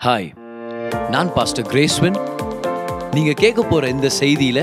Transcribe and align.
Hi 0.00 0.28
நான் 1.10 1.32
pastor 1.32 1.66
கிரேஸ்வன் 1.66 2.18
நீங்கள் 3.14 3.34
கேட்க 3.34 3.62
போற 3.62 3.88
இந்த 3.88 4.10
செய்தியில 4.20 4.60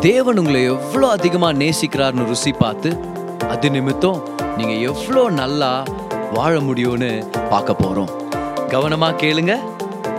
தேவன் 0.00 0.38
உங்களை 0.38 0.62
எவ்வளோ 0.64 1.08
அதிகமா 1.08 1.52
நேசிக்கிறார்னு 1.52 2.26
ருசி 2.26 2.52
பார்த்து 2.52 2.90
அது 3.48 3.70
நிமித்தம் 3.70 4.20
நீங்கள் 4.56 4.80
எவ்வளோ 4.80 5.30
நல்லா 5.30 5.84
வாழ 6.32 6.60
முடியும்னு 6.60 7.10
பார்க்க 7.50 7.72
போறோம். 7.72 8.12
கவனமா 8.70 9.10
கேளுங்க 9.16 9.54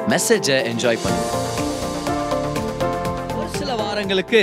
மெசேஜை 0.10 0.57
என்ஜாய் 0.71 1.02
பண்ணுங்க. 1.04 1.30
ஒரு 3.38 3.50
சில 3.57 3.75
வாரங்களுக்கு 3.75 4.41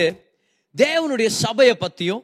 தேவனுடைய 0.76 1.26
சபையை 1.26 1.76
பத்தியும் 1.80 2.22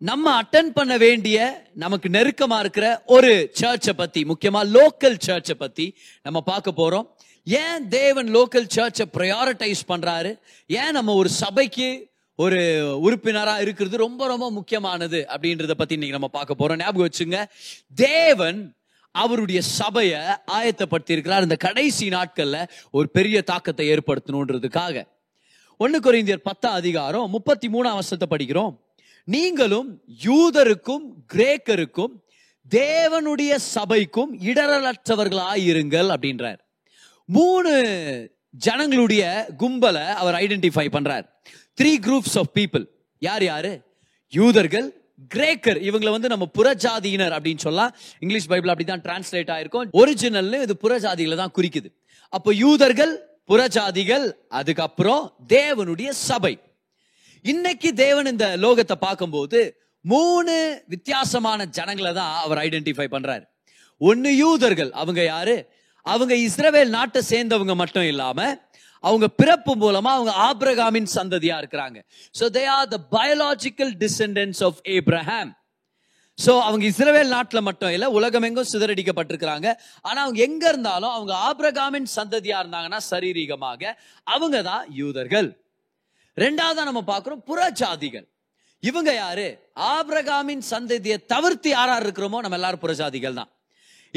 நம்ம 0.00 0.42
அட்டன் 0.42 0.68
பண்ண 0.74 0.96
வேண்டிய 0.96 1.66
நமக்கு 1.74 2.08
நெருக்கமா 2.08 2.58
இருக்கிற 2.58 3.02
ஒரு 3.06 3.50
சர்ச்சை 3.60 3.92
பத்தி 3.96 4.22
முக்கியமா 4.22 4.60
லோக்கல் 4.74 5.16
சர்ச்சை 5.26 5.54
பத்தி 5.54 5.96
நம்ம 6.22 6.40
பார்க்க 6.40 6.72
போறோம். 6.76 7.06
ஏன் 7.44 7.88
தேவன் 7.88 8.34
லோக்கல் 8.34 8.68
சர்ச்சை 8.76 9.04
ப்ரையாரிட்டைஸ் 9.12 9.82
பண்றாரு? 9.88 10.38
ஏன் 10.66 10.90
நம்ம 10.90 11.14
ஒரு 11.14 11.28
சபைக்கு 11.28 12.10
ஒரு 12.34 12.60
உறுப்பினராக 13.00 13.60
இருக்கிறது 13.60 13.96
ரொம்ப 13.96 14.26
ரொம்ப 14.26 14.50
முக்கியமானது 14.50 15.26
அப்படின்றத 15.28 15.70
பத்தி 15.70 15.94
இன்னைக்கு 15.94 16.18
நம்ம 16.18 16.28
பார்க்க 16.28 16.60
போறோம். 16.60 16.78
ஞாபகம் 16.78 17.08
வச்சுங்க 17.08 17.44
தேவன் 17.94 18.76
அவருடைய 19.10 19.60
சபையை 19.60 20.20
ஆயத்தப்படுத்தி 20.46 21.10
இருக்கிறார் 21.10 21.42
இந்த 21.42 21.56
கடைசி 21.56 22.08
நாட்கள்ல 22.08 22.68
ஒரு 22.90 23.08
பெரிய 23.10 23.42
தாக்கத்தை 23.42 23.88
ஏற்படுத்தணுன்றதுக்காக. 23.90 25.06
ஒன்னு 25.76 25.98
கொரிந்தியர் 25.98 26.48
பத்தாம் 26.50 26.72
அதிகாரம் 26.72 27.30
முப்பத்தி 27.30 27.68
மூணாம் 27.68 27.98
வருஷத்தை 28.00 28.28
படிக்கிறோம். 28.30 28.76
நீங்களும் 29.34 30.00
யூதருக்கும் 30.24 31.06
கிரேக்கருக்கும் 31.34 32.14
தேவனுடைய 32.70 33.58
சபைக்கும் 33.74 34.30
இடரலற்றவர்களாயிருங்கள் 34.42 36.08
அப்படின்றார். 36.14 36.58
மூணு 37.24 37.72
ஜனங்களுடைய 38.50 39.46
கும்பலை 39.58 40.06
அவர் 40.06 40.34
ஐடென்டிஃபை 40.34 40.86
பண்றார். 40.92 41.26
த்ரீ 41.80 41.94
குரூப்ஸ் 42.00 42.36
ஆஃப் 42.36 42.50
பீப்புள் 42.54 42.84
யார் 43.18 43.44
யாரு? 43.44 43.82
யூதர்கள் 44.28 45.12
கிரேக்கர். 45.34 45.82
இவங்களை 45.82 46.10
வந்து 46.10 46.28
நம்ம 46.28 46.48
புறஜாதியினர் 46.58 47.36
அப்படின்னு 47.38 47.58
சொல்லலாம். 47.58 47.96
இங்கிலீஷ் 48.18 48.46
பைபிள் 48.46 48.74
அப்படிதான் 48.74 49.04
டிரான்ஸ்லேட் 49.08 49.52
ஆயிருக்கும். 49.56 49.90
ஒரிஜினல்னு 49.92 50.62
இது 50.62 50.76
புறஜாதிகளை 50.82 51.36
தான் 51.36 51.52
குறிக்குது. 51.58 51.92
அப்போ 52.28 52.54
யூதர்கள் 52.54 53.28
புறஜாதிகள் 53.48 54.32
அதுக்கப்புறம் 54.48 55.36
தேவனுடைய 55.48 56.08
சபை. 56.08 56.58
இன்னைக்கு 57.44 57.90
தேவன் 58.04 58.28
இந்த 58.30 58.46
லோகத்தை 58.64 58.96
பார்க்கும்போது 59.06 59.60
மூணு 60.04 60.54
வித்தியாசமான 60.92 61.66
ஜனங்களை 61.76 62.12
தான் 62.12 62.32
அவர் 62.44 62.60
ஐடென்டிஃபை 62.66 63.06
பண்றாரு. 63.14 63.44
ஒன்னு 64.00 64.30
யூதர்கள். 64.36 64.90
அவங்க 64.92 65.20
யாரு? 65.24 65.56
அவங்க 66.06 66.34
இஸ்ரவேல் 66.48 66.94
நாட்டை 66.96 67.20
சேர்ந்தவங்க 67.30 67.74
மட்டும் 67.82 68.08
இல்லாம 68.12 68.40
அவங்க 69.04 69.26
பிறப்பு 69.40 69.72
மூலமா 69.82 70.10
அவங்க 70.16 70.32
ஆப்ரகாமின் 70.48 71.08
சந்ததியா 71.18 71.56
இருக்கிறாங்க. 71.62 71.98
So 72.38 72.44
they 72.56 72.64
are 72.76 72.88
the 72.94 72.98
biological 73.16 73.92
descendants 74.04 74.60
of 74.68 74.80
Abraham 74.96 75.52
so 76.38 76.52
அவங்க 76.66 76.84
இஸ்ரவேல் 76.92 77.32
நாட்டில் 77.34 77.66
மட்டும் 77.68 77.92
இல்லை 77.94 78.08
உலகம் 78.18 78.46
எங்கும் 78.48 78.70
சிதறடிக்கப்பட்டிருக்கிறாங்க. 78.72 79.68
ஆனா 80.02 80.18
அவங்க 80.24 80.40
எங்க 80.48 80.64
இருந்தாலும் 80.68 81.14
அவங்க 81.14 81.32
ஆப்ரகாமின் 81.50 82.10
சந்ததியா 82.18 82.58
இருந்தாங்கன்னா 82.62 83.00
சரீரீகமாக 83.10 83.94
அவங்க 84.26 84.62
தான் 84.62 84.84
யூதர்கள். 85.00 85.50
ரெண்டாவதா 86.42 86.82
நம்ம 86.88 87.02
பார்க்கிறோம் 87.12 87.42
புறஜாதிகள். 87.50 88.26
இவங்க 88.88 89.10
யாரு? 89.14 89.46
ஆபிரகாமின் 89.94 90.64
சந்ததியை 90.72 91.16
தவிர்த்து 91.32 91.68
யாரா 91.76 91.94
இருக்கிறோமோ 92.02 92.38
நம்ம 92.44 92.58
எல்லாரும் 92.60 92.82
புறஜாதிகள் 92.84 93.38
தான். 93.40 93.50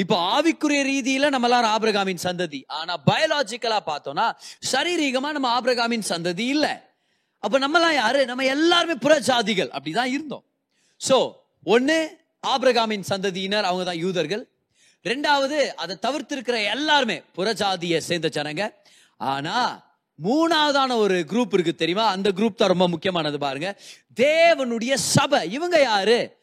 இப்போ 0.02 0.16
ஆவிக்குரிய 0.36 0.82
ரீதியில 0.92 1.30
நம்ம 1.34 1.48
எல்லாரும் 1.50 1.72
ஆபிரகாமின் 1.76 2.22
சந்ததி. 2.28 2.60
ஆனா 2.80 2.94
பயாலஜிக்கலா 3.10 3.80
பார்த்தோம்னா 3.90 4.28
சரீரீகமா 4.72 5.30
நம்ம 5.38 5.50
ஆபிரகாமின் 5.58 6.06
சந்ததி 6.12 6.46
இல்லை. 6.56 6.74
அப்ப 7.46 7.60
நம்மலாம் 7.66 7.96
யாரு? 8.04 8.22
நம்ம 8.32 8.44
எல்லாருமே 8.56 8.96
புறஜாதிகள். 9.06 9.70
அப்படிதான் 9.76 10.12
இருந்தோம். 10.16 10.44
சோ 11.08 11.18
ஒன்று 11.74 12.00
ஆபிரகாமின் 12.54 13.06
சந்ததியினர் 13.12 13.68
அவங்க 13.70 13.86
தான் 13.90 14.02
யூதர்கள். 14.06 14.44
ரெண்டாவது 15.06 15.58
அதை 15.84 15.96
தவிர்த்து 16.06 16.36
இருக்கிற 16.36 16.58
எல்லாருமே 16.76 17.18
புறஜாதியை 17.38 18.00
சேர்ந்த 18.10 18.30
ஜனங்க. 18.38 18.64
ஆனா 19.20 19.56
மூணாவதான 20.24 20.96
ஒரு 20.96 21.26
குரூப் 21.30 21.54
இருக்கு 21.54 21.76
தெரியுமா? 21.76 22.08
அந்த 22.08 22.30
குரூப் 22.36 22.56
தான் 22.56 22.68
ரொம்ப 22.68 22.88
முக்கியமானது 22.88 23.38
பாருங்க. 23.40 23.80
தேவனுடைய 24.16 24.94
சபை. 24.94 25.52
இவங்க 25.52 25.82
யாரு? 25.82 26.40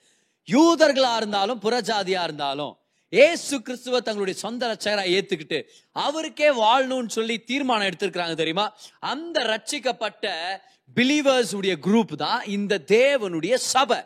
யூதர்களா 0.49 1.17
இருந்தாலும் 1.17 1.61
புறஜாதியா 1.61 2.23
இருந்தாலும் 2.23 2.79
ஏசு 3.09 3.63
கிறிஸ்துவ 3.63 4.01
தங்களுடைய 4.01 4.41
சொந்த 4.41 4.63
ரட்சகரா 4.73 5.05
ஏத்துக்கிட்டு 5.17 5.63
அவருக்கே 5.93 6.49
வாழணும்னு 6.49 7.07
சொல்லி 7.07 7.41
தீர்மானம் 7.41 7.89
எடுத்திருக்கிறாங்க 7.89 8.35
தெரியுமா? 8.35 8.77
அந்த 8.99 9.45
ரட்சிக்கப்பட்ட 9.45 10.35
பிலீவர்ஸ் 10.97 11.55
உடைய 11.55 11.77
குரூப் 11.87 12.15
தான் 12.17 12.45
இந்த 12.45 12.83
தேவனுடைய 12.87 13.55
சபை. 13.55 14.01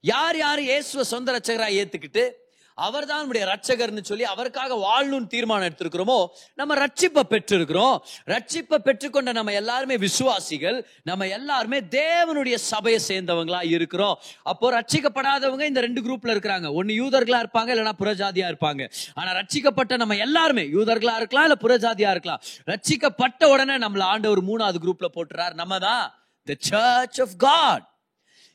யார் 0.00 0.36
யார்? 0.36 0.60
இயேசுவ 0.60 1.00
சொந்த 1.00 1.32
ரச்சகரா 1.32 1.68
ஏத்துக்கிட்டு 1.80 2.30
அவர் 2.74 3.06
தான் 3.06 3.18
நம்முடைய 3.18 3.44
ரட்சகர்னு 3.52 4.02
சொல்லி 4.02 4.24
அவருக்காக 4.24 4.74
வாழணும்னு 4.74 5.26
தீர்மானம் 5.26 5.68
எடுத்திருக்கிறோமோ 5.68 6.26
நம்ம 6.54 6.74
ரட்சிப்பை 6.74 7.22
பெற்றிருக்கிறோம். 7.32 7.96
ரட்சிப்பை 8.26 8.78
பெற்றுக்கொண்ட 8.86 9.32
நம்ம 9.32 9.52
எல்லாருமே 9.52 9.96
விசுவாசிகள் 9.96 10.86
நம்ம 11.02 11.26
எல்லாருமே 11.26 11.80
தேவனுடைய 11.80 12.54
சபையை 12.54 13.00
சேர்ந்தவங்களா 13.08 13.62
இருக்கிறோம். 13.64 14.18
அப்போ 14.42 14.80
ரட்சிக்கப்படாதவங்க 14.80 15.66
இந்த 15.66 15.80
ரெண்டு 15.80 16.00
குரூப்ல 16.00 16.34
இருக்கிறாங்க. 16.36 16.72
ஒன்னு 16.72 16.98
யூதர்களா 17.02 17.42
இருப்பாங்க 17.44 17.70
இல்லைன்னா 17.74 17.96
புறஜாதியா 18.02 18.48
இருப்பாங்க. 18.52 18.90
ஆனா 19.14 19.32
ரட்சிக்கப்பட்ட 19.32 19.96
நம்ம 19.96 20.16
எல்லாருமே 20.16 20.62
யூதர்களா 20.62 21.16
இருக்கலாம் 21.16 21.46
இல்ல 21.48 21.58
புறஜாதியா 21.66 22.10
இருக்கலாம் 22.10 22.40
ரட்சிக்கப்பட்ட 22.66 23.44
உடனே 23.44 23.78
நம்மள 23.78 24.02
ஆண்டவர் 24.02 24.42
மூணாவது 24.44 24.80
குரூப்ல 24.86 25.08
போட்டுறாரு. 25.14 25.54
நம்ம 25.54 25.78
தான் 25.78 26.14
த 26.44 26.54
சர்ச் 26.58 27.20
ஆஃப் 27.20 27.36
காட் 27.36 27.86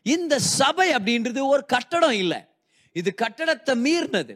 இந்த 0.02 0.40
சபை 0.40 0.90
அப்படின்றது 0.96 1.42
ஒரு 1.48 1.66
கட்டடம் 1.66 2.18
இல்லை. 2.24 2.42
இது 3.00 3.10
கட்டடத்தை 3.22 3.74
மீறினது. 3.86 4.34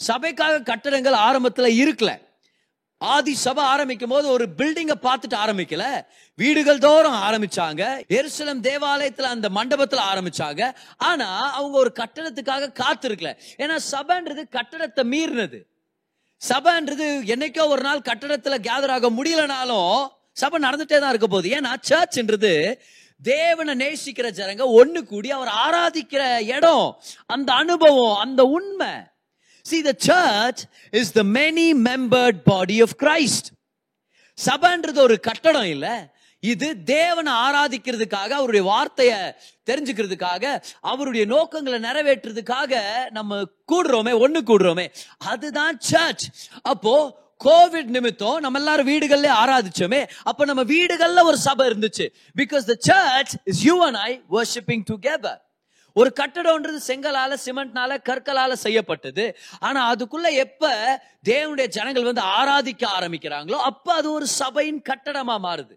சபைக்காக 0.00 0.62
கட்டடங்கள் 0.70 1.16
ஆரம்பத்தில் 1.28 1.76
இருக்கல. 1.82 2.10
ஆதி 3.00 3.32
சபை 3.34 3.62
ஆரம்பிக்கும் 3.64 4.12
போது 4.12 4.26
ஒரு 4.34 4.44
பில்டிங்கை 4.58 4.96
பார்த்துட்டு 5.02 5.36
ஆரம்பிக்கல. 5.44 5.84
வீடுகள் 6.38 6.84
தோறும் 6.84 7.18
ஆரம்பிச்சாங்க. 7.26 7.82
எருசலம் 8.08 8.60
தேவாலயத்தில் 8.60 9.32
அந்த 9.34 9.48
மண்டபத்தில் 9.48 10.06
ஆரம்பிச்சாங்க. 10.10 10.62
ஆனா 11.08 11.28
அவங்க 11.58 11.76
ஒரு 11.78 11.92
கட்டடத்துக்காக 12.00 12.70
காத்திருக்கல. 12.82 13.32
ஏன்னா 13.58 13.76
சபைன்றது 13.92 14.44
கட்டடத்தை 14.58 15.04
மீறினது. 15.14 15.60
சபைன்றது 16.42 17.06
என்னைக்கோ 17.34 17.66
ஒரு 17.74 17.82
நாள் 17.82 18.06
கட்டடத்தில் 18.10 18.64
கேதர் 18.68 18.94
ஆக 18.96 19.10
முடியலனாலும் 19.10 19.92
சபை 20.32 20.56
நடந்துட்டே 20.62 20.98
தான் 20.98 21.12
இருக்க 21.14 21.28
போகுது. 21.28 21.48
ஏன்னா 21.58 21.72
சர்ச்ன்றது 21.90 22.52
தேவனை 23.22 23.74
நேசிக்கிற 23.74 24.30
ஜனங்க 24.30 24.84
ஒண்ணு 24.84 25.02
கூடி 25.02 25.30
அவர் 25.30 25.52
ஆராதிக்கிற 25.66 26.46
இடம் 26.54 27.02
அந்த 27.26 27.52
அனுபவம் 27.52 28.18
அந்த 28.18 28.44
உண்மை. 28.44 28.88
See, 29.70 29.84
the 29.84 29.92
church 30.06 30.56
is 30.92 31.14
the 31.16 31.22
many 31.22 31.74
membered 31.74 32.36
body 32.50 32.80
of 32.80 32.88
Christ. 32.98 33.50
சபைன்றது 34.46 34.98
ஒரு 34.98 35.20
கட்டடம் 35.20 35.64
இல்ல. 35.64 36.14
இது 36.40 36.82
தேவனை 36.82 37.32
ஆராதிக்கிறதுக்காக 37.32 38.28
அவருடைய 38.28 38.66
வார்த்தையை 38.66 39.18
தெரிஞ்சுக்கிறதுக்காக 39.70 40.62
அவருடைய 40.80 41.26
நோக்கங்களை 41.26 41.80
நிறைவேற்றுறதுக்காக 41.80 42.82
நம்ம 43.10 43.42
கூடுறோமே 43.72 44.18
ஒன்று 44.18 44.42
கூடுறோமே. 44.42 44.92
அதுதான் 45.18 45.80
சர்ச் 45.80 46.28
அப்போ 46.62 47.24
கோவிட் 47.44 47.90
நிமித்தம் 47.96 48.38
நம்ம 48.38 48.58
எல்லாரும் 48.58 48.88
வீடுகள்ல 48.88 49.30
ஆராதிச்சோமே. 49.44 50.08
அப்ப 50.22 50.44
நம்ம 50.44 50.64
வீடுகள்ல 50.64 51.22
ஒரு 51.22 51.38
சபை 51.38 51.70
இருந்துச்சு. 51.70 52.06
Because 52.36 52.68
the 52.70 52.76
church 52.78 53.34
is 53.44 53.64
you 53.64 53.84
and 53.84 53.94
I 53.94 54.22
worshipping 54.30 54.84
together 54.90 55.40
ஒரு 55.92 56.12
கட்டடம்ன்றது 56.20 56.78
செங்கலால 56.86 57.36
சிமெண்ட்னால 57.44 57.98
கற்களால 58.08 58.52
செய்யப்பட்டது. 58.52 59.36
ஆனா 59.58 59.94
அதுக்குள்ள 59.94 60.30
எப்ப 60.32 60.70
தேவனுடைய 61.28 61.66
ஜனங்கள் 61.66 62.04
வந்து 62.04 62.20
ஆராதிக்க 62.20 62.86
ஆரம்பிக்கிறாங்களோ 62.98 63.58
அப்ப 63.70 63.94
அது 63.94 64.12
ஒரு 64.12 64.26
சபையின் 64.26 64.82
கட்டடமா 64.88 65.36
மாறுது. 65.46 65.76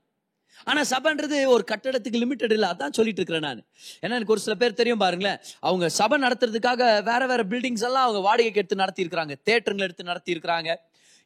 ஆனா 0.63 0.81
சபைன்றது 0.81 1.45
ஒரு 1.45 1.63
கட்டடத்துக்கு 1.71 2.19
லிமிட்டட் 2.21 2.51
இல்ல. 2.51 2.67
அதான் 2.67 2.91
சொல்லிட்டு 2.91 3.21
இருக்கிறேன் 3.21 3.41
நான். 3.41 3.65
ஏன்னா 4.01 4.17
எனக்கு 4.17 4.31
ஒரு 4.31 4.41
சில 4.41 4.55
பேர் 4.55 4.73
தெரியும் 4.73 4.97
பாருங்களேன். 4.97 5.39
அவங்க 5.59 5.89
சபை 5.89 6.21
நடத்துறதுக்காக 6.21 7.03
வேற 7.03 7.27
வேற 7.27 7.43
பில்டிங்ஸ் 7.43 7.83
எல்லாம் 7.83 8.03
அவங்க 8.03 8.19
வாடகைக்கு 8.19 8.59
எடுத்து 8.59 8.75
நடத்தி 8.75 9.03
இருக்கிறாங்க 9.03 9.35
தேட்டருங்களை 9.49 9.87
எடுத்து 9.89 10.03
நடத்தி 10.03 10.33
இருக்கிறாங்க 10.33 10.75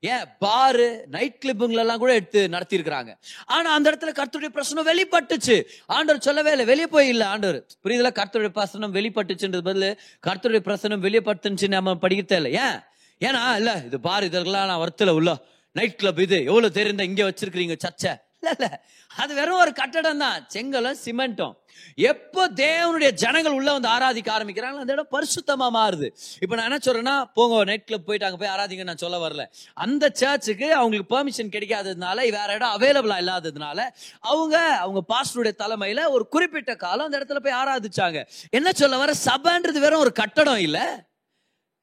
ஏன்? 0.05 0.25
பாரு 0.39 1.05
நைட் 1.09 1.37
கிளிப்புங்களெல்லாம் 1.43 1.97
கூட 1.97 2.13
எடுத்து 2.13 2.49
நடத்தி 2.49 2.77
இருக்கிறாங்க 2.77 3.11
ஆனா 3.45 3.73
அந்த 3.73 3.87
இடத்துல 3.91 4.11
கர்த்தருடைய 4.19 4.51
பிரசனம் 4.53 4.89
வெளிப்பட்டுச்சு. 4.91 5.55
ஆண்டவர் 5.85 6.21
சொல்லவே 6.21 6.49
இல்லை 6.49 6.65
வெளியே 6.65 6.87
போய் 6.87 7.07
இல்லை 7.07 7.27
ஆண்டவர். 7.27 7.59
புரியுதுல? 7.83 8.11
கர்த்தருடைய 8.19 8.51
பிரசனம் 8.59 8.95
வெளிப்பட்டுச்சுன்றது 8.97 9.63
பதில் 9.69 9.99
கர்த்தருடைய 10.27 10.63
பிரசனம் 10.67 11.05
வெளியப்பட்டுச்சு 11.07 11.67
நம்ம 11.67 11.93
படிக்கிறதே 12.01 12.35
இல்லை. 12.35 12.51
ஏன்? 12.53 12.79
ஏன்னா 13.19 13.55
இல்ல 13.55 13.81
இது 13.85 13.99
பாரு 13.99 14.25
இதெல்லாம் 14.25 14.67
நான் 14.67 14.81
வருத்தல 14.83 15.09
உள்ள 15.09 15.31
நைட் 15.71 15.95
கிளப் 15.95 16.19
இது. 16.19 16.43
எவ்வளவு 16.43 16.73
தெரிந்த 16.73 17.03
இங்க 17.03 17.23
வச்சிருக்கிறீங்க 17.29 17.75
சர்ச்சை? 17.85 18.13
இல்ல 18.51 18.81
அது 19.15 19.35
வெறும் 19.35 19.57
ஒரு 19.57 19.73
கட்டடம் 19.73 20.17
தான். 20.17 20.45
செங்கலும் 20.47 20.97
சிமெண்ட்டும். 21.05 21.53
எப்போ 21.95 22.49
தேவனுடைய 22.49 23.11
ஜனங்கள் 23.11 23.51
உள்ள 23.51 23.71
வந்து 23.71 23.89
ஆராதிக்க 23.89 24.29
ஆரம்பிக்கிறாங்களோ 24.37 24.81
அந்த 24.83 24.93
இடம் 24.93 25.11
பரிசுத்தமா 25.11 25.67
மாறுது. 25.77 26.07
இப்போ 26.39 26.55
நான் 26.55 26.71
என்ன 26.71 26.79
சொல்றேன்னா 26.85 27.25
போங்க 27.33 27.63
நைட் 27.63 27.85
கிளப் 27.85 28.05
போயிட்டு 28.05 28.37
போய் 28.37 28.53
ஆராதிங்க 28.55 28.83
நான் 28.83 28.97
சொல்ல 28.97 29.29
வரல. 29.29 29.45
அந்த 29.73 30.09
சர்ச்சுக்கு 30.13 30.73
அவங்களுக்கு 30.73 31.15
பெர்மிஷன் 31.15 31.53
கிடைக்காததுனால 31.55 32.31
வேற 32.31 32.53
இடம் 32.53 32.75
அவைலபிளா 32.77 33.17
இல்லாததுனால 33.23 33.79
அவங்க 34.19 34.57
அவங்க 34.57 35.03
பாஸ்டருடைய 35.13 35.53
தலைமையில 35.63 36.09
ஒரு 36.09 36.27
குறிப்பிட்ட 36.27 36.75
காலம் 36.75 37.05
அந்த 37.05 37.19
இடத்துல 37.19 37.39
போய் 37.39 37.53
ஆராதிச்சாங்க. 37.53 38.25
என்ன 38.49 38.71
சொல்ல 38.71 38.97
வர? 38.97 39.13
சபைன்றது 39.25 39.79
வெறும் 39.79 39.99
ஒரு 39.99 40.11
கட்டடம் 40.11 40.57
இல்லை. 40.57 41.05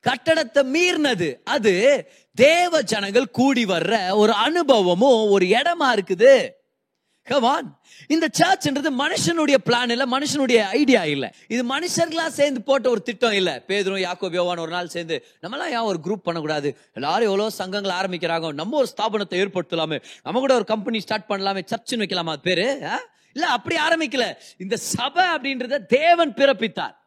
கட்டடத்தை 0.08 0.62
மீறினது. 0.62 1.37
அது 1.44 2.06
தேவ 2.35 2.82
ஜனங்கள் 2.82 3.31
கூடி 3.31 3.64
வர்ற 3.64 4.14
ஒரு 4.14 4.32
அனுபவமும் 4.32 5.31
ஒரு 5.31 5.47
இடமா 5.47 5.99
இருக்குது. 5.99 6.49
கவான் 7.31 7.79
இந்த 8.06 8.29
சர்ச்ன்றது 8.38 8.88
மனுஷனுடைய 8.99 9.55
பிளான் 9.64 9.91
இல்ல 9.91 10.19
மனுஷனுடைய 10.19 10.56
ஐடியா 10.56 11.05
இல்ல. 11.05 11.35
இது 11.49 11.79
மனுஷர்களா 11.79 12.26
சேர்ந்து 12.26 12.62
போட்ட 12.62 12.91
ஒரு 12.91 13.02
திட்டம் 13.02 13.32
இல்ல. 13.32 13.62
பேதரும் 13.69 14.00
யாக்கோ 14.00 14.32
யோவான் 14.32 14.58
ஒரு 14.58 14.70
நாள் 14.70 14.88
சேர்ந்து 14.88 15.25
நம்மளாம் 15.43 15.70
ஏன் 15.70 15.79
ஒரு 15.79 15.99
குரூப் 16.05 16.23
பண்ணக்கூடாது? 16.23 16.76
எல்லாரும் 16.94 17.25
எவ்வளவு 17.25 17.50
சங்கங்கள் 17.50 17.96
ஆரம்பிக்கிறாங்க? 17.96 18.53
நம்ம 18.53 18.76
ஒரு 18.76 18.88
ஸ்தாபனத்தை 18.96 19.32
ஏற்படுத்தலாமே. 19.32 20.03
நம்ம 20.23 20.41
கூட 20.41 20.55
ஒரு 20.55 20.64
கம்பெனி 20.64 21.00
ஸ்டார்ட் 21.00 21.29
பண்ணலாமே. 21.29 21.61
சர்ச்சுன்னு 21.70 22.03
வைக்கலாமா? 22.03 22.29
அது 22.29 22.41
பேரு 22.41 22.85
ஆ? 22.85 23.00
இல்ல 23.32 23.46
அப்படி 23.46 23.76
ஆரம்பிக்கல. 23.76 24.37
இந்த 24.58 24.76
சபை 24.76 25.25
அப்படின்றத 25.25 25.87
தேவன் 25.87 26.35
பிறப்பித்தார். 26.35 26.99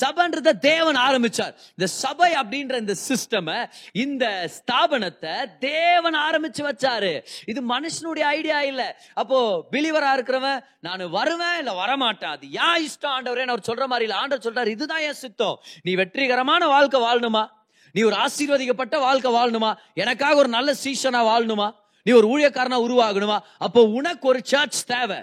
சபைன்றத 0.00 0.58
தேவன் 0.58 0.96
ஆரம்பிச்சார். 0.96 1.54
இந்த 1.68 1.86
சபை 1.86 2.32
அப்படின்ற 2.32 2.78
இந்த 2.78 2.94
சிஸ்டம் 3.08 3.70
இந்த 3.92 4.50
ஸ்தாபனத்தை 4.54 5.58
தேவன் 5.58 6.14
ஆரம்பிச்சு 6.14 6.60
வச்சாரு. 6.60 7.24
இது 7.46 7.62
மனுஷனுடைய 7.68 8.20
ஐடியா 8.20 8.62
இல்ல. 8.62 9.00
அப்போ 9.14 9.64
பிலிவரா 9.72 10.14
இருக்கிறவன் 10.14 10.64
நான் 10.80 11.10
வருவேன் 11.10 11.58
இல்ல 11.58 11.86
வரமாட்டேன். 11.86 12.24
அது 12.24 12.50
ஏன் 12.50 12.88
இஷ்டம் 12.88 13.12
ஆண்டவரே? 13.16 13.46
அவர் 13.46 13.66
சொல்ற 13.68 13.86
மாதிரி 13.86 14.02
இல்ல. 14.02 14.16
ஆண்டவர் 14.16 14.52
சொல்றாரு 14.52 14.70
இதுதான் 14.70 15.00
என் 15.00 15.14
சித்தம். 15.14 15.62
நீ 15.82 15.94
வெற்றிகரமான 15.94 16.66
வாழ்க்கை 16.66 17.00
வாழணுமா? 17.00 17.48
நீ 17.92 18.02
ஒரு 18.02 18.16
ஆசீர்வதிக்கப்பட்ட 18.16 18.98
வாழ்க்கை 18.98 19.32
வாழணுமா? 19.32 19.74
எனக்காக 19.94 20.34
ஒரு 20.34 20.48
நல்ல 20.48 20.72
சீசனா 20.84 21.20
வாழணுமா? 21.30 21.74
நீ 22.02 22.12
ஒரு 22.12 22.38
ஊழியக்காரனா 22.38 22.78
உருவாகணுமா? 22.88 23.38
அப்போ 23.58 23.82
உனக்கு 23.82 24.28
ஒரு 24.28 24.40
சர்ச் 24.42 24.86
தேவை. 24.86 25.16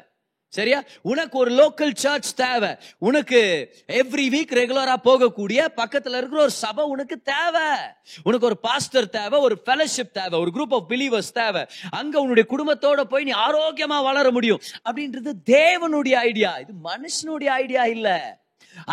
சரியா? 0.49 0.83
உனக்கு 1.01 1.37
ஒரு 1.37 1.51
லோக்கல் 1.51 1.93
சர்ச் 1.93 2.35
தேவை. 2.35 2.75
உனக்கு 2.97 3.71
எவ்ரி 3.87 4.29
வீக் 4.35 4.53
ரெகுலரா 4.53 4.95
போகக்கூடிய 5.03 5.67
பக்கத்துல 5.75 6.17
இருக்கிற 6.17 6.41
ஒரு 6.41 6.51
சபை 6.51 6.85
உனக்கு 6.85 7.21
தேவை. 7.21 7.77
உனக்கு 8.23 8.45
ஒரு 8.45 8.57
பாஸ்டர் 8.57 9.09
தேவை 9.09 9.39
ஒரு 9.39 9.61
ஃபெலோஷிப் 9.65 10.11
தேவை 10.13 10.39
ஒரு 10.39 10.51
குரூப் 10.53 10.73
ஆஃப் 10.73 10.91
பிலீவர்ஸ் 10.91 11.31
தேவை. 11.33 11.65
அங்க 11.89 12.19
உன்னுடைய 12.19 12.49
குடும்பத்தோட 12.49 13.01
போய் 13.01 13.23
நீ 13.23 13.31
ஆரோக்கியமா 13.31 14.03
வளர 14.03 14.31
முடியும். 14.31 14.59
அப்படின்றது 14.89 15.31
தேவனுடைய 15.45 16.13
ஐடியா 16.13 16.57
இது 16.57 16.73
மனுஷனுடைய 16.83 17.45
ஐடியா 17.45 17.85
இல்ல. 17.85 18.39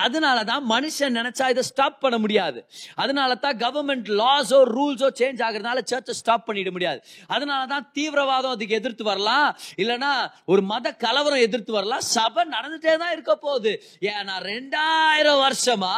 அதனால 0.02 0.38
தான் 0.50 0.64
மனுஷன் 0.72 1.16
நினைச்சா 1.18 1.46
இதை 1.54 1.62
ஸ்டாப் 1.70 1.98
பண்ண 2.04 2.16
முடியாது. 2.24 2.58
அதனால 3.02 3.30
தான் 3.44 3.56
கவர்மெண்ட் 3.64 4.08
லாஸோ 4.20 4.58
ரூல்ஸோ 4.76 5.08
சேஞ்ச் 5.20 5.42
ஆகுறதுனால 5.46 5.78
சர்ச்சை 5.90 6.14
ஸ்டாப் 6.20 6.46
பண்ணிட 6.48 6.70
முடியாது. 6.76 7.00
அதனால 7.34 7.60
தான் 7.74 7.86
தீவிரவாதம் 7.96 8.54
அதுக்கு 8.56 8.78
எதிர்த்து 8.80 9.04
வரலாம். 9.10 9.48
இல்லைனா 9.82 10.12
ஒரு 10.52 10.64
மத 10.72 10.92
கலவரம் 11.04 11.44
எதிர்த்து 11.46 11.72
வரலாம். 11.78 12.04
சபை 12.14 12.44
நடந்துட்டே 12.56 12.94
தான் 13.02 13.14
இருக்க 13.16 13.34
போகுது. 13.46 13.74
ஏன்னா 14.12 14.36
ரெண்டாயிரம் 14.52 15.40
வருஷமா 15.44 15.94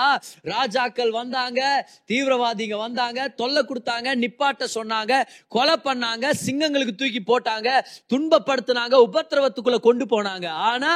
ராஜாக்கள் 0.55 1.13
வந்தாங்க 1.21 1.61
தீவிரவாதிங்க 2.11 2.79
வந்தாங்க 2.85 3.21
தொல்லை 3.41 3.63
கொடுத்தாங்க 3.71 4.09
நிப்பாட்ட 4.25 4.65
சொன்னாங்க 4.77 5.13
கொலை 5.57 5.77
பண்ணாங்க 5.87 6.27
சிங்கங்களுக்கு 6.45 6.95
தூக்கி 7.01 7.23
போட்டாங்க 7.33 7.69
துன்பப்படுத்தினாங்க 8.13 8.95
உபத்திரவத்துக்குள்ள 9.09 9.81
கொண்டு 9.89 10.05
போனாங்க. 10.15 10.47
ஆனா 10.71 10.93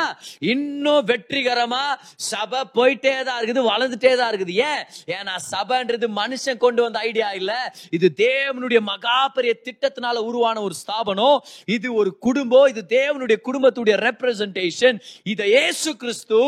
இன்னும் 0.52 1.06
வெற்றிகரமா 1.10 1.84
சபை 2.30 2.60
போயிட்டே 2.76 3.14
தான் 3.28 3.38
இருக்குது 3.40 3.62
வளர்ந்துட்டே 3.70 4.12
தான் 4.20 4.30
இருக்குது. 4.32 4.54
ஏன்? 4.70 4.82
ஏன்னா 5.16 5.34
சபைன்றது 5.52 6.08
மனுஷன் 6.20 6.62
கொண்டு 6.64 6.82
வந்த 6.82 6.98
ஐடியா 7.08 7.28
இல்ல. 7.32 7.52
இது 7.90 8.08
தேவனுடைய 8.24 8.80
மகா 8.92 9.18
பெரிய 9.36 9.54
திட்டத்தினால 9.66 10.16
உருவான 10.30 10.62
ஒரு 10.62 10.74
ஸ்தாபனம். 10.74 11.38
இது 11.76 11.94
ஒரு 11.94 12.12
குடும்பம். 12.18 12.68
இது 12.74 12.84
தேவனுடைய 12.98 13.38
குடும்பத்துடைய 13.48 13.96
ரெப்ரசன்டேஷன் 14.08 14.98
இதை 15.26 15.50
ஏசு 15.64 15.90
கிறிஸ்து 15.96 16.40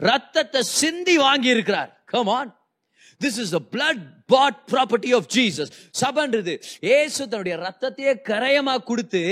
ரத்தத்தை 0.00 0.60
சிந்தி 0.78 1.16
வாங்கி 1.16 1.48
இருக்கிறார் 1.48 1.90
come on 2.12 2.50
this 3.20 3.38
is 3.42 3.52
the 3.56 3.60
blood 3.74 4.02
bought 4.34 4.60
property 4.72 5.10
of 5.18 5.28
Jesus 5.34 5.72
சபன்றது 6.00 6.54
ஏசு 6.98 7.20
தன்னுடைய 7.32 7.54
ரத்தத்தையே 7.66 8.12
கரையமா 8.30 8.74
கொடுத்து 8.90 9.22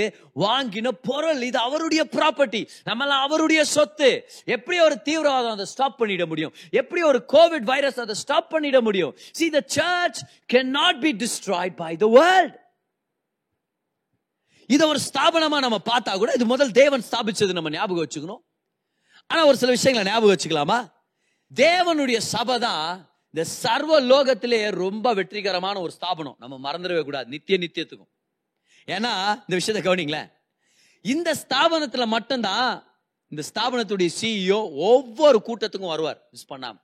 வாங்கின 0.45 0.87
பொருள். 1.09 1.41
இது 1.49 1.59
அவருடைய 1.67 2.03
ப்ராப்பர்ட்டி 2.15 2.61
நம்மளாம் 2.89 3.25
அவருடைய 3.27 3.61
சொத்து. 3.75 4.11
எப்படி 4.55 4.79
ஒரு 4.87 4.97
தீவிரவாதம் 5.09 5.55
அதை 5.57 5.67
ஸ்டாப் 5.73 5.99
பண்ணிட 6.01 6.25
முடியும்? 6.31 6.53
எப்படி 6.81 7.03
ஒரு 7.11 7.21
கோவிட் 7.33 7.69
வைரஸ் 7.71 8.01
அதை 8.05 8.15
ஸ்டாப் 8.23 8.51
பண்ணிட 8.53 8.79
முடியும்? 8.87 9.13
See 9.39 9.47
the 9.57 9.61
church 9.77 10.19
can 10.53 10.71
not 10.79 11.01
be 11.05 11.13
destroyed 11.23 11.75
by 11.83 11.93
the 12.03 12.09
world 12.19 12.57
இதை 14.69 14.83
ஒரு 14.91 14.99
ஸ்தாபனமா 15.07 15.57
நம்ம 15.65 15.77
பார்த்தா 15.89 16.11
கூட 16.21 16.31
இது 16.37 16.45
முதல் 16.51 16.71
தேவன் 16.81 17.03
ஸ்தாபிச்சது 17.09 17.53
நம்ம 17.57 17.71
ஞாபகம் 17.75 18.03
வச்சுக்கணும். 18.05 18.41
ஆனா 19.29 19.41
ஒரு 19.49 19.57
சில 19.61 19.71
விஷயங்களை 19.77 20.05
ஞாபகம் 20.11 20.35
வச்சுக்கலாமா? 20.35 20.79
தேவனுடைய 21.61 22.19
சபை 22.33 22.55
தான் 22.67 22.87
இந்த 23.35 23.49
சர்வ 23.49 24.01
லோகத்திலே 24.01 24.69
ரொம்ப 24.69 25.13
வெற்றிகரமான 25.13 25.79
ஒரு 25.79 25.91
ஸ்தாபனம். 25.91 26.35
நம்ம 26.39 26.71
மறந்துடவே 26.71 27.03
கூடாது. 27.03 27.25
நித்திய 27.25 27.57
நித்தியத்துக்கும். 27.57 28.11
ஏன்னா 28.85 29.29
இந்த 29.29 29.41
விஷயத்தை 29.47 29.93
கவனிங்களேன். 29.93 30.31
இந்த 31.01 31.35
ஸ்தாபனத்துல 31.47 32.05
மட்டும்தான் 32.05 32.95
இந்த 33.27 33.43
ஸ்தாபனத்துடைய 33.53 34.09
சிஇஓ 34.21 34.75
ஒவ்வொரு 34.75 35.41
கூட்டத்துக்கும் 35.45 35.87
வருவார். 35.87 36.27
மிஸ் 36.31 36.53
பண்ணாம. 36.53 36.81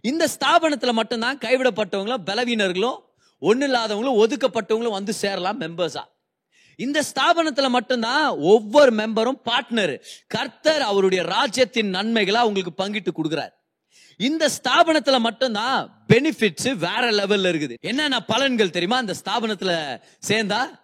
இந்த 0.00 0.28
ஸ்தாபனத்துல 0.40 0.92
மட்டும்தான் 0.92 1.38
கைவிடப்பட்டவங்களும் 1.38 2.24
பலவீனர்களும் 2.26 2.98
ஒன்றும் 3.38 3.72
இல்லாதவங்களும் 3.72 4.22
ஒதுக்கப்பட்டவங்களும் 4.24 4.90
வந்து 4.90 5.12
சேரலாம் 5.12 5.60
மெம்பர்ஸா 5.60 6.04
இந்த 6.76 7.02
ஸ்தாபனத்துல 7.14 7.68
மட்டும்தான் 7.68 8.28
ஒவ்வொரு 8.28 8.94
மெம்பரும் 8.94 9.40
பார்ட்னர் 9.44 10.04
கர்த்தர் 10.26 10.82
அவருடைய 10.82 11.24
ராஜ்யத்தின் 11.24 11.88
நன்மைகளை 11.88 12.40
அவங்களுக்கு 12.40 12.84
பங்கிட்டு 12.84 13.08
கொடுக்குறாரு. 13.16 13.60
இந்த 14.16 14.50
ஸ்தாபனத்துல 14.62 15.18
மட்டும்தான் 15.18 16.04
பெனிஃபிட்ஸ் 16.08 16.76
வேற 16.76 17.10
லெவல்ல 17.10 17.52
இருக்குது. 17.52 17.74
என்னென்ன 17.80 18.24
பலன்கள் 18.28 18.70
தெரியுமா? 18.70 18.96
அந்த 18.96 19.14
ஸ்தாபனத்துல 19.24 20.00
சேர்ந்தா 20.28 20.80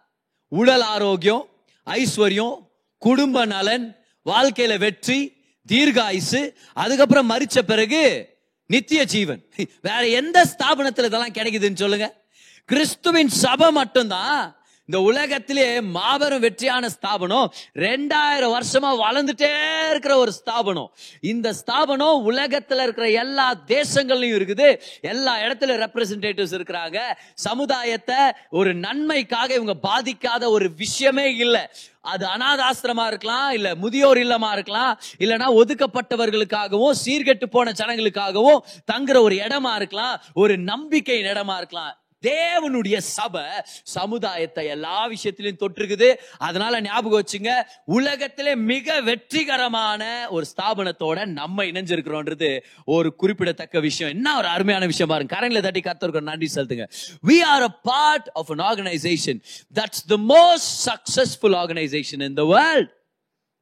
உடல் 0.48 0.80
ஆரோக்கியம் 0.80 1.48
ஐஸ்வர்யம் 1.86 2.66
குடும்ப 2.98 3.44
நலன் 3.44 3.96
வாழ்க்கையில 4.24 4.78
வெற்றி 4.78 5.36
தீர்காயுசு 5.72 6.54
அதுக்கப்புறம் 6.72 7.30
மறிச்ச 7.30 7.58
பிறகு 7.58 8.28
நித்திய 8.66 9.04
ஜீவன். 9.04 9.44
வேற 9.80 10.08
எந்த 10.08 10.44
ஸ்தாபனத்துல 10.44 11.04
இதெல்லாம் 11.04 11.32
கிடைக்குதுன்னு 11.32 11.74
சொல்லுங்க? 11.74 12.26
கிறிஸ்துவின் 12.64 13.28
சபை 13.28 13.70
மட்டும்தான் 13.70 14.57
இந்த 14.88 15.00
உலகத்திலே 15.08 15.66
மாபெரும் 15.94 16.42
வெற்றியான 16.44 16.88
ஸ்தாபனம் 16.88 17.48
ரெண்டாயிரம் 17.86 18.52
வருஷமா 18.54 18.90
வளர்ந்துட்டே 19.02 19.50
இருக்கிற 19.90 20.16
ஒரு 20.16 20.32
ஸ்தாபனம். 20.32 20.88
இந்த 21.32 21.48
ஸ்தாபனம் 21.58 22.22
உலகத்துல 22.30 22.86
இருக்கிற 22.86 23.08
எல்லா 23.22 23.46
தேசங்கள்லயும் 23.74 24.38
இருக்குது. 24.38 24.68
எல்லா 25.12 25.34
இடத்துல 25.38 25.76
ரெப்ரசன்டேட்டிவ்ஸ் 25.84 26.56
இருக்கிறாங்க. 26.58 26.98
சமுதாயத்தை 27.34 28.16
ஒரு 28.60 28.72
நன்மைக்காக 28.86 29.54
இவங்க 29.60 29.76
பாதிக்காத 29.88 30.50
ஒரு 30.56 30.68
விஷயமே 30.82 31.26
இல்லை. 31.44 31.62
அது 32.00 32.26
அனாதாசிரமா 32.26 33.06
இருக்கலாம் 33.06 33.50
இல்ல 33.50 33.68
முதியோர் 33.84 34.24
இல்லமா 34.24 34.52
இருக்கலாம் 34.52 34.92
இல்லனா 35.18 35.48
ஒதுக்கப்பட்டவர்களுக்காகவும் 35.60 36.98
சீர்கெட்டு 37.04 37.46
போன 37.56 37.72
ஜனங்களுக்காகவும் 37.80 38.62
தங்குற 38.92 39.16
ஒரு 39.28 39.36
இடமா 39.46 39.74
இருக்கலாம் 39.74 40.14
ஒரு 40.34 40.56
நம்பிக்கையின் 40.72 41.32
இடமா 41.36 41.56
இருக்கலாம். 41.56 41.94
தேவனுடைய 42.26 42.98
சபை 42.98 43.42
சமுதாயத்தை 43.82 44.66
எல்லா 44.66 45.08
விஷயத்திலையும் 45.08 45.60
தொற்றுக்குது 45.60 46.14
அதனால 46.38 46.80
ஞாபகம் 46.80 47.22
வச்சுங்க 47.22 47.62
உலகத்திலே 47.84 48.54
மிக 48.54 49.00
வெற்றிகரமான 49.00 50.26
ஒரு 50.30 50.46
ஸ்தாபனத்தோட 50.56 51.26
நம்ம 51.26 51.64
இணைஞ்சிருக்கிறோன்றது 51.64 52.60
ஒரு 52.84 53.14
குறிப்பிடத்தக்க 53.14 53.80
விஷயம். 53.80 54.12
என்ன 54.12 54.36
ஒரு 54.36 54.46
அருமையான 54.46 54.86
விஷயம் 54.86 55.10
பாருங்க. 55.10 55.36
கரங்களை 55.36 55.60
தட்டி 55.60 55.80
கத்திருக்கோம் 55.80 56.20
நன்றி 56.20 56.48
செலுத்துங்க. 56.54 56.88
We 57.26 57.42
are 57.42 57.62
a 57.62 57.68
part 57.68 58.28
of 58.32 58.50
an 58.50 58.58
organization 58.58 59.40
that's 59.74 60.04
the 60.06 60.16
most 60.16 60.70
successful 60.88 61.56
organization 61.62 62.22
in 62.22 62.34
the 62.34 62.44
world 62.44 62.96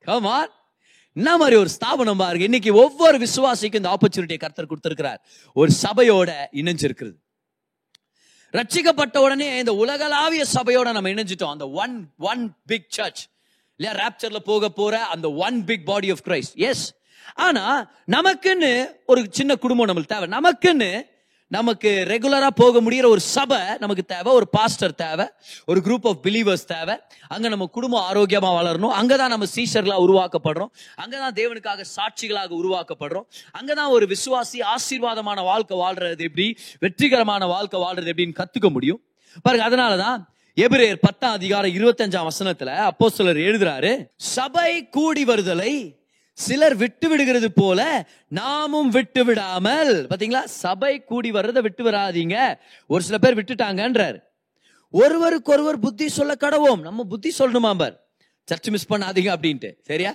come 0.06 0.48
என்ன 1.12 1.36
மாதிரி 1.36 1.56
ஒரு 1.56 1.68
ஸ்தாபனம் 1.68 2.16
பாருங்க. 2.16 2.44
இன்னைக்கு 2.44 2.74
ஒவ்வொரு 2.74 3.18
விசுவாசிக்கும் 3.18 3.74
இந்த 3.74 3.88
ஆப்பர்ச்சுனிட்டியை 3.88 4.38
கர்த்தர் 4.38 4.66
கொடுத்திருக்கிறார். 4.66 5.20
ஒரு 5.54 5.70
சபையோட 5.82 6.30
இணைஞ்சிருக்கிறது. 6.52 7.24
ரட்சிக்கப்பட்ட 8.56 9.18
உடனே 9.18 9.58
இந்த 9.58 9.72
உலகளாவிய 9.74 10.44
சபையோட 10.54 10.92
நம்ம 10.92 11.08
இணைஞ்சிட்டோம். 11.08 11.54
அந்த 11.54 11.66
ஒன் 11.84 11.94
ஒன் 12.18 12.42
பிக் 12.66 12.88
சர்ச் 12.88 13.22
இல்லையா 13.76 13.94
ராப்சர்ல 14.02 14.38
போக 14.50 14.68
போற 14.68 14.94
அந்த 15.14 15.32
one 15.32 15.64
big 15.64 15.86
body 15.86 16.10
of 16.10 16.24
Christ 16.24 16.54
yes 16.54 16.84
ஆனா 17.34 17.64
நமக்குன்னு 18.12 18.70
ஒரு 19.06 19.26
சின்ன 19.30 19.56
குடும்பம் 19.56 19.88
நம்மளுக்கு 19.88 20.12
தேவை. 20.14 20.28
நமக்குன்னு 20.38 20.90
நமக்கு 21.48 22.04
ரெகுலரா 22.08 22.46
போக 22.46 22.80
முடியிற 22.80 23.06
ஒரு 23.06 23.20
சபை 23.20 23.58
நமக்கு 23.78 24.04
தேவை 24.04 24.32
ஒரு 24.32 24.48
பாஸ்டர் 24.48 24.94
தேவை 24.94 25.28
ஒரு 25.66 25.80
குரூப் 25.84 26.06
ஆஃப் 26.06 26.26
பிலீவர்ஸ் 26.26 26.64
தேவை. 26.66 26.98
அங்க 27.28 27.48
நம்ம 27.48 27.66
குடும்பம் 27.66 28.04
ஆரோக்கியமா 28.12 28.48
வளரணும். 28.58 28.94
அங்கதான் 29.00 29.28
நம்ம 29.28 29.46
சீஷர்களா 29.54 29.98
உருவாக்கப்படுறோம். 30.06 30.68
அங்கதான் 31.00 31.34
தேவனுக்காக 31.34 31.84
சாட்சிகளாக 31.96 32.50
உருவாக்கப்படுறோம். 32.50 33.24
அங்கதான் 33.60 33.88
ஒரு 33.88 34.06
விசுவாசி 34.06 34.58
ஆசீர்வாதமான 34.58 35.42
வாழ்க்கை 35.42 35.78
வாழ்றது 35.78 36.18
எப்படி 36.18 36.58
வெற்றிகரமான 36.78 37.46
வாழ்க்கை 37.46 37.80
வாழ்றது 37.80 38.10
எப்படின்னு 38.16 38.44
கத்துக்க 38.44 38.70
முடியும். 38.70 39.00
பாருங்க 39.42 39.70
அதனாலதான் 39.70 40.24
எபிரேர் 40.56 40.96
பத்தாம் 41.00 41.32
அதிகாரம் 41.32 41.70
இருபத்தஞ்சாம் 41.70 42.28
வசனத்துல 42.28 42.76
அப்போ 42.76 43.08
சிலர் 43.08 43.36
எழுதுறாரு 43.36 44.06
சபை 44.16 44.88
கூடி 44.88 45.24
வருதலை 45.24 46.04
சிலர் 46.44 46.74
விட்டு 46.76 47.08
விடுகிறது 47.08 47.52
போல 47.52 48.08
நாமும் 48.28 48.88
விட்டு 48.88 49.24
விடாமல். 49.24 50.06
பாத்தீங்களா? 50.10 50.44
சபை 50.44 51.04
கூடி 51.04 51.30
வர்றதை 51.30 51.62
விட்டு 51.62 51.84
வராதீங்க. 51.84 52.54
ஒரு 52.86 53.02
சில 53.02 53.18
பேர் 53.18 53.38
விட்டுட்டாங்கன்றார். 53.38 54.16
ஒருவருக்கு 54.90 55.52
ஒருவர் 55.52 55.78
புத்தி 55.78 56.08
சொல்ல 56.08 56.34
கடவோம். 56.40 56.80
நம்ம 56.80 57.04
புத்தி 57.04 57.34
சொல்லணுமா 57.38 57.72
பார் 57.78 57.94
சர்ச் 58.44 58.68
மிஸ் 58.68 58.92
பண்ணாதீங்க 58.92 59.30
அப்படின்ட்டு. 59.36 59.70
சரியா? 59.82 60.14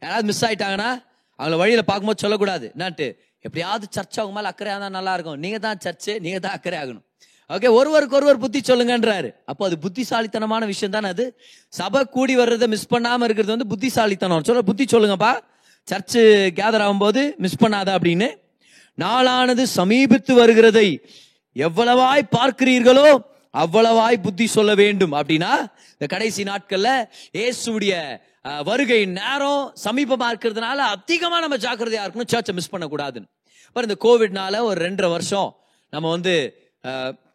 யாராவது 0.00 0.26
மிஸ் 0.26 0.44
ஆயிட்டாங்கன்னா 0.44 0.90
அவங்கள 1.38 1.56
வழியில 1.56 1.82
பார்க்கும்போது 1.82 2.20
சொல்லக்கூடாது. 2.20 2.72
என்னான்ட்டு? 2.76 3.16
எப்படியாவது 3.40 3.86
சர்ச் 3.90 4.20
அவங்க 4.20 4.34
மேலே 4.36 4.48
அக்கறையாக 4.52 4.82
தான் 4.84 4.96
நல்லா 4.98 5.14
இருக்கும். 5.14 5.38
நீங்க 5.38 5.58
தான் 5.58 5.78
சர்ச்சு 5.84 6.20
நீங்க 6.20 6.38
தான் 6.38 6.52
அக்கறை 6.52 6.78
ஆகணும். 6.82 7.04
ஓகே 7.48 7.70
ஒருவருக்கு 7.70 8.16
ஒருவர் 8.16 8.38
புத்தி 8.38 8.60
சொல்லுங்கன்றாரு. 8.60 9.30
அப்போ 9.44 9.66
அது 9.66 9.78
புத்திசாலித்தனமான 9.78 10.66
விஷயம் 10.66 10.94
தானே 10.94 11.08
அது? 11.08 11.40
சபை 11.68 12.04
கூடி 12.04 12.36
வர்றதை 12.36 12.68
மிஸ் 12.68 12.92
பண்ணாம 12.94 13.22
இருக்கிறது 13.22 13.56
வந்து 13.56 13.66
புத்திசாலித்தனம். 13.66 14.44
சொல்ல 14.44 14.62
புத்தி 14.62 14.84
சொல்லுங்கப்பா. 14.84 15.32
சர்ச்சு 15.90 16.22
கேதர் 16.58 16.84
ஆகும்போது 16.84 17.22
மிஸ் 17.44 17.60
பண்ணாத 17.62 17.88
அப்படின்னு 17.96 18.28
நாளானது 18.98 19.64
சமீபித்து 19.78 20.32
வருகிறதை 20.40 20.88
எவ்வளவாய் 21.56 22.32
பார்க்கிறீர்களோ 22.36 23.08
அவ்வளவாய் 23.62 24.16
புத்தி 24.24 24.46
சொல்ல 24.56 24.72
வேண்டும். 24.80 25.14
அப்படின்னா 25.18 25.52
இந்த 25.94 26.06
கடைசி 26.12 26.42
நாட்கள்ல 26.50 26.90
இயேசுடைய 27.38 27.94
வருகை 28.68 29.00
நேரம் 29.18 29.64
சமீபமா 29.84 30.26
இருக்கிறதுனால 30.32 30.78
அதிகமா 30.94 31.36
நம்ம 31.44 31.56
ஜாக்கிரதையா 31.64 32.04
இருக்கணும் 32.04 32.30
சர்ச்சை 32.32 32.54
மிஸ் 32.58 32.72
பண்ணக்கூடாதுன்னு. 32.74 33.28
அப்புறம் 33.66 33.88
இந்த 33.88 33.98
கோவிட்னால 34.06 34.62
ஒரு 34.68 34.78
ரெண்டரை 34.86 35.10
வருஷம் 35.16 35.50
நம்ம 35.92 36.10
வந்து 36.14 36.34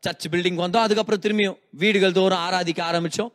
சர்ச் 0.05 0.27
பில்டிங் 0.33 0.59
வந்தோம். 0.63 0.85
அதுக்கப்புறம் 0.87 1.21
திரும்பியும் 1.25 1.57
வீடுகள் 1.81 2.17
தோறும் 2.17 2.43
ஆராதிக்க 2.47 2.81
ஆரம்பிச்சோம். 2.89 3.31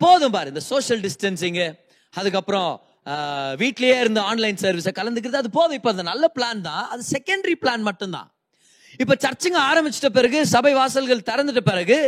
போதும் 0.00 0.34
பாரு 0.34 0.48
இந்த 0.52 0.62
சோஷியல் 0.72 1.02
டிஸ்டன்சிங்கு 1.06 1.66
அதுக்கப்புறம் 2.14 2.70
வீட்லயே 3.62 3.96
இருந்து 4.00 4.20
ஆன்லைன் 4.20 4.60
சர்வீஸை 4.64 4.92
கலந்துக்கிறது 4.98 5.40
அது 5.42 5.50
போதும். 5.50 5.76
இப்போ 5.78 5.90
அந்த 5.90 6.02
நல்ல 6.02 6.24
பிளான் 6.36 6.60
தான். 6.60 6.84
அது 6.88 7.02
செகண்டரி 7.14 7.56
பிளான் 7.62 7.84
மட்டும்தான். 7.88 8.28
இப்போ 9.02 9.14
சர்ச்சுங்க 9.24 9.58
ஆரம்பிச்சிட்ட 9.70 10.08
பிறகு 10.18 10.46
சபை 10.46 10.72
வாசல்கள் 10.74 11.26
திறந்துட்ட 11.30 11.62
பிறகு 11.70 11.98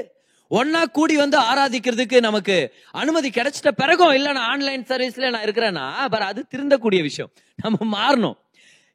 ஒன்னா 0.50 0.80
கூடி 0.96 1.14
வந்து 1.16 1.38
ஆராதிக்கிறதுக்கு 1.50 2.20
நமக்கு 2.20 2.56
அனுமதி 3.02 3.28
கிடைச்சிட்ட 3.28 3.70
பிறகும் 3.82 4.12
இல்லை 4.12 4.32
நான் 4.32 4.50
ஆன்லைன் 4.52 4.84
சர்வீஸ்ல 4.90 5.30
நான் 5.30 5.46
இருக்கிறேன்னா 5.46 5.86
பர் 6.12 6.28
அது 6.30 6.40
திருந்தக்கூடிய 6.54 7.00
விஷயம். 7.02 7.30
நம்ம 7.64 7.78
மாறணும். 7.96 8.36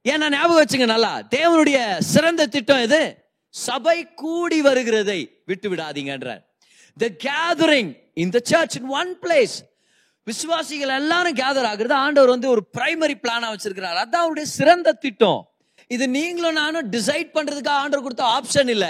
ஏன்னா 0.05 0.27
ஞாபகம் 0.35 0.61
வச்சுங்க 0.61 0.85
நல்லா 0.85 1.11
தேவனுடைய 1.35 1.79
சிறந்த 2.13 2.47
திட்டம் 2.47 2.83
எது? 2.85 3.01
சபை 3.49 3.97
கூடி 4.21 4.61
வருகிறதை 4.61 5.19
விட்டு 5.45 5.67
விடாதீங்கன்றார் 5.71 6.41
the 6.97 7.09
gathering 7.25 7.91
in 8.23 8.29
the 8.29 8.39
church 8.51 8.75
in 8.79 8.89
one 9.01 9.11
place 9.23 9.55
விசுவாசிகள் 10.29 10.97
எல்லாரும் 11.01 11.37
கேதர் 11.41 11.67
ஆகுறது 11.69 11.95
ஆண்டவர் 12.05 12.33
வந்து 12.33 12.47
ஒரு 12.53 12.61
பிரைமரி 12.77 13.15
பிளானா 13.23 13.47
வச்சிருக்கிறார். 13.53 13.97
அதான் 14.03 14.23
அவருடைய 14.25 14.47
சிறந்த 14.57 14.89
திட்டம். 15.05 15.41
இது 15.95 16.05
நீங்களும் 16.17 16.57
நானும் 16.61 16.89
டிசைட் 16.95 17.31
பண்றதுக்காக 17.37 17.79
ஆண்டவர் 17.83 18.05
கொடுத்த 18.05 18.25
ஆப்ஷன் 18.37 18.69
இல்ல. 18.75 18.85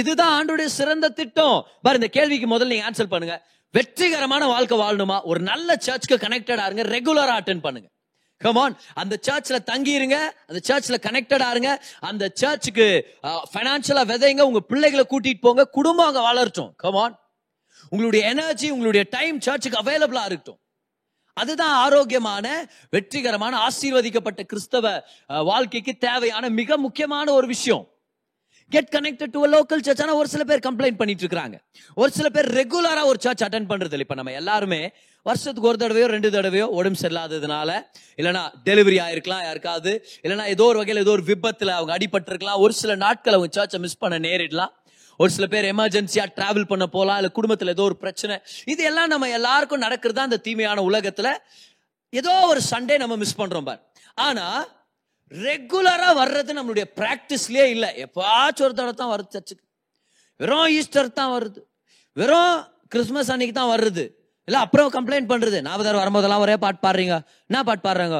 இதுதான் 0.00 0.32
ஆண்டோடைய 0.38 0.70
சிறந்த 0.80 1.10
திட்டம். 1.20 1.56
பாரு 1.84 1.98
இந்த 2.00 2.08
கேள்விக்கு 2.16 2.48
முதல்ல 2.54 2.72
நீங்க 2.72 2.88
ஆன்சர் 2.90 3.12
பண்ணுங்க. 3.14 3.36
வெற்றிகரமான 3.76 4.46
வாழ்க்கை 4.52 4.76
வாழணுமா? 4.78 5.16
ஒரு 5.30 5.40
நல்ல 5.50 5.76
சர்ச்சுக்கு 5.86 6.18
கனெக்டடா 6.26 6.64
இருங்க 6.68 6.84
ரெகுலரா 6.96 7.34
அட்டன் 7.40 7.64
பண்ணுங்க. 7.66 7.88
கமான் 8.44 8.74
அந்த 9.00 9.14
சர்ச்சில் 9.26 9.64
தங்கிருங்க 9.70 10.16
அந்த 10.48 10.60
சர்ச்சில் 10.68 11.02
கனெக்டடா 11.06 11.48
இருங்க. 11.54 11.70
அந்த 12.10 12.24
சர்ச்சுக்கு 12.40 12.86
ஃபைனான்சியலாக 13.52 14.10
விதைங்க 14.12 14.42
உங்கள் 14.50 14.66
பிள்ளைகளை 14.70 15.04
கூட்டிகிட்டு 15.12 15.44
போங்க 15.46 15.64
குடும்பம் 15.78 16.08
அங்கே 16.10 16.24
வளரட்டும். 16.30 16.72
கமான் 16.84 17.14
உங்களுடைய 17.92 18.22
எனர்ஜி 18.32 18.68
உங்களுடைய 18.74 19.04
டைம் 19.16 19.38
சர்ச்சுக்கு 19.46 19.80
அவைலபிளாக 19.82 20.28
இருக்கட்டும். 20.30 20.58
அதுதான் 21.40 21.74
ஆரோக்கியமான 21.84 22.46
வெற்றிகரமான 22.94 23.54
ஆசீர்வதிக்கப்பட்ட 23.68 24.42
கிறிஸ்தவ 24.50 24.86
வாழ்க்கைக்கு 25.50 25.94
தேவையான 26.08 26.44
மிக 26.60 26.76
முக்கியமான 26.86 27.26
ஒரு 27.38 27.46
விஷயம். 27.46 27.84
Get 28.72 28.92
connected 28.96 29.32
to 29.36 29.40
local 29.54 29.82
church 29.86 30.02
ஆனால் 30.02 30.18
ஒரு 30.20 30.28
சில 30.34 30.42
பேர் 30.50 30.66
கம்ப்ளைண்ட் 30.66 30.98
பண்ணிட்டு 31.00 31.24
இருக்காங்க 31.24 31.56
ஒரு 32.02 32.10
சில 32.18 32.26
பேர் 32.34 32.48
ரெகுலராக 32.58 33.08
ஒரு 33.12 33.18
சர்ச் 33.24 33.44
அட்டன் 33.46 33.70
பண்ணுறது 33.70 33.94
இல்லை 33.96 34.06
இப்போ 34.06 34.16
நம்ம 34.20 34.34
எல்லாருமே 34.40 34.80
வருஷத்துக்கு 35.26 35.68
ஒரு 35.70 35.78
தடவையோ 35.82 36.06
ரெண்டு 36.14 36.28
தடவையோ 36.30 36.66
உடம்பு 36.78 37.00
சரியில்லாததுனால 37.02 37.70
இல்லைனா 38.20 38.42
டெலிவரி 38.68 38.98
ஆயிருக்கலாம் 39.04 39.44
யாருக்காவது. 39.48 39.92
இல்லைனா 40.22 40.46
ஏதோ 40.54 40.64
ஒரு 40.64 40.78
வகையில் 40.78 41.02
ஏதோ 41.02 41.12
ஒரு 41.18 41.24
விபத்தில் 41.30 41.76
அவங்க 41.78 41.92
அடிபட்டிருக்கலாம். 41.98 42.60
ஒரு 42.64 42.72
சில 42.72 42.94
நாட்கள் 43.04 43.36
அவங்க 43.36 43.50
சர்ச்சை 43.58 43.80
மிஸ் 43.84 44.00
பண்ண 44.04 44.18
நேரிடலாம். 44.28 44.72
ஒரு 45.22 45.30
சில 45.36 45.46
பேர் 45.54 45.66
எமர்ஜென்சியா 45.72 46.24
டிராவல் 46.38 46.70
பண்ண 46.72 46.84
போலாம் 46.94 47.18
இல்ல 47.20 47.30
குடும்பத்துல 47.38 47.74
ஏதோ 47.76 47.84
ஒரு 47.90 47.96
பிரச்சனை. 48.04 48.36
இது 48.72 48.82
எல்லாம் 48.90 49.10
நம்ம 49.12 49.28
எல்லாருக்கும் 49.38 49.84
நடக்கிறதா 49.86 50.22
அந்த 50.28 50.38
தீமையான 50.46 50.84
உலகத்துல? 50.90 51.30
ஏதோ 52.12 52.32
ஒரு 52.52 52.60
சண்டே 52.70 52.96
நம்ம 53.02 53.16
மிஸ் 53.22 53.40
பண்றோம் 53.40 53.68
பார். 53.68 53.82
ஆனா 54.26 54.46
ரெகுலரா 55.32 56.08
வர்றது 56.22 56.52
நம்மளுடைய 56.58 56.86
பிராக்டிஸ்லயே 56.98 57.66
இல்ல. 57.74 57.86
எப்பாச்சும் 58.04 58.66
ஒரு 58.66 58.74
தடவை 58.78 58.94
தான் 59.02 59.12
வருது 59.14 59.30
சர்ச்சுக்கு 59.36 59.64
வெறும் 60.40 60.68
ஈஸ்டர் 60.78 61.16
தான் 61.20 61.32
வருது. 61.36 61.60
வெறும் 62.16 62.56
கிறிஸ்மஸ் 62.92 63.30
அன்னைக்கு 63.34 63.54
தான் 63.60 63.72
வருது. 63.74 64.04
இல்ல 64.48 64.58
அப்புறம் 64.64 64.88
கம்ப்ளைண்ட் 64.96 65.30
பண்றது. 65.32 65.58
நாற்பதாயிரம் 65.66 66.02
வரும்போதெல்லாம் 66.02 66.44
ஒரே 66.46 66.56
பாட்டு 66.64 66.80
பாடுறீங்க. 66.86 67.16
என்ன 67.50 67.62
பாட்டு 67.68 67.84
பாடுறாங்க? 67.88 68.18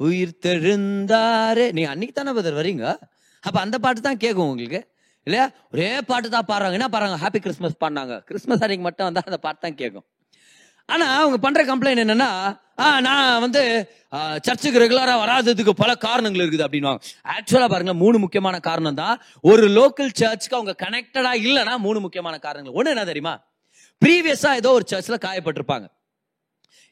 உயிர் 0.00 0.38
தெழுந்தாரே. 0.46 1.66
நீ 1.76 1.82
அன்னைக்கு 1.92 2.14
தானே 2.18 2.32
பதர் 2.38 2.58
வரீங்க 2.60 2.84
அப்ப 3.42 3.56
அந்த 3.64 3.76
பாட்டு 3.84 4.00
தான் 4.08 4.22
கேட்கும் 4.24 4.50
உங்களுக்கு. 4.52 4.80
இல்லையா? 5.26 5.44
ஒரே 5.72 5.88
பாட்டு 6.08 6.28
தான் 6.30 6.48
பாடுறாங்க. 6.48 6.76
என்ன 6.78 6.88
பாடுறாங்க? 6.92 7.18
ஹாப்பி 7.22 7.40
கிறிஸ்மஸ் 7.44 7.80
பாடினாங்க. 7.82 8.14
கிறிஸ்மஸ் 8.28 8.62
அன்னைக்கு 8.64 8.86
மட்டும் 8.86 9.06
வந்தால் 9.08 9.28
அந்த 9.30 9.40
பாட்டு 9.44 9.60
தான் 9.60 9.78
கேட்கும் 9.80 10.06
ஆனா 10.88 11.06
அவங்க 11.18 11.36
பண்ற 11.40 11.60
கம்ப்ளைண்ட் 11.66 12.02
என்னன்னா 12.04 12.28
ஆ, 12.78 12.86
நான் 13.00 13.24
வந்து 13.42 13.60
சர்ச்சுக்கு 14.46 14.80
ரெகுலரா 14.82 15.14
வராததுக்கு 15.20 15.72
பல 15.80 15.90
காரணங்கள் 16.04 16.42
இருக்குது 16.42 16.64
அப்படின்வாங்க 16.66 17.00
ஆக்சுவலா 17.34 17.68
பாருங்க 17.68 17.92
மூணு 18.00 18.16
முக்கியமான 18.18 18.56
காரணம் 18.60 18.98
தான். 19.00 19.16
ஒரு 19.44 19.64
லோக்கல் 19.76 20.10
சர்ச்சுக்கு 20.20 20.58
அவங்க 20.58 20.74
கனெக்டடா 20.82 21.32
இல்லைன்னா 21.42 21.74
மூணு 21.78 21.98
முக்கியமான 22.00 22.36
காரணங்கள். 22.38 22.76
ஒண்ணு 22.78 22.92
என்ன 22.94 23.04
தெரியுமா? 23.04 23.34
ப்ரீவியஸா 24.02 24.52
ஏதோ 24.60 24.70
ஒரு 24.78 24.86
சர்ச்ல 24.92 25.18
காயப்பட்டிருப்பாங்க. 25.24 25.86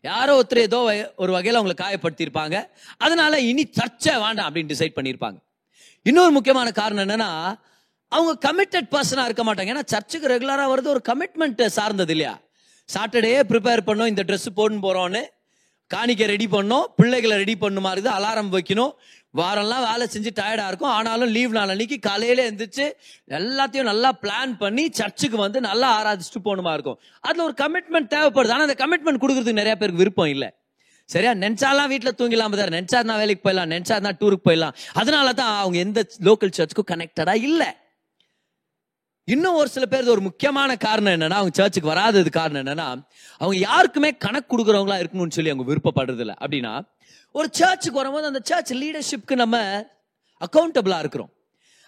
யாரோ 0.05 0.35
ஒருத்தர் 0.39 0.67
ஏதோ 0.69 0.81
ஒரு 1.23 1.31
வகையில 1.35 1.61
அவங்களை 1.61 1.77
காயப்படுத்தியிருப்பாங்க. 1.83 2.57
அதனால 2.99 3.41
இனி 3.49 3.65
சர்ச்சை 3.79 4.15
வேண்டாம் 4.25 4.49
அப்படின்னு 4.49 4.73
டிசைட் 4.75 4.97
பண்ணியிருப்பாங்க. 4.99 5.39
இன்னொரு 6.07 6.33
முக்கியமான 6.33 6.69
காரணம் 6.73 7.05
என்னன்னா 7.07 7.31
அவங்க 8.17 8.33
கமிட்டட் 8.47 8.89
பர்சனாக 8.95 9.29
இருக்க 9.29 9.43
மாட்டாங்க. 9.49 9.73
ஏன்னா 9.75 9.85
சர்ச்சுக்கு 9.93 10.33
ரெகுலராக 10.35 10.71
வருது 10.73 10.89
ஒரு 10.95 11.03
கமிட்மெண்ட் 11.11 11.63
சார்ந்தது 11.79 12.15
இல்லையா? 12.17 12.35
சாட்டர்டே 12.89 13.35
ப்ரிப்பேர் 13.51 13.87
பண்ணோம் 13.89 14.11
இந்த 14.13 14.23
ட்ரெஸ் 14.29 14.49
போடணும் 14.59 14.85
போகிறோன்னு 14.87 15.23
காணிக்கை 15.91 16.27
ரெடி 16.33 16.47
பண்ணோம் 16.55 16.85
பிள்ளைகளை 16.99 17.37
ரெடி 17.43 17.55
பண்ணமாதிரி 17.63 18.01
தான் 18.07 18.17
அலாரம் 18.19 18.51
வைக்கணும். 18.57 18.93
வாரம்லாம் 19.39 19.85
வேலை 19.89 20.05
செஞ்சு 20.13 20.31
டயர்டாக 20.39 20.71
இருக்கும். 20.71 20.93
ஆனாலும் 20.97 21.33
லீவ் 21.37 21.57
நாள் 21.57 21.73
அன்னைக்கு 21.75 21.97
காலையில் 22.07 22.43
எந்திரிச்சு 22.49 22.87
எல்லாத்தையும் 23.39 23.91
நல்லா 23.91 24.11
பிளான் 24.23 24.53
பண்ணி 24.63 24.85
சர்ச்சுக்கு 25.01 25.39
வந்து 25.45 25.61
நல்லா 25.69 25.89
ஆராதிச்சுட்டு 25.99 26.43
போகணுமா 26.47 26.73
இருக்கும். 26.77 26.99
அதில் 27.27 27.45
ஒரு 27.49 27.55
கமிட்மெண்ட் 27.63 28.11
தேவைப்படுது. 28.15 28.55
ஆனால் 28.57 28.69
அந்த 28.69 28.79
கமிட்மெண்ட் 28.85 29.23
கொடுக்குறதுக்கு 29.25 29.61
நிறைய 29.63 29.77
பேருக்கு 29.83 30.03
விருப்பம் 30.05 30.33
இல்லை. 30.35 30.49
சரியா? 31.09 31.35
நென்சாலாம் 31.45 31.91
வீட்டில் 31.93 32.17
தூங்கிலாம் 32.19 32.59
தான் 32.63 32.75
நென்ச்சா 32.79 32.99
தான் 33.11 33.21
வேலைக்கு 33.23 33.45
போயிடலாம். 33.47 33.71
நென்ச்சா 33.75 33.99
தான் 34.07 34.19
டூருக்கு 34.23 34.47
போயிடலாம். 34.49 34.75
அதனால 35.03 35.33
தான் 35.43 35.55
அவங்க 35.63 35.79
எந்த 35.87 36.03
லோக்கல் 36.29 36.57
சர்ச்சுக்கும் 36.59 36.91
கனெக்டடாக 36.93 37.47
இல்லை. 37.49 37.71
இன்னும் 39.33 39.55
ஒரு 39.55 39.69
சில 39.69 39.87
பேர் 39.87 40.09
ஒரு 40.09 40.21
முக்கியமான 40.21 40.77
காரணம் 40.77 41.13
என்னன்னா 41.13 41.39
அவங்க 41.41 41.53
சர்ச்சுக்கு 41.53 41.89
வராதது 41.89 42.31
காரணம் 42.31 42.63
என்னன்னா 42.63 42.87
அவங்க 43.39 43.57
யாருக்குமே 43.61 44.17
கணக்கு 44.17 44.49
கொடுக்குறவங்களா 44.51 44.97
இருக்கணும்னு 45.03 45.31
சொல்லி 45.31 45.51
அவங்க 45.51 45.65
விருப்பப்படுறது 45.73 46.19
இல்லை 46.19 46.35
அப்படின்னா 46.41 46.73
ஒரு 47.33 47.49
சர்ச்சுக்கு 47.51 47.99
வரும்போது 47.99 48.27
அந்த 48.27 48.41
சர்ச் 48.43 48.73
லீடர்ஷிப்க்கு 48.73 49.35
நம்ம 49.35 49.59
அக்கௌண்டபிளா 50.41 50.99
இருக்கிறோம். 50.99 51.31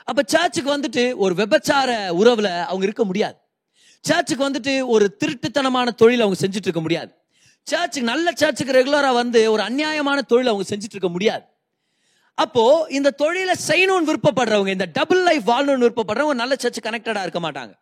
அப்ப 0.04 0.22
சர்ச்சுக்கு 0.26 0.78
வந்துட்டு 0.78 1.14
ஒரு 1.14 1.34
விபச்சார 1.34 1.90
உறவுல 2.20 2.64
அவங்க 2.64 2.84
இருக்க 2.84 3.04
முடியாது. 3.04 3.37
சர்ச்சுக்கு 4.00 4.50
வந்துட்டு 4.50 4.87
ஒரு 4.87 5.16
திருட்டுத்தனமான 5.25 5.90
தொழில் 5.90 6.20
அவங்க 6.20 6.46
செஞ்சுட்டு 6.46 6.68
இருக்க 6.68 6.80
முடியாது. 6.80 7.12
சர்ச்சுக்கு 7.62 8.11
நல்ல 8.11 8.30
சர்ச்சுக்கு 8.34 8.72
ரெகுலரா 8.72 9.12
வந்து 9.12 9.52
ஒரு 9.52 9.62
அநியாயமான 9.62 10.20
தொழில் 10.22 10.46
அவங்க 10.46 10.76
செஞ்சுட்டு 10.76 10.96
இருக்க 10.96 11.08
முடியாது. 11.08 11.44
அப்போ 12.42 12.64
இந்த 12.99 13.14
தொழிலை 13.22 13.54
செய்யணும்னு 13.68 14.08
விருப்பப்படுறவங்க 14.11 14.70
இந்த 14.76 14.88
டபுள் 14.99 15.22
லைஃப் 15.28 15.46
வாழணும்னு 15.52 15.87
விருப்பப்படுறவங்க 15.87 16.37
நல்ல 16.42 16.54
சர்ச் 16.64 16.87
கனெக்டடா 16.88 17.22
இருக்க 17.26 17.40
மாட்டாங்க. 17.46 17.72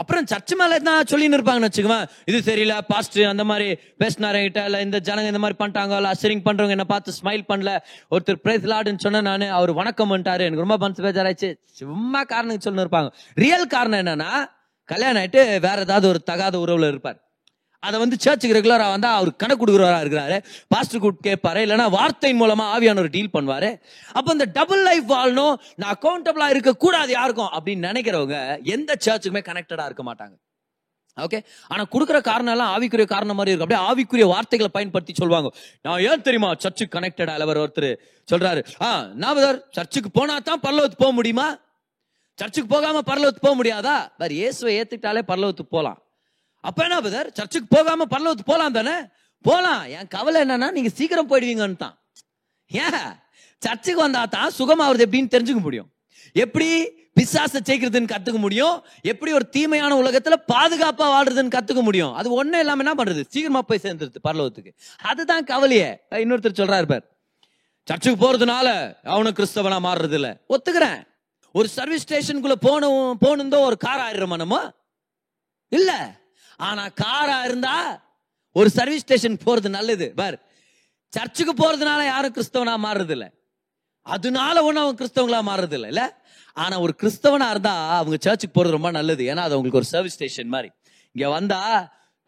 அப்புறம் 0.00 0.26
சர்ச் 0.30 0.52
மேல 0.60 0.78
தான் 0.88 1.08
சொல்லின்னு 1.10 1.36
இருப்பாங்கன்னு 1.36 1.68
வச்சுக்கோங்க 1.68 1.96
இது 2.30 2.38
தெரியல 2.48 2.74
பாஸ்ட் 2.90 3.16
அந்த 3.30 3.44
மாதிரி 3.50 3.68
பேசினாருங்கிட்ட 4.02 4.60
இல்லை 4.66 4.66
இல்ல 4.68 4.82
இந்த 4.86 4.98
ஜனங்க 5.08 5.32
இந்த 5.32 5.40
மாதிரி 5.44 5.58
பண்ணிட்டாங்க 5.60 5.96
இல்ல 6.00 6.12
அசரிங் 6.14 6.44
பண்றவங்க 6.48 6.76
என்ன 6.76 6.86
பார்த்து 6.92 7.16
ஸ்மைல் 7.20 7.44
பண்ணல. 7.50 7.72
ஒருத்தர் 8.14 8.40
பிரைஸ் 8.44 8.68
லாடுன்னு 8.72 9.04
சொன்ன 9.06 9.22
நான் 9.28 9.46
அவர் 9.58 9.72
வணக்கம் 9.80 10.10
பண்ணிட்டாரு 10.12 10.46
எனக்கு 10.48 10.64
ரொம்ப 10.66 10.78
மனசு 10.84 11.06
பேஜாராச்சு 11.06 11.50
சும்மா 11.80 12.22
காரணம் 12.34 12.64
சொல்லி 12.66 12.84
இருப்பாங்க. 12.84 13.10
ரியல் 13.44 13.72
காரணம் 13.76 14.02
என்னன்னா 14.04 14.30
கல்யாணம் 14.92 15.22
ஆயிட்டு 15.22 15.42
வேற 15.66 15.78
ஏதாவது 15.88 16.08
ஒரு 16.12 16.22
தகாத 16.30 16.54
உறவுல 16.64 16.92
இருப்பார். 16.94 17.18
அதை 17.86 17.96
வந்து 18.02 18.16
சர்ச்சுக்கு 18.24 18.56
ரெகுலராக 18.56 18.94
வந்தா 18.94 19.10
அவர் 19.18 19.30
கணக்கு 19.42 19.60
கொடுக்குறவராக 19.60 20.04
இருக்கிறாரு. 20.04 20.36
பாஸ்டர் 20.72 21.02
கூட்டு 21.04 21.22
கேட்பாரு. 21.28 21.60
இல்லைன்னா 21.66 21.86
வார்த்தையின் 21.98 22.40
மூலமா 22.42 22.64
ஆவியானவர் 22.74 23.14
டீல் 23.16 23.34
பண்ணுவாரு. 23.36 23.70
அப்போ 24.18 24.30
இந்த 24.36 24.46
டபுள் 24.58 24.82
லைஃப் 24.88 25.06
வாழணும். 25.14 25.54
நான் 25.80 25.92
அக்கௌண்டபிளாக 25.94 26.54
இருக்கக்கூடாது 26.54 27.12
யாருக்கும் 27.18 27.52
அப்படின்னு 27.58 27.88
நினைக்கிறவங்க 27.90 28.38
எந்த 28.76 28.96
சர்ச்சுக்குமே 29.06 29.42
கனெக்டடாக 29.50 29.88
இருக்க 29.90 30.04
மாட்டாங்க. 30.10 30.34
ஓகே 31.16 31.38
ஆனால் 31.68 31.88
கொடுக்குற 31.92 32.18
காரணம் 32.30 32.52
எல்லாம் 32.54 32.72
ஆவிக்குரிய 32.74 33.06
காரணம் 33.12 33.38
மாதிரி 33.38 33.52
இருக்கும். 33.52 33.68
அப்படியே 33.68 33.86
ஆவிக்குரிய 33.90 34.26
வார்த்தைகளை 34.32 34.70
பயன்படுத்தி 34.76 35.14
சொல்லுவாங்க. 35.20 35.48
நான் 35.86 36.02
ஏன் 36.08 36.26
தெரியுமா 36.26 36.50
சர்ச்சுக்கு 36.64 36.96
கனெக்டட் 36.98 37.32
அவர் 37.46 37.62
ஒருத்தர் 37.62 37.88
சொல்றாரு. 38.32 38.60
ஆ 38.86 38.90
நாவதர் 39.22 39.58
சர்ச்சுக்கு 39.78 40.12
போனா 40.18 40.36
தான் 40.50 40.62
பரலோகத்துக்கு 40.66 41.04
போக 41.06 41.14
முடியுமா? 41.20 41.48
சர்ச்சுக்கு 42.38 42.70
போகாம 42.74 43.02
பரலோகத்துக்கு 43.12 43.48
போக 43.48 43.56
முடியாதா? 43.62 43.96
வேற 44.22 44.32
இயேசுவை 44.40 44.74
ஏத்துக்கிட்டாலே 44.80 45.24
பரலவத்துக்கு 45.32 45.76
போகலாம் 45.78 45.98
அப்ப 46.60 46.82
என்ன 46.82 47.00
பதர் 47.00 47.28
சர்ச்சுக்கு 47.34 47.68
போகாம 47.76 48.06
பல்லவத்து 48.10 48.44
போலாம் 48.44 48.72
தானே? 48.72 48.96
போலாம். 49.40 49.82
என் 49.84 50.08
கவலை 50.08 50.42
என்னன்னா 50.42 50.70
நீங்க 50.70 50.88
சீக்கிரம் 50.88 51.28
போயிடுவீங்கன்னு 51.30 51.76
தான் 51.76 51.98
ஏன்? 52.70 53.08
சர்ச்சுக்கு 53.58 54.00
வந்தா 54.00 54.24
தான் 54.24 54.50
சுகமாவது 54.58 55.04
எப்படின்னு 55.06 55.34
தெரிஞ்சுக்க 55.34 55.60
முடியும். 55.60 55.88
எப்படி 56.32 56.96
பிசாச 57.20 57.60
ஜெயிக்கிறதுன்னு 57.68 58.10
கத்துக்க 58.12 58.38
முடியும்? 58.38 58.84
எப்படி 59.02 59.32
ஒரு 59.32 59.48
தீமையான 59.48 59.94
உலகத்துல 60.02 60.34
பாதுகாப்பா 60.52 61.06
வாழ்றதுன்னு 61.14 61.54
கத்துக்க 61.56 61.82
முடியும்? 61.82 62.14
அது 62.14 62.44
ஒண்ணு 62.44 62.58
இல்லாம 62.58 62.82
என்ன 62.84 63.04
பண்றது? 63.04 63.22
சீக்கிரமா 63.28 63.62
போய் 63.62 63.82
சேர்ந்துருது 63.82 64.20
பரலோகத்துக்கு. 64.28 64.72
அதுதான் 65.02 65.44
கவலையே. 65.44 65.88
இன்னொருத்தர் 66.10 66.60
சொல்றாரு 66.60 66.84
பார். 66.84 67.04
சர்ச்சுக்கு 67.88 68.18
போறதுனால 68.24 68.68
அவனும் 69.04 69.34
கிறிஸ்தவனா 69.34 69.78
மாறுறது 69.88 70.12
இல்ல 70.12 70.40
ஒத்துக்கிறேன். 70.48 70.98
ஒரு 71.54 71.68
சர்வீஸ் 71.68 72.04
ஸ்டேஷனுக்குள்ள 72.06 72.56
போனும் 72.62 73.12
போனுந்தோ 73.24 73.60
ஒரு 73.60 73.76
கார் 73.76 74.02
ஆயிடுறோமா 74.06 74.36
நம்ம? 74.36 74.72
இல்ல. 75.68 75.92
ஆனா 76.60 76.84
காரா 77.02 77.38
இருந்தா 77.44 77.74
ஒரு 78.56 78.70
சர்வீஸ் 78.70 79.04
ஸ்டேஷன் 79.06 79.36
போறது 79.46 79.68
நல்லது. 79.68 80.06
பார் 80.20 80.36
சர்ச்சுக்கு 81.12 81.52
போறதுனால 81.62 82.00
யாரும் 82.04 82.34
கிறிஸ்தவனா 82.36 82.74
மாறுறது 82.86 83.14
இல்லை 83.16 83.28
அதனால 84.06 84.56
ஒண்ணு 84.66 84.82
அவங்க 84.82 84.98
கிறிஸ்தவங்களா 85.00 85.40
மாறுறது 85.50 85.76
இல்லை? 85.78 85.88
இல்ல 85.94 86.02
ஆனா 86.56 86.74
ஒரு 86.80 86.92
கிறிஸ்தவனா 87.02 87.46
இருந்தா 87.50 87.74
அவங்க 87.98 88.16
சர்ச்சுக்கு 88.26 88.56
போறது 88.58 88.76
ரொம்ப 88.76 88.90
நல்லது. 88.90 89.22
ஏன்னா 89.32 89.42
அது 89.46 89.54
அவங்களுக்கு 89.56 89.80
ஒரு 89.82 89.88
சர்வீஸ் 89.94 90.16
ஸ்டேஷன் 90.18 90.52
மாதிரி. 90.54 90.68
இங்க 91.14 91.28
வந்தா 91.28 91.60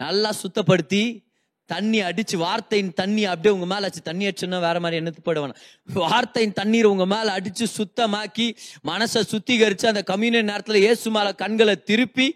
நல்லா 0.01 0.31
சுத்தப்படுத்தி 0.43 1.03
தண்ணி 1.71 1.99
அடிச்சு 2.01 2.37
வார்த்தையின் 2.37 2.93
தண்ணி 3.01 3.23
அப்படியே 3.25 3.53
உங்க 3.57 3.67
மேல 3.73 3.89
வச்சு 3.89 4.01
தண்ணி 4.09 4.25
அடிச்சுன்னா 4.29 4.61
வேற 4.61 4.77
மாதிரி 4.81 4.99
என்னத்து 5.01 5.23
போயிடுவாங்க 5.27 5.57
வார்த்தையின் 6.05 6.55
தண்ணீர் 6.61 6.89
உங்க 6.93 7.07
மேல 7.07 7.35
அடிச்சு 7.39 7.67
சுத்தமாக்கி 7.79 8.47
மனசை 8.89 9.21
சுத்திகரிச்சு 9.33 9.87
அந்த 9.93 10.03
கம்யூனியன் 10.03 10.51
நேரத்துல 10.53 10.81
இயேசு 10.87 11.11
மேல 11.11 11.33
கண்களை 11.43 11.75
திருப்பி 11.91 12.27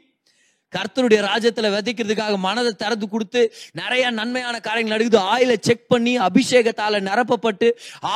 கர்த்தருடைய 0.76 1.20
ராஜ்யத்தில் 1.30 1.72
விதைக்கிறதுக்காக 1.76 2.38
மனதை 2.46 2.72
திறந்து 2.82 3.08
கொடுத்து 3.14 3.40
நிறைய 3.80 4.10
நன்மையான 4.18 4.60
காரியங்கள் 4.66 4.96
நடக்குது. 4.96 5.20
ஆயில 5.34 5.58
செக் 5.68 5.86
பண்ணி 5.92 6.12
அபிஷேகத்தால 6.28 7.00
நிரப்பப்பட்டு 7.08 7.70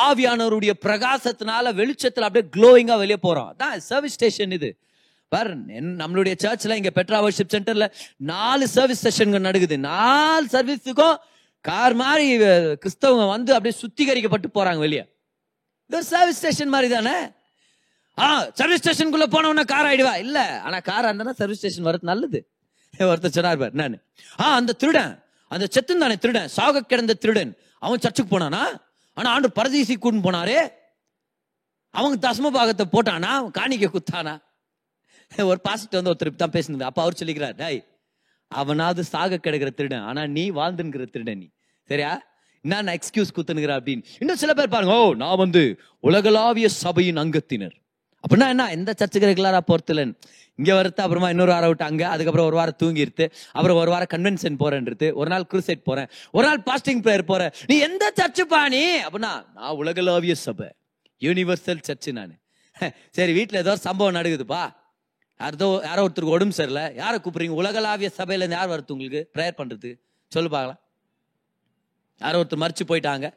ஆவியானவருடைய 0.05 0.75
பிரகாசத்தினால 0.85 1.73
வெளிச்சத்தில் 1.81 2.27
அப்படியே 2.27 2.51
க்ளோயிங்கா 2.57 2.97
வெளியே 3.03 3.19
போறோம். 3.27 3.49
அதான் 3.53 3.77
சர்வீஸ் 3.89 4.17
ஸ்டேஷன் 4.19 4.55
இது. 4.59 4.71
பாரு 5.33 5.51
நம்மளுடைய 6.01 6.35
சர்ச்ல 6.43 6.77
இங்க 6.79 6.91
பெட்ரா 6.95 7.17
வர்ஷிப் 7.23 7.53
சென்டர்ல 7.55 7.87
நாலு 8.33 8.67
சர்வீஸ் 8.75 9.03
செஷன்கள் 9.07 9.47
நடக்குது. 9.47 9.75
நாலு 9.89 10.47
சர்வீஸுக்கும் 10.53 11.17
கார் 11.65 11.95
மாதிரி 12.01 12.25
கிறிஸ்தவங்க 12.83 13.25
வந்து 13.35 13.51
அப்படியே 13.57 13.75
சுத்திகரிக்கப்பட்டு 13.81 14.49
போறாங்க 14.53 14.81
வெளியே. 14.85 15.03
இது 15.87 15.97
ஒரு 15.99 16.07
சர்வீஸ் 16.13 16.37
ஸ்டேஷன் 16.37 16.73
மாதிரி 16.75 16.89
தானே? 16.93 17.17
ஆ 18.19 18.27
சர்வீஸ் 18.59 18.81
ஸ்டேஷனுக்குள்ள 18.81 19.25
போனவன 19.35 19.65
கார் 19.73 19.87
ஆயிடுவா. 19.89 20.13
இல்ல 20.25 20.61
ஆனா 20.61 20.79
கார் 20.79 21.05
இருந்தா 21.09 21.33
சர்வீஸ் 21.41 21.57
ஸ்டேஷன் 21.57 21.87
வரது 21.89 22.09
நல்லது. 22.11 22.39
ஒருத்தர் 22.99 23.35
சொன்னார் 23.37 23.57
பார் 23.57 23.75
நான். 23.81 23.97
ஆ 24.39 24.45
அந்த 24.59 24.71
திருடன் 24.73 25.23
அந்த 25.51 25.65
செத்துன் 25.75 26.03
தானே 26.03 26.15
திருடன் 26.23 26.47
சாக 26.47 26.81
கிடந்த 26.81 27.13
திருடன். 27.13 27.51
அவன் 27.85 27.99
சர்ச்சுக்கு 27.99 28.31
போனானா? 28.33 28.63
ஆனா 29.13 29.29
ஆண்டு 29.31 29.49
பரதீசி 29.55 29.95
கூட்டின்னு 29.95 30.25
போனாரே. 30.27 30.59
அவங்க 31.89 32.15
தசம 32.25 32.49
பாகத்தை 32.57 32.85
போட்டானா? 32.95 33.29
அவன் 33.39 33.55
காணிக்க 33.59 33.87
குத்தானா? 33.95 34.33
ஒரு 35.51 35.59
பாசிட்டு 35.67 35.97
வந்து 35.99 36.11
ஒருத்தர் 36.11 36.41
தான் 36.43 36.55
பேசினது. 36.55 36.89
அப்ப 36.89 37.01
அவர் 37.01 37.19
சொல்லிக்கிறார் 37.19 37.55
டாய் 37.55 37.79
அவனாவது 38.47 39.03
சாக 39.03 39.37
கிடக்கிற 39.37 39.69
திருடன் 39.69 40.01
ஆனா 40.01 40.21
நீ 40.25 40.51
வாழ்ந்துங்கிற 40.51 41.05
திருடன் 41.09 41.37
நீ. 41.37 41.47
சரியா? 41.89 42.11
என்ன 42.61 42.95
எக்ஸ்கியூஸ் 42.97 43.35
குத்துனுங்கிற 43.35 43.73
அப்படின்னு. 43.79 44.03
இன்னும் 44.19 44.39
சில 44.43 44.53
பேர் 44.53 44.73
பாருங்க 44.75 44.95
ஓ 44.95 45.13
நான் 45.13 45.37
வந்து 45.37 45.61
உலகளாவிய 45.99 46.67
சபையின் 46.83 47.17
அங்கத்தினர். 47.17 47.75
அப்படின்னா 48.29 48.47
என்ன 48.53 48.65
எந்த 48.77 48.91
சர்ச்சுக்கு 48.99 49.29
ரெகுலராக 49.29 49.61
போறது 49.69 50.03
இங்கே 50.59 50.73
வரத்து 50.77 51.01
அப்புறமா 51.03 51.27
இன்னொரு 51.33 51.51
வாரம் 51.53 51.69
விட்டு 51.71 51.85
அங்கே 51.87 52.05
அதுக்கப்புறம் 52.13 52.47
ஒரு 52.49 52.57
வாரம் 52.59 52.77
தூங்கிருத்து 52.81 53.25
அப்புறம் 53.57 53.77
ஒரு 53.81 53.91
வாரம் 53.93 54.09
கன்வென்ஷன் 54.13 54.57
போறேன்றது. 54.63 55.07
ஒரு 55.19 55.29
நாள் 55.33 55.45
குரூசைட் 55.51 55.81
போறேன். 55.89 56.09
ஒரு 56.37 56.45
நாள் 56.47 56.59
பாஸ்டிங் 56.69 57.01
ப்ரேயர் 57.05 57.23
போறேன். 57.31 57.51
நீ 57.69 57.75
எந்த 57.87 58.05
சர்ச்சு 58.19 58.43
பாணி 58.53 58.81
அப்படின்னா 59.05 59.31
நான் 59.57 59.77
உலகளாவிய 59.81 60.35
சபை. 60.45 60.67
யூனிவர்சல் 61.21 61.81
சர்ச்சு 61.87 62.11
நான். 62.19 62.35
சரி 63.17 63.31
வீட்டில் 63.37 63.61
ஏதோ 63.63 63.75
சம்பவம் 63.87 64.17
நடக்குதுப்பா. 64.19 64.61
யாரோ 65.39 65.69
யாரோ 65.89 66.03
ஒருத்தருக்கு 66.07 66.37
உடம்பு 66.37 66.57
சரியில்லை. 66.59 66.85
யாரை 67.01 67.17
கூப்பிடுறீங்க? 67.23 67.57
உலகளாவிய 67.61 68.11
சபையில 68.19 68.43
இருந்து 68.43 68.59
யார் 68.59 68.71
வருது 68.73 68.93
உங்களுக்கு? 68.95 69.21
ப்ரேயர் 69.35 69.59
பண்ணுறது 69.61 69.91
சொல்லு 70.35 70.49
பார்க்கலாம். 70.55 70.81
யாரோ 72.21 72.43
ஒருத்தர் 72.43 72.63
மறிச்சு 72.65 72.85
போயிட்டாங்க. 72.91 73.27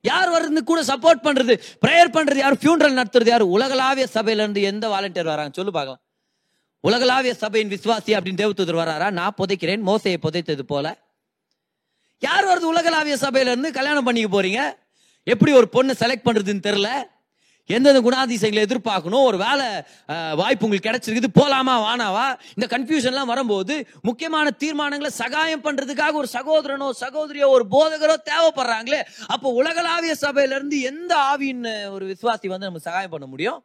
யார் 0.00 0.28
வருது 0.28 0.60
கூட 0.60 0.82
சப்போர்ட் 0.82 1.24
பண்றது 1.24 1.60
ப்ரேயர் 1.86 2.12
பண்றது 2.12 2.34
யார் 2.34 2.52
ஃபியூனரல் 2.52 3.02
நடத்துறது 3.02 3.26
யார்? 3.26 3.42
உலகளாவிய 3.42 4.08
சபையில 4.14 4.42
இருந்து 4.42 4.62
எந்த 4.62 4.88
வாலண்டியர் 4.88 5.24
வராங்க? 5.24 5.50
சொல்லு 5.52 5.72
பார்க்கலாம். 5.72 6.00
உலகளாவிய 6.80 7.34
சபையின் 7.34 7.78
விசுவாசி 7.78 8.06
அப்படின்னு 8.06 8.42
தேவதூதர் 8.42 8.76
வராரா? 8.76 9.10
நான் 9.10 9.34
புதைக்கிறேன் 9.38 9.82
மோசையை 9.86 10.16
புதைத்தது 10.22 10.60
போல. 10.60 10.98
யார் 12.18 12.44
வருது 12.44 12.62
உலகளாவிய 12.62 13.16
சபையில 13.20 13.40
இருந்து 13.40 13.72
கல்யாணம் 13.72 14.04
பண்ணிக்க 14.04 14.42
போறீங்க? 14.42 14.86
எப்படி 15.24 15.52
ஒரு 15.52 15.68
பொண்ணு 15.68 15.94
செலக்ட் 15.98 16.26
பண்றதுன்னு 16.26 16.66
தெரியல. 16.68 17.02
எந்தெந்த 17.74 18.00
குணாதிசயங்களை 18.06 18.62
எதிர்பார்க்கணும்? 18.66 19.24
ஒரு 19.30 19.38
வேலை 19.44 19.66
வாய்ப்பு 20.40 20.64
உங்களுக்கு 20.66 20.88
கிடைச்சிருக்குது 20.88 21.30
போலாமா 21.38 21.74
வானாவா? 21.86 22.26
இந்த 22.56 22.66
கன்ஃபியூஷன்லாம் 22.74 23.30
வரும்போது 23.32 23.74
முக்கியமான 24.08 24.52
தீர்மானங்களை 24.62 25.10
சகாயம் 25.22 25.64
பண்ணுறதுக்காக 25.66 26.14
ஒரு 26.22 26.30
சகோதரனோ 26.36 26.88
சகோதரியோ 27.04 27.48
ஒரு 27.56 27.66
போதகரோ 27.76 28.16
தேவைப்படுறாங்களே 28.30 29.00
அப்போ 29.34 29.50
உலகளாவிய 29.60 30.14
சபையிலேருந்து 30.24 30.78
எந்த 30.92 31.12
ஆவின்னு 31.30 31.74
ஒரு 31.96 32.06
விசுவாசி 32.12 32.46
வந்து 32.54 32.68
நம்ம 32.68 32.84
சகாயம் 32.88 33.14
பண்ண 33.16 33.26
முடியும்? 33.34 33.60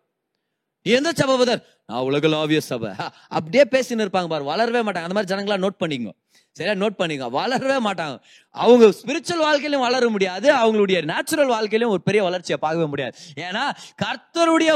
எந்த 0.85 1.09
சபை 1.19 1.55
நான் 1.89 2.05
உலகளாவிய 2.09 2.59
சபை. 2.71 2.89
அப்படியே 3.37 3.63
பேசின்னு 3.73 4.03
இருப்பாங்க 4.05 4.29
பாரு 4.33 4.49
வளரவே 4.51 4.81
மாட்டாங்க. 4.85 5.07
அந்த 5.07 5.17
மாதிரி 5.17 5.31
ஜனங்களா 5.33 5.57
நோட் 5.63 5.81
பண்ணிக்கோ 5.83 6.13
சரியா? 6.57 6.73
நோட் 6.81 6.97
பண்ணிக்கோ 7.01 7.27
வளரவே 7.37 7.77
மாட்டாங்க. 7.85 8.15
அவங்க 8.63 8.85
ஸ்பிரிச்சுவல் 8.97 9.43
வாழ்க்கையிலும் 9.45 9.83
வளர 9.85 10.09
முடியாது. 10.15 10.47
அவங்களுடைய 10.55 10.97
நேச்சுரல் 11.11 11.51
வாழ்க்கையிலும் 11.53 11.93
ஒரு 11.93 12.01
பெரிய 12.07 12.23
வளர்ச்சியை 12.23 12.57
பார்க்கவே 12.65 12.87
முடியாது. 12.91 13.13
ஏன்னா 13.45 13.63
கர்த்தருடைய 14.03 14.71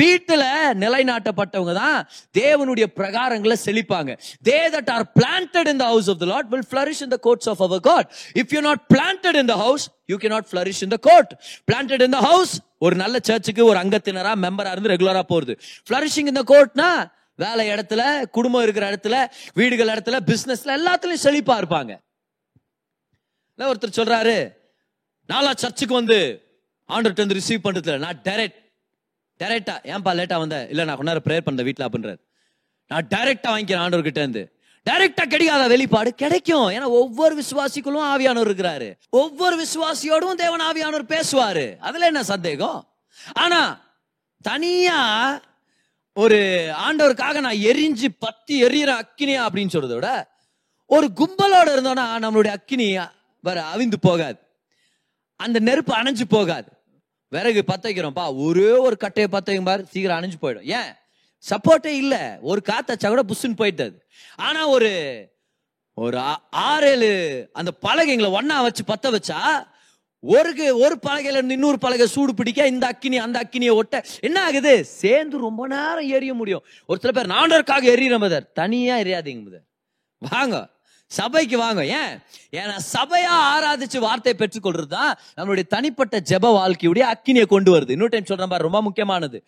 வீட்டுல 0.00 0.44
நிலைநாட்டப்பட்டவங்க 0.82 1.74
தான் 1.74 1.96
தேவனுடைய 2.38 2.86
பிரகாரங்களை 2.98 3.56
செழிப்பாங்க. 3.64 4.12
They 4.48 4.58
that 4.76 4.90
are 4.96 5.06
planted 5.20 5.70
in 5.72 5.82
the 5.84 5.86
house 5.92 6.10
of 6.14 6.20
the 6.24 6.28
Lord 6.34 6.50
will 6.54 6.68
flourish 6.70 7.02
in 7.06 7.14
the 7.16 7.20
courts 7.28 7.50
of 7.54 7.64
our 7.68 7.84
God 7.90 8.08
if 8.42 8.54
you 8.56 8.62
not 8.68 8.84
planted 8.94 9.40
in 9.42 9.50
the 9.54 9.56
house 9.64 9.86
you 10.12 10.16
can 10.16 10.28
not 10.36 10.48
flourish 10.52 10.84
in 10.88 10.94
the 10.96 11.00
court 11.10 11.32
planted 11.72 12.06
in 12.08 12.16
the 12.18 12.22
house 12.30 12.54
ஒரு 12.78 12.96
நல்ல 12.96 13.18
சர்ச்சுக்கு 13.22 13.64
ஒரு 13.64 13.78
அங்கத்தினரா 13.82 14.32
மெம்பரா 14.46 14.72
இருந்து 14.74 14.94
ரெகுலரா 14.94 15.22
போறது. 15.34 15.54
Flourishing 15.86 16.30
இந்த 16.32 16.42
கோர்ட்னா 16.52 16.88
வேலை 17.36 17.68
இடத்துல 17.68 18.26
குடும்பம் 18.26 18.62
இருக்கிற 18.62 18.90
இடத்துல 18.90 19.30
வீடுகள் 19.54 19.88
இடத்துல 19.88 20.18
பிசினஸ்ல 20.26 20.74
எல்லாத்துலயும் 20.78 21.24
செழிப்பா 21.24 21.62
இருப்பாங்க. 21.62 21.98
ஒருத்தர் 23.58 23.96
சொல்றாரு 23.96 24.52
நாளா 25.26 25.52
சர்ச்சுக்கு 25.54 25.94
வந்து 25.94 26.18
ஆண்டர்கிட்ட 26.88 27.22
வந்து 27.26 27.38
ரிசீவ் 27.38 27.64
பண்றது 27.64 27.98
நான் 27.98 28.20
டைரக்ட் 28.24 28.62
டைரக்டா 29.38 29.74
ஏன்பா 29.92 30.10
லேட்டா 30.18 30.38
வந்த? 30.38 30.66
இல்ல 30.70 30.84
நான் 30.84 30.96
கொண்டாட 30.96 31.20
ப்ரேயர் 31.24 31.40
பண்ண 31.40 31.62
வீட்டில் 31.62 31.86
அப்படின்றாரு. 31.86 32.20
நான் 32.86 33.06
டைரக்டா 33.14 33.48
வாங்கிக்கிறேன் 33.48 33.84
ஆண்டவர் 33.84 34.02
கிட்ட 34.02 34.20
இருந்து 34.20 34.42
டைரக்டா 34.90 35.26
கிடைக்காத 35.26 35.66
வெளிப்பாடு 35.66 36.14
கிடைக்கும். 36.14 36.68
ஏன்னா 36.70 36.84
ஒவ்வொரு 36.84 37.42
விசுவாசிக்குள்ளும் 37.42 38.08
ஆவியானவர் 38.12 38.50
இருக்கிறாரு. 38.50 38.88
ஒவ்வொரு 39.08 39.56
விசுவாசியோடும் 39.62 40.34
தேவன் 40.34 40.60
ஆவியானவர் 40.60 41.10
பேசுவாரு. 41.14 41.76
அதுல 41.76 42.06
என்ன 42.06 42.22
சந்தேகம்? 42.22 42.88
ஆனா 43.32 43.60
தனியா 44.42 45.00
ஒரு 46.14 46.36
ஆண்டவருக்காக 46.88 47.40
நான் 47.40 47.54
எரிஞ்சு 47.54 48.04
பத்தி 48.18 48.62
எரியற 48.62 49.00
அக்கினியா 49.00 49.46
அப்படின்னு 49.46 49.68
சொல்றத 49.72 49.94
விட 49.94 50.30
ஒரு 50.86 51.10
கும்பலோட 51.16 51.66
இருந்தோம்னா 51.66 52.22
நம்மளுடைய 52.22 52.46
அக்கினி 52.46 52.98
வர 53.42 53.64
அவிந்து 53.74 53.94
போகாது. 54.00 54.38
அந்த 55.36 55.58
நெருப்பு 55.58 55.94
அணைஞ்சு 55.94 56.20
போகாது. 56.28 56.72
விறகு 57.28 57.64
பத்த 57.66 57.82
வைக்கிறோம்ப்பா 57.82 58.36
ஒரே 58.36 58.70
ஒரு 58.70 58.96
கட்டையை 58.96 59.30
பத்த 59.30 59.44
வைக்கும் 59.44 59.64
பாரு 59.64 59.86
சீக்கிரம் 59.86 60.20
அணைஞ்சு 60.20 60.34
போயிடும். 60.42 60.62
ஏன்? 60.62 60.94
சப்போர்ட்டே 61.50 61.96
இல்ல. 61.96 62.38
ஒரு 62.40 62.62
காத்தச்சா 62.64 63.08
கூட 63.08 63.22
புஷ்ஷுன்னு 63.22 63.56
போயிட்டது 63.56 64.06
ஆனா 64.36 64.66
ஒரு 64.66 64.92
ஒரு 65.94 66.18
ஆ- 66.18 66.48
ஆறு 66.50 66.88
ஏழு 66.90 67.50
அந்த 67.52 67.72
பலகைங்களை 67.82 68.28
ஒன்னா 68.40 68.62
வச்சு 68.62 68.82
பத்த 68.82 69.14
வச்சா 69.14 69.66
ஒரு 70.26 70.78
ஒரு 70.78 70.98
பலகையில 71.08 71.32
இருந்து 71.32 71.54
இன்னொரு 71.54 71.78
பலகை 71.78 72.06
சூடு 72.06 72.34
பிடிக்க 72.34 72.66
இந்த 72.66 72.86
அக்கினி 72.86 73.18
அந்த 73.18 73.44
அக்கினியை 73.44 73.72
ஒட்ட. 73.72 74.04
என்ன 74.20 74.42
ஆகுது? 74.42 74.84
சேர்ந்து 74.84 75.38
ரொம்ப 75.38 75.66
நேரம் 75.66 76.08
எரிய 76.08 76.34
முடியும். 76.34 76.64
ஒரு 76.86 77.00
சில 77.00 77.12
பேர் 77.12 77.36
நாண்டருக்காக 77.36 77.96
எரியிற 77.96 78.16
மதர் 78.18 78.52
தனியா 78.52 78.96
எரியாதீங்க 78.96 79.42
மதர் 79.48 79.66
வாங்க. 80.18 80.70
சபைக்கு 81.18 81.56
வாங்க. 81.62 81.82
ஏன்? 82.00 82.12
ஏன்னா 82.60 82.76
சபையா 82.94 83.34
ஆராதிச்சு 83.52 83.98
வார்த்தையை 84.06 84.34
பெற்றுக்கொள்றது 84.40 84.90
தான் 84.96 85.12
நம்மளுடைய 85.38 85.66
தனிப்பட்ட 85.74 86.20
ஜெப 86.30 86.50
வாழ்க்கையுடைய 86.58 87.04
அக்கினியை 87.12 87.46
கொண்டு 87.54 87.70
வருது. 87.74 87.94
இன்னொரு 87.96 88.12
டைம் 88.14 88.30
சொல்ற 88.30 88.46
மாதிரி 88.50 88.66
ரொம்ப 88.68 88.80
முக்கியமானது. 88.88 89.38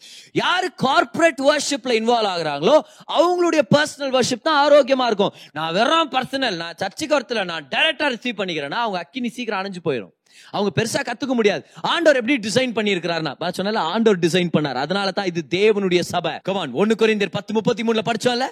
யாரு 0.42 0.68
கார்ப்பரேட் 0.84 1.42
வர்ஷிப்ல 1.50 1.94
இன்வால்வ் 2.00 2.32
ஆகுறாங்களோ 2.34 2.76
அவங்களுடைய 3.18 3.64
பர்சனல் 3.76 4.14
வர்ஷிப் 4.18 4.46
தான் 4.48 4.60
ஆரோக்கியமா 4.64 5.06
இருக்கும். 5.12 5.32
நான் 5.58 5.72
வெறும் 5.78 6.12
பர்சனல் 6.16 6.60
நான் 6.64 6.78
சர்ச்சுக்கு 6.82 7.16
வரத்துல 7.18 7.44
நான் 7.52 7.66
டைரக்டா 7.74 8.08
ரிசீவ் 8.16 8.40
பண்ணிக்கிறேன்னா 8.42 8.82
அவங்க 8.84 9.00
அக்கினி 9.04 9.30
சீக்கிரம் 9.38 9.60
அணைஞ்சு 9.62 9.82
போயிடும் 9.88 10.12
அவங்க 10.56 10.70
பெருசா 10.78 11.00
கத்துக்க 11.08 11.34
முடியாது. 11.38 11.62
ஆண்டவர் 11.92 12.18
எப்படி 12.20 12.34
டிசைன் 12.46 12.74
பண்ணியிருக்கிறாருன்னா 12.78 13.32
நான் 13.42 13.56
சொன்னல 13.58 13.82
ஆண்டவர் 13.94 14.22
டிசைன் 14.24 14.54
பண்ணார். 14.56 14.78
அதனால 14.84 15.10
தான் 15.18 15.28
இது 15.32 15.42
தேவனுடைய 15.58 16.00
சபை. 16.12 16.32
கமான் 16.48 16.78
ஒன்னு 16.82 16.94
குறைந்தர் 17.02 17.36
பத்து 17.38 17.52
முப்பத்தி 17.58 17.84
மூணுல 17.88 18.02
படிச்சோம்ல? 18.10 18.46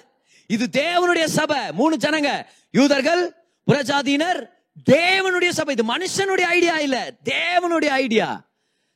இது 0.47 0.67
தேவனுடைய 0.71 1.25
சபை. 1.25 1.71
மூணு 1.71 1.95
ஜனங்க. 1.95 2.45
யூதர்கள் 2.71 3.35
புறஜாதியினர் 3.71 4.49
தேவனுடைய 4.89 5.49
சபை. 5.49 5.75
இது 5.77 5.97
மனுஷனுடைய 5.97 6.47
ஐடியா 6.57 6.79
இல்ல. 6.79 7.13
தேவனுடைய 7.23 7.87
ஐடியா 7.87 8.43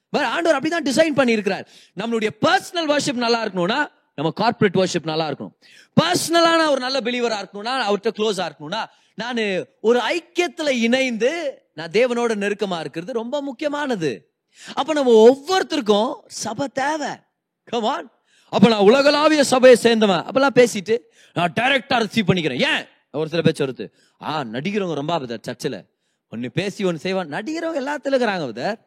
பட் 0.09 0.23
ஆண்டவர் 0.23 0.57
அப்படிதான் 0.59 0.88
டிசைன் 0.88 1.13
பண்ணி 1.13 1.31
இருக்கிறார் 1.31 1.67
நம்மளுடைய 1.99 2.29
பர்சனல் 2.41 2.89
வர்ஷிப் 2.91 3.23
நல்லா 3.25 3.43
இருக்கணும்னா 3.43 3.91
நம்ம 4.15 4.31
கார்ப்பரேட் 4.35 4.75
வர்ஷிப் 4.75 5.03
நல்லா 5.03 5.27
இருக்கணும். 5.27 5.51
பர்சனலான 6.01 6.69
ஒரு 6.69 6.79
நல்ல 6.79 6.99
பிலீவரா 6.99 7.38
இருக்கணும்னா 7.41 7.73
அவர்கிட்ட 7.89 8.12
க்ளோஸா 8.17 8.49
இருக்கணும்னா 8.49 8.85
நான் 9.15 9.65
ஒரு 9.81 9.99
ஐக்கியத்துல 9.99 10.69
இணைந்து 10.69 11.62
நான் 11.73 11.91
தேவனோட 11.91 12.31
நெருக்கமா 12.43 12.79
இருக்கிறது 12.79 13.13
ரொம்ப 13.13 13.41
முக்கியமானது. 13.41 14.31
அப்ப 14.73 14.93
நம்ம 14.93 15.12
ஒவ்வொருத்தருக்கும் 15.27 16.13
சபை 16.27 16.67
தேவை. 16.73 17.09
கமான் 17.63 18.12
அப்போ 18.49 18.67
நான் 18.67 18.79
உலகளாவிய 18.79 19.43
சபையை 19.43 19.79
சேர்ந்தவன். 19.83 20.23
அப்பெல்லாம் 20.29 20.57
பேசிட்டு 20.59 20.97
நான் 21.33 21.53
டைரக்டாக 21.59 22.01
ரிசீவ் 22.03 22.27
பண்ணிக்கிறேன். 22.27 22.75
ஏன்? 22.75 22.85
ஒரு 23.12 23.29
சில 23.29 23.41
பேச்சு 23.41 23.65
வருது 23.65 23.91
ஆ 24.21 24.41
நடிக்கிறவங்க 24.41 24.93
ரொம்ப 24.93 25.19
பதர் 25.19 25.39
சர்ச்சில் 25.41 25.85
ஒன்று 26.29 26.51
பேசி 26.51 26.83
ஒன்று 26.83 26.99
செய்வான். 26.99 27.29
நடிக்கிறவங்க 27.29 27.79
எல்லாத்துல 27.83 28.15
இருக்கிறாங்க 28.15 28.45
பதர் 28.45 28.77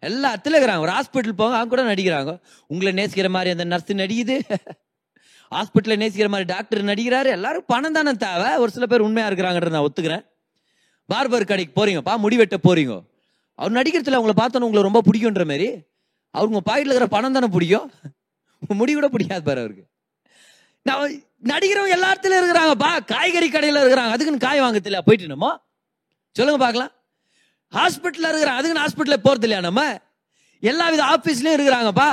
எல்லாத்துல 0.00 0.56
இருக்கிறாங்க. 0.56 0.78
ஒரு 0.78 0.92
ஹாஸ்பிட்டல் 0.92 1.38
போங்க 1.40 1.56
அவங்க 1.56 1.68
கூட 1.68 1.94
நடிக்கிறாங்க. 1.94 2.40
உங்களை 2.66 3.04
நேசிக்கிற 3.04 3.28
மாதிரி 3.28 3.50
அந்த 3.50 3.64
நர்ஸ் 3.64 3.92
நடிக்குது. 3.92 4.40
ஹாஸ்பிட்டலில் 5.50 6.02
நேசிக்கிற 6.02 6.28
மாதிரி 6.28 6.44
டாக்டர் 6.44 6.84
நடிக்கிறாரு. 6.84 7.26
எல்லாரும் 7.26 7.64
பணம் 7.66 7.92
தானே 7.92 8.12
தேவை. 8.12 8.56
ஒரு 8.56 8.70
சில 8.70 8.86
பேர் 8.86 9.00
உண்மையாக 9.00 9.34
இருக்கிறாங்கன்ற 9.34 9.70
நான் 9.70 9.86
ஒத்துக்கிறேன். 9.88 10.24
பார்பர் 11.14 11.46
கடைக்கு 11.46 11.72
போறீங்கப்பா 11.78 12.16
முடி 12.16 12.36
வெட்ட 12.36 12.56
போறீங்க. 12.68 13.04
அவர் 13.54 13.82
நடிக்கிறதுல 13.82 14.18
அவங்கள 14.18 14.34
பார்த்தோன்னு 14.40 14.66
உங்களை 14.68 14.82
ரொம்ப 14.82 15.02
பிடிக்குன்ற 15.10 15.44
மாதிரி. 15.46 15.68
அவர் 16.30 16.50
பாக்கெட்டில் 16.50 16.90
இருக்கிற 16.90 17.06
பணம் 17.06 17.32
தானே 17.32 17.46
பிடிக்கும். 17.46 17.90
முடி 18.62 18.92
கூட 18.92 19.08
பிடிக்காது 19.08 19.42
பாரு 19.48 19.60
அவருக்கு. 19.64 19.84
நான் 20.86 21.14
நடிக்கிறவங்க 21.52 21.96
எல்லா 21.96 22.10
இருக்கிறாங்க 22.12 22.40
இருக்கிறாங்கப்பா 22.42 22.90
காய்கறி 23.12 23.48
கடையில 23.48 23.82
இருக்கிறாங்க. 23.82 24.12
அதுக்குன்னு 24.14 24.44
காய் 24.46 24.60
வாங்க 24.60 24.78
தெரியல 24.78 25.00
போயிட்டு 25.00 25.32
நம்ம 25.34 25.50
சொல்லுங்க 26.36 26.60
பார்க்கலாம். 26.64 26.92
ஹாஸ்பிட்டலில் 27.72 28.30
இருக்கிறாங்க 28.32 28.60
அதுக்குன்னு 28.60 28.84
ஹாஸ்பிட்டலில் 28.84 29.24
போறது 29.26 29.46
இல்லையா 29.46 29.60
நம்ம? 29.60 29.82
எல்லா 30.62 30.88
வித 30.88 31.02
ஆபீஸ்லயும் 31.14 31.56
இருக்கிறாங்கப்பா 31.58 32.10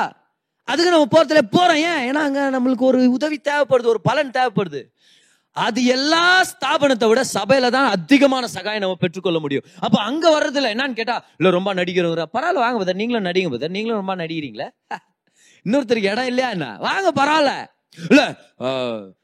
அதுக்கு 0.67 0.91
நம்ம 0.91 1.07
போறதுல 1.15 1.41
போறோம் 1.55 1.81
ஏன்? 1.89 2.01
ஏன்னா 2.09 2.21
அங்க 2.27 2.41
நம்மளுக்கு 2.55 2.79
ஒரு 2.79 2.99
உதவி 3.09 3.37
தேவைப்படுது 3.49 3.91
ஒரு 3.93 4.01
பலன் 4.01 4.31
தேவைப்படுது. 4.31 4.81
அது 5.55 5.85
எல்லா 5.85 6.43
ஸ்தாபனத்தை 6.51 7.07
விட 7.09 7.21
சபையில 7.33 7.69
தான் 7.69 7.87
அதிகமான 7.87 8.47
சகாயம் 8.47 8.81
நம்ம 8.81 8.95
பெற்றுக்கொள்ள 8.95 9.39
முடியும். 9.39 9.65
அப்ப 9.79 10.01
அங்க 10.01 10.25
வர்றதுல 10.37 10.71
என்னன்னு 10.75 10.93
கேட்டா 10.93 11.25
இல்ல 11.37 11.49
ரொம்ப 11.49 11.73
நடிக்கிறவங்க 11.73 12.25
பரவாயில்ல 12.37 12.63
வாங்க 12.65 12.77
பதர் 12.77 12.95
நீங்களும் 12.95 13.27
நடிங்க 13.29 13.49
பதர் 13.49 13.69
நீங்களும் 13.69 14.01
ரொம்ப 14.01 14.15
நடிக்கிறீங்களே. 14.15 14.67
இன்னொருத்தருக்கு 15.65 16.11
இடம் 16.11 16.29
இல்லையா 16.31 16.49
என்ன? 16.49 16.67
வாங்க 16.87 17.11
பரவாயில்ல. 17.19 17.53
இல்ல 18.09 18.21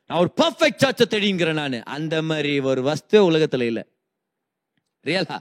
நான் 0.07 0.19
ஒரு 0.19 0.31
பர்ஃபெக்ட் 0.41 0.83
சர்ச்சை 0.83 1.05
தெரியுங்கிறேன் 1.15 1.59
நான். 1.61 1.83
அந்த 1.97 2.21
மாதிரி 2.21 2.59
ஒரு 2.71 2.81
வஸ்து 2.89 3.31
உலகத்துல 3.31 3.61
இல்ல. 3.61 3.81
ரியலா 5.05 5.37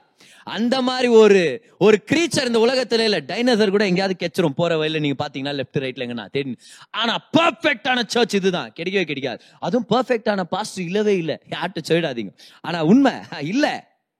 அந்த 0.47 0.77
மாதிரி 0.83 1.09
ஒரு 1.23 1.41
ஒரு 1.79 1.97
கிரீச்சர் 2.11 2.47
இந்த 2.47 2.61
உலகத்துல 2.67 3.05
இல்ல. 3.09 3.19
டைனோசர் 3.31 3.75
கூட 3.75 3.85
எங்கேயாவது 3.87 4.17
கெச்சிரும். 4.23 4.57
போற 4.61 4.77
வழியில 4.81 5.03
நீங்க 5.05 5.19
பாத்தீங்கன்னா 5.25 5.55
லெஃப்ட் 5.59 5.81
ரைட்ல 5.85 6.05
எங்கன்னா 6.07 6.27
தெரியும் 6.37 6.59
ஆனா 6.91 7.15
பர்ஃபெக்டான 7.37 8.05
சர்ச் 8.07 8.35
இதுதான். 8.35 8.73
கிடைக்கவே 8.77 9.05
கிடைக்காது. 9.05 9.41
அதுவும் 9.59 9.87
பர்ஃபெக்டான 9.93 10.43
பாஸ்ட் 10.55 10.81
இல்லவே 10.81 11.17
இல்லை. 11.17 11.37
யார்கிட்ட 11.51 11.83
சொல்லிடாதீங்க. 11.89 12.33
ஆனா 12.61 12.81
உண்மை 12.93 13.13
இல்ல. 13.41 13.67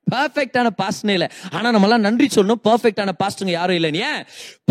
பர்ஃபெக்டான 0.07 0.67
பாஸ்ட்னே 0.81 1.13
இல்லை. 1.17 1.27
ஆனால் 1.51 1.73
நம்மளாம் 1.75 2.05
நன்றி 2.05 2.27
சொல்லணும். 2.35 2.61
பர்ஃபெக்டான 2.67 3.11
பாஸ்ட்டுங்க 3.21 3.53
யாரும் 3.55 3.77
இல்லைன்னு. 3.79 4.01
ஏன்? 4.09 4.21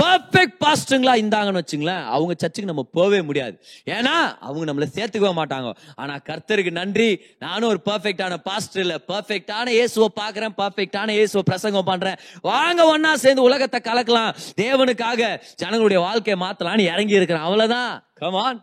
பர்ஃபெக்ட் 0.01 0.57
பாஸ்ட்டுங்களா 0.65 1.15
இருந்தாங்கன்னு 1.21 1.63
வச்சுங்களேன் 1.63 2.05
அவங்க 2.15 2.35
சர்ச்சுக்கு 2.43 2.71
நம்ம 2.73 2.85
போகவே 2.99 3.21
முடியாது. 3.23 3.55
ஏன்னா 3.97 4.15
அவங்க 4.47 4.65
நம்மளை 4.71 4.89
சேர்த்துக்கவே 4.97 5.33
மாட்டாங்க. 5.41 5.71
ஆனால் 5.97 6.23
கர்த்தருக்கு 6.29 6.73
நன்றி. 6.81 7.09
நானும் 7.39 7.69
ஒரு 7.69 7.81
பர்ஃபெக்டான 7.91 8.37
பாஸ்டர் 8.49 8.83
இல்லை. 8.83 8.99
பர்ஃபெக்டான 9.13 9.67
இயேசுவை 9.79 10.09
பார்க்குறேன். 10.23 10.57
பர்ஃபெக்டான 10.63 11.09
இயேசுவை 11.19 11.45
பிரசங்கம் 11.53 11.89
பண்ணுறேன் 11.93 12.19
வாங்க 12.51 12.99
ஒன்னா 12.99 13.13
சேர்ந்து 13.15 13.43
உலகத்தை 13.43 13.81
கலக்கலாம். 13.91 14.35
தேவனுக்காக 14.65 15.23
ஜனங்களுடைய 15.63 16.01
வாழ்க்கையை 16.07 16.39
மாற்றலான்னு 16.45 16.91
இறங்கி 16.93 17.19
இருக்கிறேன். 17.21 17.47
அவ்வளோதான் 17.49 17.93
கமான் 18.15 18.61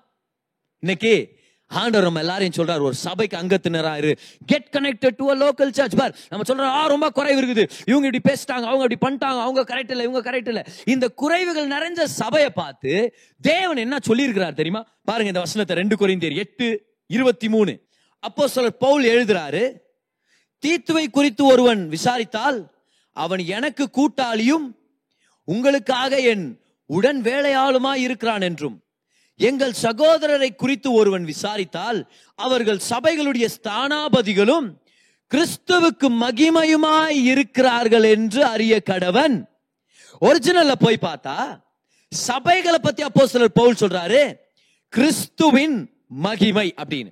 இன்னைக்கு 0.84 1.16
ஆண்டவர் 1.72 2.06
நம்ம 2.08 2.20
எல்லாரையும் 2.20 2.58
சொல்றாரு 2.58 2.80
ஒரு 2.80 2.96
சபைக்கு 2.96 3.38
அங்கத்தினரா 3.38 3.98
இரு 3.98 4.12
get 4.46 4.70
connected 4.76 5.18
to 5.22 5.26
a 5.34 5.36
local 5.36 5.72
church 5.78 5.96
பார் 5.96 6.14
நம்ம 6.30 6.46
சொல்றோம் 6.50 6.76
ஆ 6.80 6.86
ரொம்ப 6.94 7.10
குறைவு 7.10 7.40
இருக்குது. 7.42 7.64
இவங்க 7.86 8.08
இப்படி 8.10 8.22
பேசிட்டாங்க 8.30 8.66
அவங்க 8.70 8.84
இப்படி 8.88 9.00
பண்ணிட்டாங்க 9.06 9.40
அவங்க 9.46 9.62
கரெக்ட் 9.62 9.92
இல்லை 9.92 10.06
இவங்க 10.06 10.32
கரெக்ட் 10.32 10.48
இல்லை. 10.48 10.64
இந்த 10.86 11.08
குறைவுகள் 11.22 11.68
நிறைஞ்ச 11.68 12.04
சபையை 12.04 12.50
பார்த்து 12.50 12.94
தேவன் 13.42 13.78
என்ன 13.78 13.98
சொல்லியிருக்கிறார் 14.08 14.54
தெரியுமா? 14.54 14.84
பாருங்க 15.04 15.28
இந்த 15.28 15.40
வசனத்தை 15.40 15.76
ரெண்டு 15.76 15.96
குறைந்தேர் 15.96 16.36
எட்டு 16.36 16.68
இருபத்தி 17.10 17.50
மூணு 17.50 17.74
அப்போ 18.24 18.48
சொல்ற 18.56 18.70
பவுல் 18.70 19.04
எழுதுறாரு 19.04 19.64
தீத்துவை 20.64 21.06
குறித்து 21.10 21.46
ஒருவன் 21.46 21.90
விசாரித்தால் 21.90 22.58
அவன் 23.12 23.40
எனக்கு 23.40 23.86
கூட்டாளியும் 23.98 24.66
உங்களுக்காக 25.44 26.20
என் 26.32 26.46
உடன் 26.86 27.22
வேலையாளுமாய் 27.22 28.04
இருக்கிறான் 28.08 28.42
என்றும். 28.42 28.76
எங்கள் 29.40 29.74
சகோதரரை 29.82 30.56
குறித்து 30.56 30.92
ஒருவன் 30.92 31.26
விசாரித்தால் 31.26 32.00
அவர்கள் 32.36 32.80
சபைகளுடைய 32.90 33.48
ஸ்தானாபதிகளும் 33.58 34.68
கிறிஸ்துவுக்கு 35.32 36.08
மகிமையுமாய் 36.24 37.18
இருக்கிறார்கள் 37.32 38.04
என்று 38.04 38.46
அறிய 38.46 38.82
கடவன். 38.90 39.36
ஒரிஜினல்ல 40.22 40.74
போய் 40.80 41.06
பார்த்தா 41.08 41.38
சபைகளை 42.12 42.80
பத்தி 42.82 43.02
அப்போ 43.04 43.28
சிலர் 43.28 43.58
பவுல் 43.60 43.80
சொல்றாரு 43.80 44.22
கிறிஸ்துவின் 44.94 45.78
மகிமை 46.08 46.74
அப்படின்னு. 46.78 47.12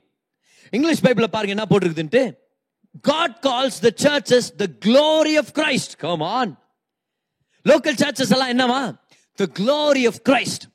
இங்கிலீஷ் 0.73 1.01
பைபிள் 1.01 1.33
பாருங்க 1.35 1.55
என்ன 1.55 1.65
போட்டிருக்குதுன்ட்டு? 1.69 2.23
God 3.01 3.37
calls 3.47 3.79
the 3.85 3.89
churches 4.03 4.47
the 4.61 4.65
glory 4.85 5.33
of 5.37 5.51
Christ 5.59 5.95
come 5.97 6.21
on 6.21 6.53
local 7.65 7.97
churches 8.03 8.33
எல்லாம் 8.35 8.53
என்னவா 8.55 8.81
த 9.35 9.47
க்ளோரி 9.59 10.05
ஆஃப் 10.11 10.21
கிரைஸ்ட் 10.29 10.65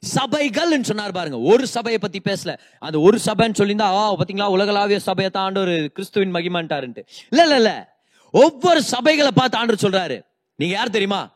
சபைகள் 0.00 0.82
சொன்னார் 0.82 1.12
பாருங்க. 1.12 1.38
ஒரு 1.38 1.66
சபையை 1.66 2.00
பத்தி 2.00 2.20
பேசல. 2.24 2.58
அந்த 2.78 3.00
ஒரு 3.00 3.18
சபைன்னு 3.26 3.54
சொல்லியிருந்தா 3.58 3.80
ஆ 3.80 4.14
பாத்தீங்களா? 4.14 4.48
உலகளாவிய 4.48 4.98
சபையை 4.98 5.32
தான் 5.32 5.54
ஒரு 5.54 5.90
கிறிஸ்துவின் 5.94 6.34
மகிமான்ட்டாருன்ட்டு. 6.34 7.06
இல்ல 7.30 7.42
இல்ல 7.42 7.54
இல்ல. 7.54 7.98
ஒவ்வொரு 8.32 8.82
சபைகளை 8.90 9.28
பார்த்து 9.34 9.58
ஆண்டு 9.58 9.74
சொல்றாரு. 9.74 10.22
நீங்க 10.54 10.74
யார் 10.74 10.90
தெரியுமா? 10.90 11.30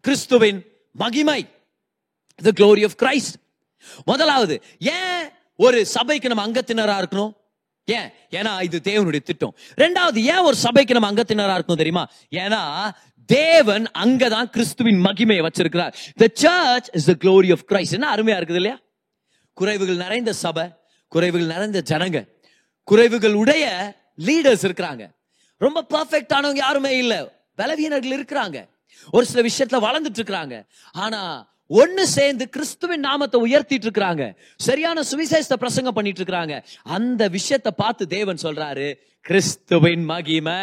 கிறிஸ்துவின் 0.00 0.64
மகிமை. 0.92 1.48
த 2.36 2.50
க்ளோரி 2.56 2.84
ஆஃப் 2.84 3.02
கிரைஸ்ட் 3.02 3.34
முதலாவது 4.04 4.62
ஏன் 4.78 5.28
ஒரு 5.56 5.86
சபைக்கு 5.86 6.28
நம்ம 6.28 6.46
அங்கத்தினரா 6.46 7.04
இருக்கணும்? 7.04 7.32
ஏன்? 7.84 8.12
ஏன்னா 8.30 8.62
இது 8.62 8.80
தேவனுடைய 8.84 9.22
திட்டம். 9.22 9.56
ரெண்டாவது 9.76 10.16
ஏன் 10.16 10.38
ஒரு 10.38 10.56
சபைக்கு 10.56 10.94
நம்ம 10.94 11.12
அங்கத்தினரா 11.12 11.58
இருக்கணும் 11.58 11.76
தெரியுமா? 11.76 12.06
ஏன்னா 12.30 12.90
தேவன் 13.26 13.90
அங்கதான் 13.98 14.44
கிறிஸ்துவின் 14.44 15.04
மகிமையை 15.04 15.46
வச்சிருக்கிறார். 15.48 15.92
The 16.16 16.28
church 16.34 16.88
is 16.92 17.04
the 17.04 17.14
glory 17.20 17.50
of 17.50 17.64
Christ 17.68 17.92
என்ன 17.92 18.14
அருமையா 18.14 18.42
இருக்குது 18.42 18.54
இல்லையா? 18.54 18.80
குறைவுகள் 19.60 19.96
நிறைந்த 19.96 20.32
சபை 20.32 20.70
குறைவுகள் 21.14 21.46
நிறைந்த 21.46 21.82
ஜனங்க 21.84 22.28
குறைவுகள் 22.90 23.32
உடைய 23.32 23.94
லீடர்ஸ் 24.18 24.62
இருக்கிறாங்க. 24.62 25.08
ரொம்ப 25.56 25.86
பர்ஃபெக்ட் 25.90 26.32
ஆனவங்க 26.34 26.54
யாருமே 26.54 26.96
இல்லை. 26.96 27.28
பலவீனர்கள் 27.54 28.24
இருக்கிறாங்க. 28.24 28.68
ஒரு 29.10 29.26
சில 29.26 29.48
விஷயத்துல 29.48 29.82
வளர்ந்துட்டு 29.82 30.16
இருக்கிறாங்க. 30.16 30.66
ஆனா 30.92 31.51
ஒன்னு 31.80 32.04
சேர்ந்து 32.16 32.44
கிறிஸ்துவின் 32.48 33.06
நாமத்தை 33.08 33.38
உயர்த்திட்டு 33.46 33.86
இருக்கிறாங்க. 33.88 34.24
சரியான 34.56 35.02
சுவிசேஷத்தை 35.10 35.58
பிரசங்கம் 35.64 35.96
பண்ணிட்டு 35.98 36.20
இருக்கிறாங்க. 36.22 36.56
அந்த 36.96 37.28
விஷயத்தை 37.38 37.72
பார்த்து 37.82 38.06
தேவன் 38.18 38.42
சொல்றாரு 38.42 38.88
கிறிஸ்துவின் 39.26 40.04
மகிமை. 40.04 40.60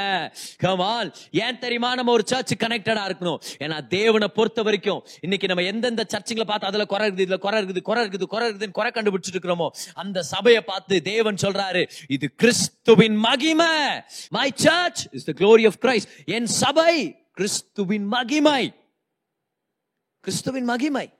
கமால் 0.63 1.09
ஏன் 1.43 1.59
தெரியுமா? 1.59 1.89
நம்ம 1.95 2.11
ஒரு 2.11 2.23
சர்ச் 2.31 2.53
கனெக்டடா 2.63 3.03
இருக்கணும். 3.09 3.39
ஏன்னா 3.63 3.77
தேவனை 3.87 4.27
பொறுத்த 4.37 4.61
வரைக்கும் 4.67 5.01
இன்னைக்கு 5.21 5.47
நம்ம 5.47 5.63
எந்தெந்த 5.63 6.05
சர்ச்சுங்களை 6.13 6.47
பார்த்து 6.49 6.69
அதுல 6.69 6.85
குறை 6.85 7.05
இருக்குது 7.09 7.25
இதுல 7.27 7.37
குறை 7.45 7.59
இருக்குது 7.61 7.81
குறை 7.89 8.01
இருக்குது 8.05 8.27
குறை 8.33 8.47
இருக்குதுன்னு 8.49 8.77
குறை 8.79 8.91
கண்டுபிடிச்சிட்டு 8.95 9.37
இருக்கிறோமோ 9.37 9.67
அந்த 9.93 10.23
சபையை 10.33 10.61
பார்த்து 10.71 11.01
தேவன் 11.01 11.39
சொல்றாரு 11.45 11.83
இது 12.07 12.29
கிறிஸ்துவின் 12.35 13.17
மகிமை. 13.27 13.73
My 14.29 14.49
church 14.65 15.03
is 15.11 15.27
the 15.29 15.35
glory 15.41 15.65
of 15.71 15.79
Christ 15.85 16.11
என் 16.25 16.51
சபை 16.63 16.93
கிறிஸ்துவின் 17.33 18.07
மகிமை. 18.15 18.63
கிறிஸ்துவின் 20.29 20.63
மகிமை. 20.63 21.13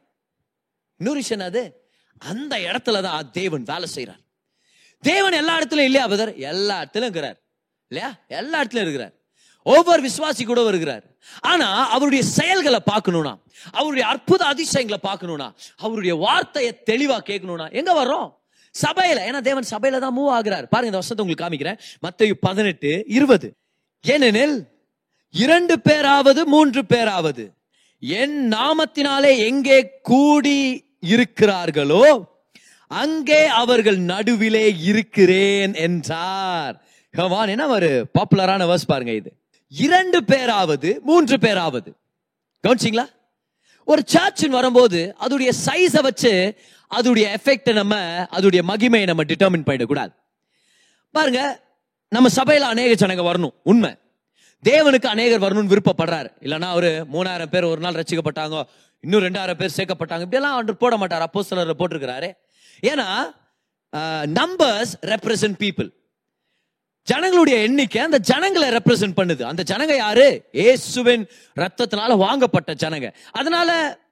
இன்னொரு 0.98 1.18
விஷயம் 1.18 1.46
அது. 1.46 1.90
அந்த 2.18 2.58
இடத்துல 2.58 3.02
தான் 3.02 3.32
தேவன் 3.32 3.64
வேலை 3.64 3.88
செய்கிறார் 3.88 4.20
தேவன் 5.02 5.32
எல்லா 5.32 5.60
இடத்துலயும் 5.60 5.88
இல்லையா 5.90 6.08
பதர் 6.08 6.36
எல்லா 6.36 6.82
இடத்துலையும் 6.82 7.08
இருக்கிறார். 7.08 7.42
இல்லையா? 7.88 8.20
எல்லா 8.28 8.64
இடத்துலயும் 8.64 8.82
இருக்கிறார். 8.82 9.14
ஒவ்வொரு 9.64 10.10
விசுவாசி 10.10 10.46
கூட 10.46 10.62
வருகிறார் 10.62 11.04
ஆனா 11.40 11.90
அவருடைய 11.90 12.24
செயல்களை 12.24 12.80
பார்க்கணும்னா 12.92 13.42
அவருடைய 13.72 14.08
அற்புத 14.08 14.46
அதிசயங்களை 14.46 15.00
பார்க்கணும்னா 15.12 15.54
அவருடைய 15.76 16.16
வார்த்தையை 16.16 16.82
தெளிவா 16.86 17.18
கேட்கணும்னா 17.30 17.72
எங்க 17.72 18.04
வர்றோம்? 18.04 18.38
சபையில. 18.82 19.20
ஏன்னா 19.30 19.42
தேவன் 19.42 19.66
சபையில 19.70 20.00
தான் 20.00 20.18
மூவ் 20.18 20.28
ஆகிறார். 20.28 20.68
பாருங்க 20.68 20.98
இந்த 20.98 20.98
வருஷத்தை 20.98 21.26
உங்களுக்கு 21.26 21.46
காமிக்கிறேன். 21.46 21.80
மத்திய 22.00 22.40
பதினெட்டு 22.40 23.04
இருபது. 23.08 23.58
ஏனெனில் 24.02 24.68
இரண்டு 25.30 25.80
பேராவது 25.80 26.46
மூன்று 26.46 26.86
பேராவது. 26.86 27.58
என் 28.00 28.52
நாமத்தினாலே 28.52 29.38
எங்கே 29.38 30.00
கூடி 30.02 30.86
இருக்கிறார்களோ 31.02 32.28
அங்கே 32.88 33.46
அவர்கள் 33.46 33.98
நடுவிலே 33.98 34.76
இருக்கிறேன் 34.78 35.74
என்றார். 35.74 36.86
ஹவான் 37.18 37.50
என்ன 37.50 37.68
ஒரு 37.68 38.10
பாப்புலரான 38.20 38.66
வேர்ஸ் 38.66 38.88
பாருங்க 38.88 39.14
இது. 39.14 39.34
இரண்டு 39.68 40.24
பேராவது 40.24 41.02
மூன்று 41.04 41.40
பேராவது. 41.40 41.96
கவனிச்சிங்களா? 42.68 43.06
ஒரு 43.84 44.02
சர்ச்சின் 44.06 44.50
வரும்போது 44.50 45.16
அதோடைய 45.20 45.52
சைஸை 45.66 46.02
வச்சு 46.02 46.58
அதோடைய 46.92 47.26
எஃபெக்டை 47.38 47.74
நம்ம 47.74 47.96
அதோடைய 48.32 48.62
மகிமையை 48.68 49.06
நம்ம 49.06 49.24
டிட்டர்மின் 49.24 49.68
பண்ணிடக்கூடாது. 49.68 50.14
பாருங்க 51.12 51.62
நம்ம 52.10 52.30
சபையில் 52.30 52.66
அநேக 52.66 53.06
ஜனங்க 53.06 53.34
வரணும் 53.34 53.54
உண்மை. 53.64 53.96
தேவனுக்கு 54.68 55.08
அநேகர் 55.14 55.44
வரணும்னு 55.44 55.74
விருப்பப்படுறாரு. 55.74 56.30
இல்லைனா 56.46 56.70
ஒரு 56.80 56.90
மூணாயிரம் 57.14 57.52
பேர் 57.54 57.72
ஒரு 57.74 57.82
நாள் 57.86 58.00
ரசிக்கப்பட்டாங்க 58.02 58.64
இன்னும் 59.04 59.24
ரெண்டாயிரம் 59.26 59.60
பேர் 59.62 59.78
சேர்க்கப்பட்டாங்க. 59.78 60.26
இப்படியெல்லாம் 60.26 60.56
அவர் 60.56 60.82
போட 60.84 60.96
மாட்டார் 61.02 61.26
அப்போ 61.28 61.44
சிலர் 61.50 61.80
போட்டிருக்கிறாரு. 61.82 62.30
ஏன்னா 62.92 63.08
நம்பர்ஸ் 64.40 64.92
ரெப்ரசன்ட் 65.14 65.58
பீப்புள் 65.64 65.90
ஜனங்களுடைய 67.12 67.58
எண்ணிக்கை 67.68 68.02
அந்த 68.08 68.18
ஜனங்களை 68.30 68.68
ரெப்ரசன்ட் 68.76 69.16
பண்ணுது. 69.20 69.44
அந்த 69.52 69.62
ஜனங்க 69.70 69.94
யாரு? 69.96 70.26
ஏசுவின் 70.66 71.24
ரத்தத்தினால 71.62 72.18
வாங்கப்பட்ட 72.26 72.72
ஜனங்க. 72.84 73.08
அதனால 73.40 73.70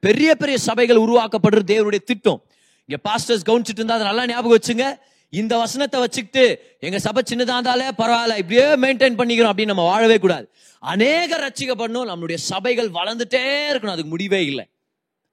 பெரிய 0.07 0.29
பெரிய 0.41 0.57
சபைகள் 0.67 1.03
உருவாக்கப்படுறது 1.05 1.71
தேவனுடைய 1.73 2.03
திட்டம். 2.11 2.39
இங்க 2.87 2.99
பாஸ்டர்ஸ் 3.09 3.45
கவனிச்சிட்டு 3.49 3.81
இருந்தா 3.81 3.97
அதை 3.99 4.07
நல்லா 4.09 4.25
ஞாபகம் 4.31 4.57
வச்சுங்க. 4.57 4.87
இந்த 5.29 5.57
வசனத்தை 5.57 5.99
வச்சுக்கிட்டு 5.99 6.77
எங்க 6.79 6.99
சபை 6.99 7.23
சின்னதா 7.29 7.55
இருந்தாலே 7.55 7.87
பரவாயில்ல 7.87 8.37
இப்படியே 8.37 8.65
மெயின்டைன் 8.75 9.17
பண்ணிக்கிறோம் 9.19 9.51
அப்படின்னு 9.51 9.73
நம்ம 9.73 9.83
வாழவே 9.83 10.17
கூடாது. 10.17 10.49
அநேக 10.79 11.37
ரட்சிக்கப்படணும் 11.37 12.09
நம்மளுடைய 12.09 12.35
சபைகள் 12.35 12.89
வளர்ந்துட்டே 12.89 13.43
இருக்கணும் 13.71 13.95
அதுக்கு 13.95 14.13
முடிவே 14.15 14.45
இல்லை. 14.45 14.65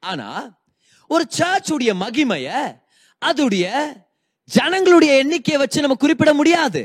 ஆனா 0.00 0.59
ஒரு 1.09 1.24
சர்ச்சுடைய 1.38 1.92
மகிமைய 2.00 2.48
அதுடைய 3.24 3.83
ஜனங்களுடைய 4.44 5.16
எண்ணிக்கையை 5.16 5.62
வச்சு 5.62 5.80
நம்ம 5.80 5.96
குறிப்பிட 5.96 6.35
முடியாது. 6.35 6.83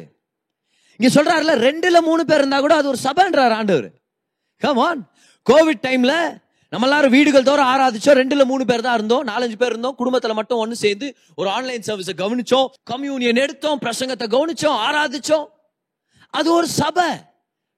இங்க 0.98 1.22
சொல்றாருல 1.22 1.54
ரெண்டுல 1.68 2.00
மூணு 2.00 2.26
பேர் 2.26 2.38
இருந்தா 2.38 2.60
கூட 2.60 2.76
அது 2.76 2.88
ஒரு 2.88 2.98
சபைன்றார் 3.04 3.56
ஆண்டவர். 3.60 3.90
கமான் 4.58 5.12
கோவிட் 5.50 5.86
டைம்ல 5.88 6.14
நம்ம 6.70 6.88
எல்லாரும் 6.88 7.12
வீடுகள் 7.12 7.44
தோறும் 7.44 7.66
ஆராதிச்சோம். 7.66 8.18
ரெண்டுல 8.20 8.44
மூணு 8.44 8.66
பேர் 8.66 8.82
தான் 8.82 8.94
இருந்தோம். 8.94 9.28
நாலஞ்சு 9.28 9.56
பேர் 9.56 9.70
இருந்தோம். 9.70 9.96
குடும்பத்துல 10.00 10.34
மட்டும் 10.34 10.58
ஒன்று 10.58 10.76
சேர்ந்து 10.76 11.18
ஒரு 11.36 11.50
ஆன்லைன் 11.50 11.82
சர்வீஸை 11.88 12.10
கவனிச்சோம். 12.18 12.68
கம்யூனியன் 12.84 13.36
எடுத்தோம். 13.36 13.82
பிரசங்கத்தை 13.82 14.28
கவனிச்சோம். 14.28 14.78
ஆராதிச்சோம். 14.88 15.46
அது 16.30 16.54
ஒரு 16.54 16.68
சபை. 16.68 17.10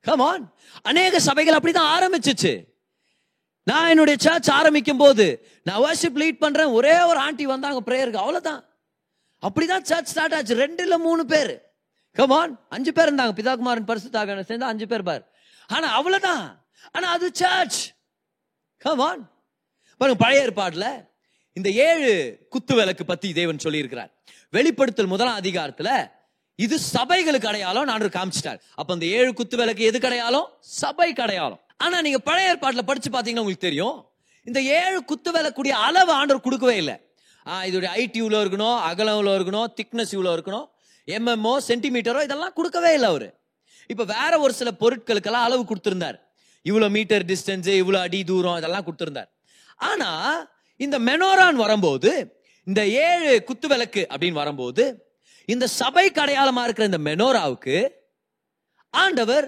கமான் 0.02 0.54
அநேக 0.82 1.20
சபைகள் 1.20 1.56
அப்படிதான் 1.56 1.98
ஆரம்பிச்சிச்சு. 2.00 2.64
நான் 3.64 3.90
என்னுடைய 3.90 4.20
சர்ச் 4.22 4.52
ஆரம்பிக்கும் 4.52 4.98
போது 4.98 5.48
நான் 5.64 5.82
வர்ஷிப் 5.82 6.18
லீட் 6.18 6.38
பண்றேன். 6.40 6.66
ஒரே 6.66 7.02
ஒரு 7.02 7.18
ஆண்டி 7.18 7.46
வந்தாங்க 7.46 7.92
பிரேயருக்கு 7.92 8.16
அவ்வளவுதான். 8.16 8.66
அப்படிதான் 9.48 9.82
சர்ச் 9.82 10.08
ஸ்டார்ட் 10.08 10.34
ஆச்சு. 10.34 10.56
ரெண்டுல 10.56 10.98
மூணு 10.98 11.26
பேர். 11.26 11.62
கமான் 12.12 12.60
அஞ்சு 12.70 12.94
பேர் 12.94 13.16
இருந்தாங்க. 13.16 13.32
பிதாகுமாரன் 13.32 13.88
பரிசுத்தாக 13.88 14.42
சேர்ந்து 14.42 14.66
அஞ்சு 14.66 14.88
பேர் 14.88 15.04
பார். 15.04 15.32
ஆனா 15.68 15.88
அவ்வளவுதான். 15.88 16.66
ஆனா 16.92 17.10
அது 17.10 17.30
சர்ச் 17.34 18.00
கவான் 18.86 19.22
பாருங்க 20.00 20.20
பழைய 20.24 20.46
ஏற்பாடுல 20.46 20.86
இந்த 21.58 21.70
ஏழு 21.88 22.12
குத்து 22.54 22.74
விளக்கு 22.76 23.04
பத்தி 23.06 23.28
தேவன் 23.40 23.64
சொல்லியிருக்கிறார். 23.64 24.12
வெளிப்படுத்தல் 24.56 25.12
முதலாம் 25.14 25.40
அதிகாரத்துல 25.42 25.90
இது 26.66 26.76
சபைகளுக்கு 26.94 27.50
அடையாளம் 27.52 27.88
நான் 27.90 28.06
காமிச்சிட்டார். 28.16 28.60
அப்ப 28.80 28.90
அந்த 28.96 29.06
ஏழு 29.18 29.32
குத்து 29.40 29.56
விளக்கு 29.62 29.84
எது 29.90 30.00
அடையாளம்? 30.08 30.48
சபை 30.60 31.10
அடையாளம். 31.26 31.62
ஆனா 31.84 31.98
நீங்க 32.06 32.20
பழைய 32.30 32.54
ஏற்பாட்டுல 32.54 32.84
படிச்சு 32.90 33.10
பாத்தீங்கன்னா 33.10 33.44
உங்களுக்கு 33.44 33.68
தெரியும். 33.68 33.98
இந்த 34.48 34.60
ஏழு 34.80 35.00
குத்து 35.12 35.30
விளக்குடைய 35.38 35.74
அளவு 35.88 36.12
ஆண்டவர் 36.20 36.46
கொடுக்கவே 36.48 36.76
இல்லை. 36.82 36.96
இதோடைய 37.68 37.92
ஐடி 38.02 38.20
இவ்வளோ 38.24 38.40
இருக்கணும் 38.44 38.78
அகலம் 38.90 39.18
இவ்வளோ 39.18 39.34
இருக்கணும் 39.40 39.68
திக்னஸ் 39.80 40.14
இவ்வளோ 40.16 40.34
இருக்கணும் 40.38 40.68
எம்எம்ஓ 41.18 41.54
சென்டிமீட்டரோ 41.70 42.24
இதெல்லாம் 42.28 42.54
கொடுக்கவே 42.58 42.92
இல்லை 42.98 43.10
அவரு. 43.14 43.30
இப்ப 43.94 44.04
வேற 44.16 44.34
ஒரு 44.46 44.54
சில 44.60 44.70
பொருட்களுக்கெல்லாம் 44.82 45.48
அளவு 45.48 45.64
கொடுத்திருந்தார். 45.70 46.18
இவ்வளோ 46.70 46.88
மீட்டர் 46.98 47.24
டிஸ்டன்ஸு 47.32 47.74
இவ்வளோ 47.82 48.00
அடி 48.08 48.20
தூரம் 48.32 48.58
இதெல்லாம் 48.62 48.86
கொடுத்துருந்தார். 48.88 49.30
ஆனால் 49.90 50.36
இந்த 50.86 50.98
மெனோரான் 51.10 51.58
வரும்போது 51.64 52.12
இந்த 52.68 52.82
ஏழு 53.06 53.32
குத்து 53.50 53.68
விளக்கு 53.72 54.02
அப்படின்னு 54.12 54.42
வரும்போது 54.42 54.84
இந்த 55.54 55.66
சபை 55.80 56.06
அடையாளமா 56.24 56.64
இருக்கிற 56.66 56.86
இந்த 56.92 57.02
மெனோராவுக்கு 57.10 57.78
ஆண்டவர் 59.04 59.46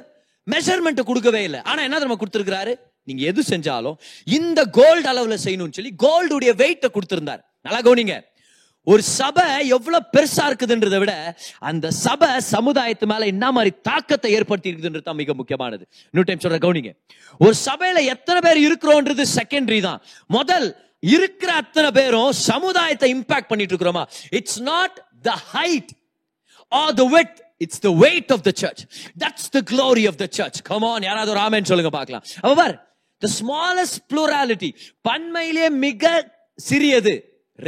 மெஷர்மெண்ட் 0.48 1.08
கொடுக்கவே 1.10 1.42
இல்லை. 1.48 1.60
ஆனால் 1.70 1.86
என்ன 1.88 2.02
நம்ம 2.04 2.18
கொடுத்துருக்கிறாரு? 2.22 2.74
நீங்க 3.08 3.24
எது 3.32 3.42
செஞ்சாலும் 3.52 3.98
இந்த 4.38 4.60
கோல்டு 4.78 5.08
அளவில் 5.12 5.44
செய்யணும்னு 5.46 5.78
சொல்லி 5.78 5.92
கோல்டுடைய 6.06 6.52
வெயிட்டை 6.62 6.90
கொடுத்துருந்தார். 6.96 7.42
நல்லா 7.66 7.80
கவனிங்க. 7.88 8.16
ஒரு 8.92 9.04
சபை 9.04 9.68
எவ்வளவு 9.68 10.06
பெருசா 10.16 10.46
இருக்குதுன்றதை 10.50 10.98
விட 11.00 11.38
அந்த 11.60 11.92
சபை 11.92 12.30
சமுதாயத்து 12.52 13.06
மேல 13.12 13.26
என்ன 13.26 13.52
மாதிரி 13.52 13.76
தாக்கத்தை 13.82 14.32
ஏற்படுத்தி 14.32 14.72
இருக்குதுன்றது 14.72 15.02
தான் 15.02 15.16
மிக 15.16 15.34
முக்கியமானது. 15.34 15.88
இன்னொரு 16.12 16.28
டைம் 16.30 16.44
சொல்ற 16.46 16.60
கவுனிங்க. 16.66 16.92
ஒரு 17.40 17.56
சபையில 17.68 18.06
எத்தனை 18.06 18.40
பேர் 18.48 18.60
இருக்கிறோன்றது 18.68 19.26
செகண்டரி 19.38 19.82
தான். 19.82 20.02
முதல் 20.28 20.68
இருக்கிற 21.00 21.54
அத்தனை 21.54 21.92
பேரும் 21.92 22.32
சமுதாயத்தை 22.32 23.10
இம்பாக்ட் 23.16 23.50
பண்ணிட்டு 23.52 23.74
இருக்கிறோமா? 23.76 24.04
It's 24.30 24.62
not 24.62 25.08
the 25.22 25.38
height 25.54 25.92
or 26.68 26.94
the 26.94 27.04
width 27.18 27.36
it's 27.58 27.80
the 27.80 27.90
weight 28.06 28.32
of 28.32 28.44
the 28.44 28.52
church 28.62 28.84
that's 29.24 29.50
the 29.50 29.62
glory 29.72 30.08
of 30.08 30.22
the 30.24 30.28
church 30.30 30.62
come on 30.62 31.02
யாராவது 31.02 31.32
ஒரு 31.32 31.40
ஆமேன்னு 31.40 31.70
சொல்லுங்க 31.74 31.92
பார்க்கலாம். 32.00 32.24
அப்ப 32.42 32.56
பார் 32.56 32.76
த 33.18 33.30
ஸ்மாலஸ்ட் 33.40 34.02
ப்ளூராலிட்டி 34.14 34.72
பன்மையிலே 35.02 35.70
மிக 35.70 36.32
சிறியது. 36.56 37.14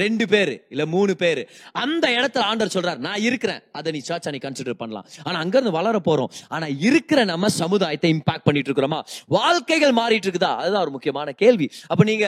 ரெண்டு 0.01 0.25
பேர் 0.33 0.53
இல்ல 0.73 0.83
மூணு 0.95 1.15
பேர். 1.23 1.41
அந்த 1.83 2.05
இடத்துல 2.17 2.45
ஆண்டவர் 2.49 2.73
சொல்றாரு 2.75 3.01
நான் 3.07 3.21
இருக்கிறேன். 3.27 3.61
அதை 3.71 3.91
நீ 3.95 4.01
சர்ச்சா 4.09 4.31
நீ 4.35 4.41
கன்சிடர் 4.47 4.81
பண்ணலாம். 4.81 5.07
ஆனா 5.23 5.37
அங்க 5.43 5.55
இருந்து 5.57 5.77
வளர 5.77 6.01
போறோம். 6.09 6.31
ஆனா 6.55 6.67
இருக்கிற 6.89 7.19
நம்ம 7.33 7.49
சமுதாயத்தை 7.61 8.11
இம்பாக்ட் 8.15 8.45
பண்ணிட்டு 8.47 8.69
இருக்கிறோமா? 8.71 8.99
வாழ்க்கைகள் 9.37 9.95
மாறிட்டு 10.01 10.27
இருக்குதா? 10.29 10.53
அதுதான் 10.61 10.83
ஒரு 10.85 10.93
முக்கியமான 10.97 11.31
கேள்வி. 11.31 11.69
அப்ப 11.87 12.03
நீங்க 12.11 12.27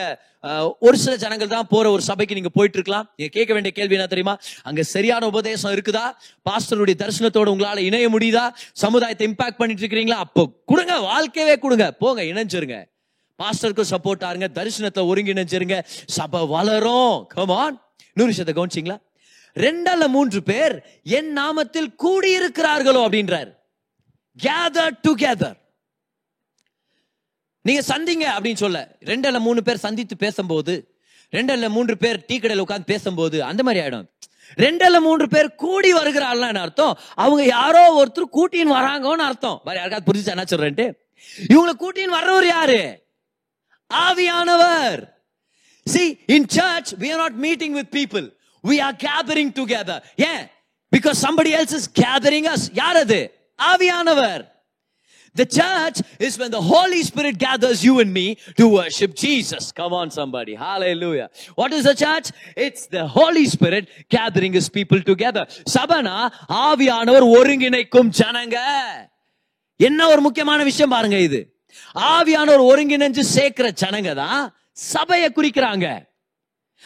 ஒரு 0.86 0.96
சில 1.02 1.14
ஜனங்கள் 1.22 1.52
தான் 1.54 1.68
போற 1.70 1.86
ஒரு 1.90 2.02
சபைக்கு 2.08 2.36
நீங்க 2.38 2.50
போயிட்டு 2.56 2.76
இருக்கலாம். 2.78 3.06
நீங்க 3.16 3.30
கேட்க 3.36 3.52
வேண்டிய 3.54 3.72
கேள்வி 3.78 3.96
என்ன 3.96 4.08
தெரியுமா? 4.12 4.34
அங்க 4.68 4.82
சரியான 4.82 5.26
உபதேசம் 5.26 5.74
இருக்குதா? 5.76 6.04
பாஸ்டருடைய 6.48 6.96
தரிசனத்தோட 7.02 7.48
உங்களால 7.54 7.82
இணைய 7.88 8.08
முடியுதா? 8.08 8.44
சமுதாயத்தை 8.84 9.26
இம்பாக்ட் 9.30 9.60
பண்ணிட்டு 9.62 9.82
இருக்கிறீங்களா? 9.82 10.20
அப்போ 10.26 10.44
கொடுங்க 10.72 10.94
வாழ்க்கையவே 11.10 11.56
கொடுங்க. 11.64 11.88
போங்க 12.02 12.22
இணைஞ்சிருங்க. 12.32 12.78
பாஸ்டருக்கும் 13.42 13.90
சப்போர்ட் 13.90 14.24
ஆருங்க 14.28 14.46
தரிசனத்தை 14.58 15.02
ஒருங்கிணைஞ்சிருங்க. 15.10 15.84
சபை 16.06 16.46
வளரும். 16.46 17.26
கமான் 17.26 17.76
நூறு 18.12 18.32
விஷயத்தை 18.32 18.54
கவனிச்சிங்களா? 18.58 18.98
ரெண்டல்ல 19.54 20.08
மூன்று 20.08 20.42
பேர் 20.42 20.74
என் 21.02 21.38
நாமத்தில் 21.38 21.88
கூடியிருக்கிறார்களோ 22.04 23.00
அப்படின்றார். 23.06 23.50
கேதர் 24.36 24.98
டுகெதர் 25.08 25.56
நீங்க 27.62 27.82
சந்திங்க 27.88 28.26
அப்படின்னு 28.36 28.54
சொல்ல 28.54 28.96
ரெண்டல்ல 29.00 29.40
மூணு 29.40 29.62
பேர் 29.62 29.76
சந்தித்து 29.76 30.16
பேசும்போது 30.16 30.94
ரெண்டல்ல 31.32 31.68
மூன்று 31.68 31.96
பேர் 31.96 32.24
டீ 32.26 32.38
கடையில் 32.38 32.64
உட்காந்து 32.64 32.86
பேசும்போது 32.86 33.44
அந்த 33.44 33.62
மாதிரி 33.62 33.86
ஆயிடும். 33.86 34.06
ரெண்டல்ல 34.56 35.00
மூன்று 35.00 35.28
பேர் 35.28 35.54
கூடி 35.54 35.92
வருகிறாள்னு 35.92 36.60
அர்த்தம்? 36.66 36.98
அவங்க 37.14 37.44
யாரோ 37.44 37.82
ஒருத்தர் 37.98 38.34
கூட்டின்னு 38.36 38.76
வராங்கன்னு 38.78 39.26
அர்த்தம். 39.30 39.60
வேற 39.64 39.78
யாருக்காவது 39.78 40.08
புரிஞ்சு 40.10 40.32
என்ன 40.34 40.44
சொல்றேன்ட்டு? 40.52 40.86
இவங்களை 41.48 41.74
கூட்டின்னு 41.84 42.16
வர்றவர் 42.18 42.46
யாரு? 42.46 43.06
ஆவியானவர் 43.90 45.00
see 45.86 46.04
in 46.36 46.48
church 46.56 46.90
we 47.02 47.10
are 47.14 47.20
not 47.24 47.34
meeting 47.46 47.72
with 47.72 47.88
people 47.98 48.26
We 48.64 48.76
are 48.80 48.94
gathering 49.06 49.52
together. 49.52 49.98
ஏன் 50.30 50.44
because 50.92 51.18
somebody 51.26 51.50
else 51.58 51.74
is 51.78 51.90
gathering 52.02 52.48
us 52.54 52.68
யார் 52.74 53.00
அது 53.04 53.20
ஆவியானவர் 53.58 54.44
The 55.36 55.46
church 55.46 55.98
is 56.18 56.36
when 56.38 56.50
the 56.50 56.60
Holy 56.62 57.02
Spirit 57.02 57.38
gathers 57.38 57.84
you 57.84 58.00
and 58.00 58.12
me 58.12 58.24
to 58.56 58.64
worship 58.68 59.14
Jesus. 59.14 59.70
Come 59.70 59.92
on, 59.92 60.10
somebody. 60.10 60.54
Hallelujah. 60.56 61.26
What 61.54 61.72
is 61.72 61.82
the 61.84 61.94
church? 61.94 62.28
It's 62.56 62.86
the 62.88 63.06
Holy 63.08 63.44
Spirit 63.46 63.84
gathering 64.10 64.52
his 64.52 64.68
people 64.68 65.00
together. 65.02 65.44
சபனா 65.74 66.16
ஆவியானவர் 66.64 67.26
ஒருங்கிணைக்கும் 67.36 68.10
ஜனங்க 68.20 68.56
என்ன 69.80 70.08
ஒரு 70.08 70.20
முக்கியமான 70.20 70.62
விஷயம் 70.62 70.90
பாருங்க 70.90 71.18
இது 71.18 71.40
ஆவியானவர் 71.94 72.68
ஒருங்கிணைஞ்சு 72.70 73.20
சேர்க்கிற 73.20 73.72
ஜனங்க 73.80 74.14
தான் 74.14 74.56
சபையை 74.72 75.32
குறிக்கிறாங்க. 75.36 76.06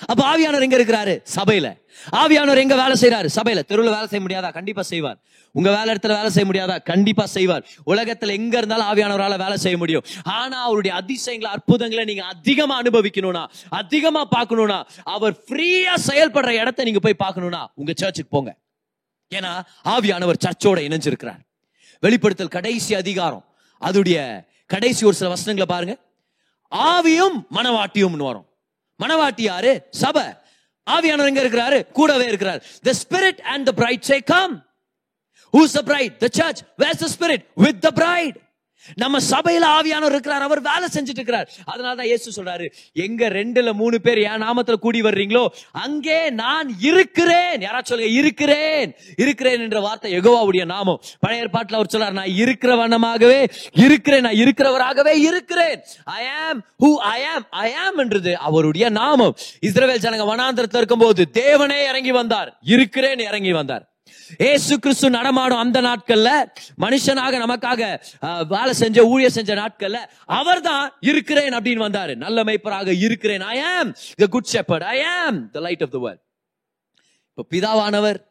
அப்ப 0.07 0.21
ஆவியானவர் 0.25 0.61
எங்க 0.61 0.79
இருக்கிறாரு? 0.79 1.25
சபையில. 1.37 1.83
ஆவியானவர் 2.12 2.57
எங்க 2.57 2.77
வேலை 2.83 2.95
செய்யறாரு 3.01 3.29
சபையில. 3.35 3.64
தெருவில் 3.64 3.90
வேலை 3.90 4.07
செய்ய 4.07 4.27
முடியாதா? 4.27 4.53
கண்டிப்பா 4.53 4.83
செய்வார். 4.83 5.18
உங்க 5.51 5.71
வேலை 5.77 5.95
இடத்துல 5.95 6.09
வேலை 6.09 6.31
செய்ய 6.31 6.51
முடியாதா? 6.51 6.83
கண்டிப்பா 6.83 7.27
செய்வார். 7.27 7.66
உலகத்துல 7.87 8.33
எங்க 8.33 8.59
இருந்தாலும் 8.59 8.87
ஆவியானவரால 8.87 9.38
வேலை 9.38 9.57
செய்ய 9.57 9.77
முடியும். 9.77 10.03
ஆனா 10.23 10.62
அவருடைய 10.62 10.97
அதிசயங்களை 10.97 11.55
அற்புதங்களை 11.55 12.05
நீங்க 12.05 12.25
அதிகமா 12.25 12.83
அனுபவிக்கணும்னா 12.83 13.45
அதிகமா 13.68 14.29
பார்க்கணும்னா 14.37 14.87
அவர் 15.05 15.33
ஃப்ரீயா 15.49 15.95
செயல்படுற 16.07 16.49
இடத்தை 16.49 16.85
நீங்க 16.85 16.99
போய் 16.99 17.23
பார்க்கணும்னா 17.25 17.66
உங்க 17.75 17.92
சர்ச்சுக்கு 17.97 18.31
போங்க. 18.31 18.57
ஏன்னா 19.35 19.61
ஆவியானவர் 19.85 20.42
சர்ச்சோட 20.45 20.79
இணைஞ்சிருக்கிறார். 20.88 21.40
வெளிப்படுத்தல் 22.01 22.49
கடைசி 22.49 22.95
அதிகாரம். 22.95 23.45
அதுடைய 23.81 24.45
கடைசி 24.73 25.03
ஒரு 25.05 25.17
சில 25.17 25.29
வசனங்களை 25.29 25.67
பாருங்க 25.67 25.95
ஆவியும் 26.93 27.37
மனவாட்டியும் 27.57 28.17
வரும் 28.23 28.47
மனவாட்டி 29.01 29.45
யாரு 29.45 29.73
சபை 30.03 30.27
ஆவியானவர் 30.87 31.31
எங்க 31.31 31.43
இருக்கிறாரு 31.45 31.79
கூடவே 31.93 32.27
இருக்கிறார் 32.29 32.61
the 32.85 32.93
spirit 33.01 33.41
and 33.53 33.67
the 33.69 33.73
bride 33.73 34.07
say 34.11 34.17
come 34.33 34.55
who's 35.55 35.75
the 35.79 35.83
bride 35.83 36.15
the 36.19 36.29
church 36.39 36.61
where's 36.79 37.03
the 37.05 37.09
spirit 37.15 37.45
with 37.65 37.81
the 37.81 37.91
bride 38.01 38.37
நம்ம 39.03 39.18
சபையில 39.31 39.64
ஆவியானவர் 39.79 40.16
இருக்கிறார் 40.16 40.47
அவர் 40.49 40.61
வேலை 40.71 40.87
செஞ்சுட்டு 40.95 41.21
இருக்கிறார். 41.21 41.49
அதனால 41.64 41.95
தான் 41.95 42.11
இயேசு 42.11 42.42
சொல்றாரு 42.42 42.66
எங்க 42.92 43.29
ரெண்டுல 43.29 43.73
மூணு 43.73 44.01
பேர் 44.01 44.18
என் 44.18 44.45
நாமத்துல 44.47 44.77
கூடி 44.85 45.03
வர்றீங்களோ 45.03 45.45
அங்கே 45.85 46.31
நான் 46.31 46.68
இருக்கிறேன். 46.90 47.61
யாராச்சும் 47.66 47.92
சொல்லுங்க 47.92 48.12
இருக்கிறேன் 48.21 48.90
இருக்கிறேன் 49.16 49.61
என்ற 49.61 49.81
வார்த்தை 49.81 50.12
எகோவாவுடைய 50.18 50.64
நாமம். 50.64 51.01
பழைய 51.21 51.45
ஏற்பாட்டுல 51.45 51.79
அவர் 51.81 51.92
சொல்றாரு 51.95 52.18
நான் 52.21 52.37
இருக்கிறவனமாகவே 52.42 53.40
இருக்கிறேன் 53.73 54.27
நான் 54.27 54.40
இருக்கிறவராகவே 54.45 55.14
இருக்கிறேன். 55.29 55.79
ஐ 56.05 56.23
ஆம் 56.47 56.61
ஹூ 56.85 56.90
ஐ 56.95 57.21
ஆம் 57.35 57.47
ஐ 57.51 57.75
ஆம் 57.85 57.99
என்றது 57.99 58.38
அவருடைய 58.38 58.88
நாமம். 58.88 59.37
இஸ்ரவேல் 59.68 60.05
ஜனங்க 60.07 60.27
வனாந்திரத்துல 60.33 60.83
இருக்கும்போது 60.83 61.25
தேவனே 61.33 61.81
இறங்கி 61.90 62.12
வந்தார் 62.12 62.51
இருக்கிறேன் 62.62 63.18
இறங்கி 63.31 63.53
வந்தார். 63.53 63.87
ஏசு 64.38 64.79
கிறிஸ்து 64.79 65.11
நடமாடும் 65.11 65.59
அந்த 65.59 65.81
நாட்கள்ல 65.81 66.29
மனுஷனாக 66.81 67.38
நமக்காக 67.45 68.01
வேலை 68.47 68.73
செஞ்ச 68.73 69.05
ஊழிய 69.05 69.27
செஞ்ச 69.27 69.55
நாட்கள்ல 69.55 69.99
அவர்தான் 70.25 70.92
இருக்கிறேன் 71.01 71.53
அப்படின்னு 71.53 71.85
வந்தாரு. 71.87 72.14
நல்ல 72.14 72.45
மெய்ப்பராக 72.45 72.99
இருக்கிறேன். 72.99 73.40
ஐ 73.40 73.61
am 73.61 73.95
the 74.16 74.27
good 74.27 74.49
shepherd. 74.53 74.83
I 74.83 75.03
am 75.03 75.51
the 75.51 75.61
light 75.61 75.83
of 75.83 75.90
the 75.90 75.99
world 75.99 76.21
இப்ப 77.35 77.57
பிதாவானவர் 77.57 78.31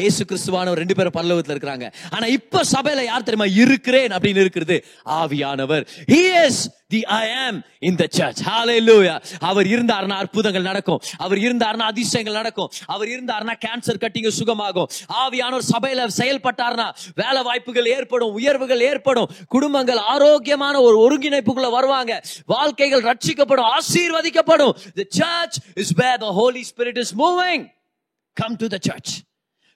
ஏசு 0.00 0.24
கிறிஸ்துவானவர் 0.24 0.72
ரெண்டு 0.72 0.94
பேரும் 0.94 1.12
பல்லவத்தில் 1.16 1.56
இருக்கிறாங்க. 1.56 1.92
ஆனா 2.10 2.26
இப்ப 2.26 2.60
சபையில 2.72 3.04
யார் 3.04 3.22
தெரியுமா? 3.22 3.52
இருக்கிறேன் 3.54 4.10
அப்படின்னு 4.10 4.40
இருக்கிறது 4.40 4.84
ஆவியானவர். 5.04 5.86
He 6.06 6.46
is 6.46 6.52
the 6.92 7.00
i 7.00 7.28
am 7.28 7.62
in 7.84 7.98
the 7.98 8.06
church. 8.16 8.36
Hallelujah. 8.44 9.22
அவர் 9.38 9.66
இருந்தார்னா 9.66 10.08
அற்புதங்கள் 10.08 10.62
நடக்கும். 10.62 11.00
அவர் 11.16 11.38
இருந்தார்னா 11.38 11.86
அதிசயங்கள் 11.92 12.34
நடக்கும். 12.34 12.70
அவர் 12.86 13.08
இருந்தார்னா 13.08 13.52
கேன்சர் 13.66 14.00
கட்டிங்க 14.00 14.30
சுகமாகும். 14.38 14.86
ஆவியானவர் 15.12 15.62
சபையில 15.72 16.08
செயல்பட்டார்னா 16.18 16.94
வேலை 17.14 17.42
வாய்ப்புகள் 17.42 17.86
ஏற்படும் 17.86 18.32
உயர்வுகள் 18.32 18.80
ஏற்படும். 18.80 19.30
குடும்பங்கள் 19.48 19.96
ஆரோக்கியமான 19.96 20.80
ஒரு 20.80 20.96
ஒருங்கிணைப்புக்குள்ள 20.98 21.70
வருவாங்க. 21.70 22.22
வாழ்க்கைகள் 22.46 23.02
ரட்சிக்கப்படும் 23.02 23.68
ஆசீர்வதிக்கப்படும். 23.78 24.72
The 24.96 25.04
church 25.18 25.56
is 25.74 25.88
where 25.96 26.20
the 26.20 26.32
holy 26.32 26.62
spirit 26.76 26.96
is 26.96 27.06
moving. 27.18 27.78
Come 28.32 28.56
to 28.56 28.66
the 28.66 28.78
church 28.80 29.18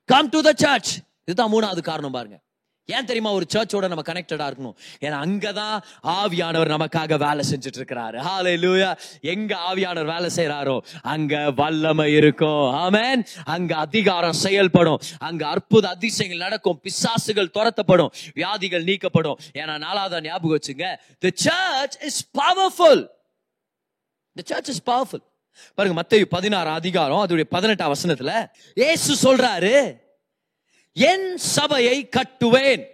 come 0.05 0.29
to 0.29 0.41
the 0.41 0.53
church 0.57 0.99
இதுதான் 1.25 1.53
மூணாவது 1.53 1.83
காரணம் 1.83 2.11
பாருங்க. 2.11 2.41
ஏன் 2.87 3.05
தெரியுமா? 3.05 3.33
ஒரு 3.33 3.47
சர்ச்சோட 3.55 3.89
நம்ம 3.89 4.03
கனெக்டடா 4.03 4.47
இருக்கணும். 4.51 4.75
ஏன்னா 5.01 5.19
அங்கதான் 5.25 5.83
ஆவியானவர் 6.03 6.71
நமக்காக 6.75 7.19
வேலை 7.19 7.45
செஞ்சுட்டு 7.51 7.79
இருக்கிறாரு 7.79 8.19
ஹalleluya 8.21 8.99
எங்க 9.21 9.57
ஆவியானவர் 9.57 10.21
வேலை 10.21 10.31
செய்யறாரோ 10.37 10.79
அங்க 11.03 11.51
வல்லமை 11.51 12.13
இருக்கும். 12.13 12.75
ஆமேன் 12.75 13.27
அங்க 13.45 13.77
அதிகாரம் 13.77 14.33
செயல்படும். 14.33 15.01
அங்க 15.19 15.47
அற்புத 15.47 15.89
அதிசயங்கள் 15.89 16.43
நடக்கும். 16.43 16.81
பிசாசுகள் 16.83 17.51
துரத்தப்படும். 17.55 18.11
வியாதிகள் 18.35 18.85
நீக்கப்படும். 18.85 19.39
ஏன்னா 19.55 19.79
நாலாவது 19.79 20.21
ஞாபகம் 20.21 20.59
வச்சுங்க. 20.59 20.97
The 21.19 21.31
church 21.35 22.03
is 22.03 22.31
powerful 22.39 23.09
the 24.33 24.43
church 24.45 24.69
is 24.69 24.83
powerful 24.87 25.25
பாருங்க 25.75 26.03
மத்தேயு 26.03 26.25
பதினாறு 26.25 26.69
அதிகாரம் 26.69 27.27
அதோடைய 27.27 27.45
பதினெட்டாம் 27.45 27.95
வசனத்துல 27.95 28.51
இயேசு 28.75 29.11
சொல்றாரு 29.25 30.03
என் 30.93 31.37
சபையை 31.37 32.09
கட்டுவேன். 32.17 32.85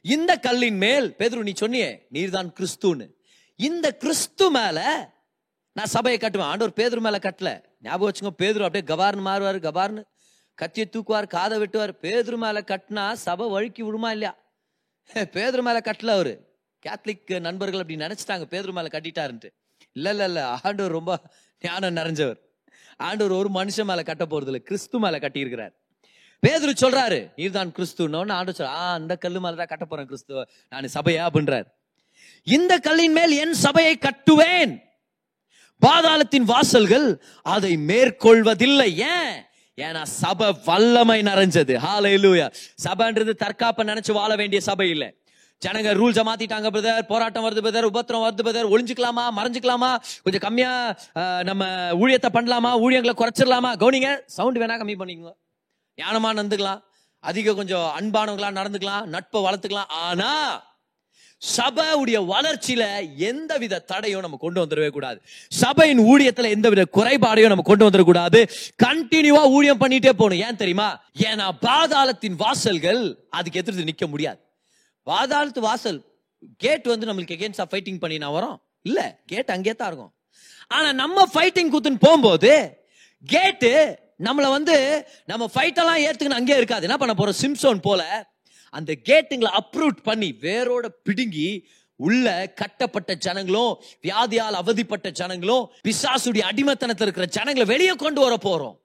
இந்த 0.00 0.36
கல்லின் 0.36 0.76
மேல் 0.76 1.14
பேதுரு 1.18 1.42
நீ 1.48 1.52
சொன்னியே 1.60 1.90
நீர்தான் 2.12 2.50
கிறிஸ்துன்னு. 2.58 3.06
இந்த 3.56 3.96
கிறிஸ்து 3.96 4.50
மேல 4.50 4.78
நான் 5.72 5.86
சபையை 5.86 6.20
கட்டுவேன். 6.20 6.50
ஆண்டவர் 6.52 6.76
பேதுரு 6.76 7.00
மேல 7.00 7.18
கட்டல. 7.22 7.64
ஞாபகம் 7.82 8.12
வச்சுங்க 8.12 8.42
பேதுரு 8.42 8.66
அப்படியே 8.68 8.94
கபார்னு 8.94 9.26
மாறுவார் 9.26 9.58
கபார்னு. 9.68 10.02
கத்தியை 10.54 10.88
தூக்குவார் 10.92 11.26
காதை 11.26 11.58
வெட்டுவார். 11.58 11.92
பேதுரு 12.02 12.36
மேல 12.36 12.60
கட்டினா 12.60 13.12
சபை 13.12 13.48
வழுக்கி 13.48 13.82
விடுமா 13.82 14.10
இல்லையா? 14.10 14.36
பேதுரு 15.10 15.62
மேல 15.62 15.78
கட்டல 15.78 16.06
அவரு. 16.06 16.32
கேத்தலிக் 16.86 17.40
நண்பர்கள் 17.40 17.80
அப்படி 17.80 18.00
நினைச்சிட்டாங்க 18.04 18.46
பேதுரு 18.54 18.72
மேல 18.72 18.88
கட்டிட்டாருன்ட்டு. 18.92 19.50
இல்ல 19.92 20.10
இல்ல 20.10 20.24
இல்ல 20.24 20.46
ஆண்டவர் 20.46 20.90
ரொம்ப 20.90 21.20
ஞானம் 21.60 21.96
நிறைஞ்சவர். 21.96 22.36
ஆண்டவர் 22.96 23.36
ஒரு 23.36 23.48
மனுஷன் 23.54 23.84
மேல 23.84 24.02
கட்ட 24.02 24.26
போறது 24.30 24.44
இல்லை 24.44 24.60
கிறிஸ்து 24.60 24.98
மேல 24.98 25.18
கட்டியிருக்கிறார். 25.18 25.70
பேதுரு 26.46 26.72
சொல்றாரு 26.80 27.30
நீர்தான் 27.36 27.70
கிறிஸ்துன்னு. 27.70 28.32
ஆண்டு 28.32 28.52
சொல்ற 28.52 28.62
ஆ 28.62 28.92
அந்த 28.92 29.16
கல்லு 29.16 29.40
மேலதான் 29.40 29.66
கட்ட 29.66 29.84
போறேன் 29.84 30.04
கிறிஸ்துவ 30.04 30.44
நான் 30.68 30.88
சபையா? 30.94 31.26
அப்படின்றார். 31.32 31.64
இந்த 32.42 32.78
கல்லின் 32.78 33.12
மேல் 33.12 33.30
என் 33.30 33.54
சபையை 33.54 33.98
கட்டுவேன். 34.00 34.82
பாதாளத்தின் 35.86 36.44
வாசல்கள் 36.44 37.22
அதை 37.42 37.76
மேற்கொள்வதில்லை. 37.76 38.94
ஏன்? 38.94 39.42
ஏன்னா 39.76 40.02
சபை 40.02 40.56
வல்லமை 40.64 41.22
நிறைஞ்சது. 41.22 41.78
ஹalleluya. 41.84 42.52
சபைன்றது 42.84 43.30
தற்காப்ப 43.38 43.76
நினைச்சு 43.76 44.12
வாழ 44.12 44.36
வேண்டிய 44.36 44.60
சபை 44.60 44.90
இல்லை. 44.90 45.22
ஜனங்க 45.64 45.92
ரூல்ஸை 46.00 46.22
மாத்திட்டாங்க 46.28 46.68
பிரதர் 46.74 47.06
போராட்டம் 47.12 47.44
வருது 47.44 47.62
பிரதர் 47.66 47.88
உபத்திரம் 47.90 48.24
வருது 48.24 48.44
பிரதர் 48.46 48.68
ஒளிஞ்சுக்கலாமா 48.74 49.24
மறைஞ்சுக்கலாமா? 49.38 49.90
கொஞ்சம் 50.24 50.44
கம்மியா 50.44 50.72
நம்ம 51.48 51.64
ஊழியத்தை 52.02 52.30
பண்ணலாமா? 52.36 52.70
ஊழியங்களை 52.84 53.14
குறைச்சிடலாமா? 53.22 53.72
கவுனிங்க 53.82 54.10
சவுண்ட் 54.38 54.60
வேணா 54.62 54.76
கம்மி 54.82 54.96
பண்ணிக்கோங்க. 55.00 55.34
ஞானமா 56.02 56.30
நடந்துக்கலாம். 56.38 56.80
அதிக 57.30 57.54
கொஞ்சம் 57.60 57.90
அன்பானவங்களா 57.98 58.50
நடந்துக்கலாம். 58.60 59.04
நட்பை 59.14 59.42
வளர்த்துக்கலாம். 59.46 59.92
ஆனா 60.06 60.30
சபையுடைய 61.56 62.18
வளர்ச்சியில 62.32 62.84
எந்தவித 63.30 63.84
தடையும் 63.90 64.24
நம்ம 64.24 64.38
கொண்டு 64.40 64.62
வந்துடவே 64.62 64.88
கூடாது. 64.96 65.18
சபையின் 65.48 66.00
ஊழியத்துல 66.10 66.48
எந்தவித 66.56 66.84
குறைபாடையும் 66.96 67.52
நம்ம 67.52 67.66
கொண்டு 67.70 67.86
வந்துடக்கூடாது 67.88 68.40
கண்டினியூவா 68.84 69.42
ஊழியம் 69.56 69.80
பண்ணிட்டே 69.80 70.12
போகணும். 70.20 70.42
ஏன் 70.46 70.60
தெரியுமா? 70.62 70.90
ஏன்னா 71.28 71.46
பாதாளத்தின் 71.66 72.38
வாசல்கள் 72.44 73.02
அதுக்கு 73.30 73.60
எதிர்த்து 73.62 73.90
நிக்க 73.92 74.06
முடியாது. 74.14 74.40
வாதாளத்து 75.10 75.60
வாசல். 75.68 76.00
கேட் 76.64 76.86
வந்து 76.92 77.08
நம்மளுக்கு 77.10 77.36
எகேன்ஸ்டா 77.36 77.66
ஃபைட்டிங் 77.70 78.00
பண்ணி 78.02 78.18
நான் 78.22 78.36
வரோம். 78.38 78.58
இல்ல 78.88 79.00
கேட் 79.26 79.54
அங்கே 79.56 79.74
தான் 79.74 79.90
இருக்கும். 79.90 80.12
ஆனா 80.68 80.88
நம்ம 81.02 81.24
ஃபைட்டிங் 81.34 81.70
குத்துன்னு 81.74 82.04
போகும்போது 82.06 82.52
கேட்டு 83.24 83.72
நம்மளை 84.26 84.48
வந்து 84.56 84.76
நம்ம 85.30 85.44
ஃபைட் 85.54 85.80
எல்லாம் 85.82 86.02
ஏத்துக்கணும் 86.06 86.40
அங்கே 86.40 86.56
இருக்காது. 86.56 86.86
என்ன 86.88 86.96
பண்ண 86.96 87.14
போறோம்? 87.18 87.38
சிம்சோன் 87.42 87.80
போல 87.88 88.02
அந்த 88.70 88.92
கேட்டுங்களை 89.08 89.50
அப்ரூட் 89.60 90.00
பண்ணி 90.02 90.28
வேரோட 90.40 90.86
பிடுங்கி 91.02 91.48
உள்ள 91.96 92.26
கட்டப்பட்ட 92.60 93.12
ஜனங்களும் 93.26 93.72
வியாதியால் 94.06 94.58
அவதிப்பட்ட 94.62 95.08
ஜனங்களும் 95.20 95.64
பிசாசுடைய 95.86 96.42
அடிமத்தனத்தில் 96.50 97.06
இருக்கிற 97.06 97.26
ஜனங்களை 97.26 97.66
வெளியே 97.74 97.94
கொண்டு 98.04 98.20
வர 98.20 98.34
போறோம். 98.48 98.76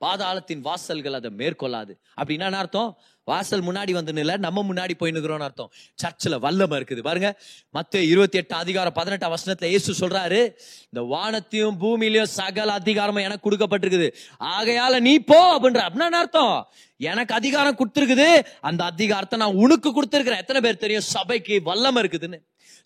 பாதாளத்தின் 0.00 0.64
வாசல்கள் 0.68 1.18
அதை 1.18 1.30
மேற்கொள்ளாது. 1.40 1.92
அப்படின்னா 2.20 2.48
அர்த்தம்? 2.52 2.90
வாசல் 3.30 3.64
முன்னாடி 3.68 3.92
வந்து 3.98 4.12
நில்ல 4.18 4.32
நம்ம 4.46 4.64
முன்னாடி 4.70 4.94
போய் 4.98 5.14
நிக்கிறோம்னு 5.16 5.46
அர்த்தம். 5.48 5.70
சர்ச்சில் 6.02 6.36
வல்லமை 6.44 6.76
இருக்குது. 6.78 7.02
பாருங்க 7.08 7.28
மற்ற 7.76 8.02
இருபத்தி 8.12 8.38
எட்டு 8.40 8.54
அதிகாரம் 8.54 8.96
பதினெட்டாம் 8.98 9.34
வசனத்தில் 9.34 9.72
இயேசு 9.72 9.94
சொல்றாரு 10.02 10.40
இந்த 10.90 11.02
வானத்தையும் 11.14 11.78
பூமியிலையும் 11.82 12.32
சகல 12.38 12.72
அதிகாரமும் 12.80 13.26
எனக்கு 13.28 13.46
கொடுக்கப்பட்டிருக்குது. 13.48 14.08
ஆகையால 14.56 15.00
நீ 15.08 15.14
போ 15.30 15.40
அப்படின்ற 15.56 15.82
அப்படின்னா 15.86 16.08
என்ன 16.10 16.22
அர்த்தம். 16.24 16.56
எனக்கு 17.10 17.32
அதிகாரம் 17.34 17.78
கொடுத்துருக்குது. 17.80 18.28
அந்த 18.60 18.82
அதிகாரத்தை 18.92 19.38
நான் 19.38 19.60
உனக்கு 19.64 19.88
கொடுத்துருக்கிறேன். 19.96 20.42
எத்தனை 20.44 20.60
பேர் 20.66 20.84
தெரியும்? 20.84 21.08
சபைக்கு 21.14 21.56
வல்லமை 21.70 22.02
இருக்குதுன்னு. 22.02 22.40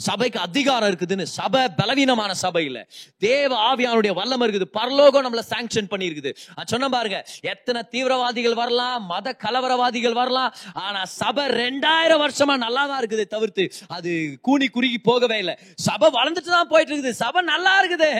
சபைக்கு 0.08 0.38
அதிகாரம் 0.48 0.88
இருக்குதுன்னு 0.90 1.26
சபை 1.38 1.62
பலவீனமான 1.80 2.30
சபையில். 2.44 2.80
தேவ 3.26 3.50
ஆவியானுடைய 3.70 4.12
வல்லமை 4.20 4.44
இருக்குது. 4.46 4.68
பரலோகம் 4.78 5.24
நம்மள 5.26 5.44
சாங்ஷன் 5.52 5.90
பண்ணியிருக்குது. 5.92 6.32
சொன்ன 6.72 6.88
பாருங்க 6.96 7.20
எத்தனை 7.52 7.82
தீவிரவாதிகள் 7.94 8.58
வரலாம் 8.62 9.06
மத 9.12 9.36
கலவரவாதிகள் 9.44 10.18
வரலாம் 10.20 10.52
ஆனா 10.86 11.02
சபை 11.20 11.46
ரெண்டாயிரம் 11.62 12.22
வருஷமா 12.24 12.56
நல்லா 12.66 12.84
தான் 12.90 13.00
இருக்குது 13.02 13.26
தவிர்த்து 13.34 13.66
அது 13.98 14.10
கூனி 14.48 14.68
குறுகி 14.76 15.00
போகவே 15.10 15.38
இல்லை. 15.44 15.56
சபை 15.88 16.10
வளர்ந்துட்டு 16.18 16.56
தான் 16.56 16.70
போயிட்டு 16.74 16.92
இருக்குது 16.94 17.20
சபை 17.22 17.42
நல்லா 17.52 17.74
இருக்குது. 17.80 18.12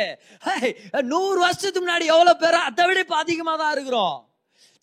நூறு 1.12 1.38
வருஷத்துக்கு 1.44 1.84
முன்னாடி 1.84 2.06
எவ்வளவு 2.14 2.40
பேர் 2.42 2.64
அதை 2.68 2.86
விட 2.88 2.98
இப்ப 3.06 3.16
அதிகமாக 3.24 3.58
தான் 3.62 3.74
இருக்கிறோம். 3.76 4.18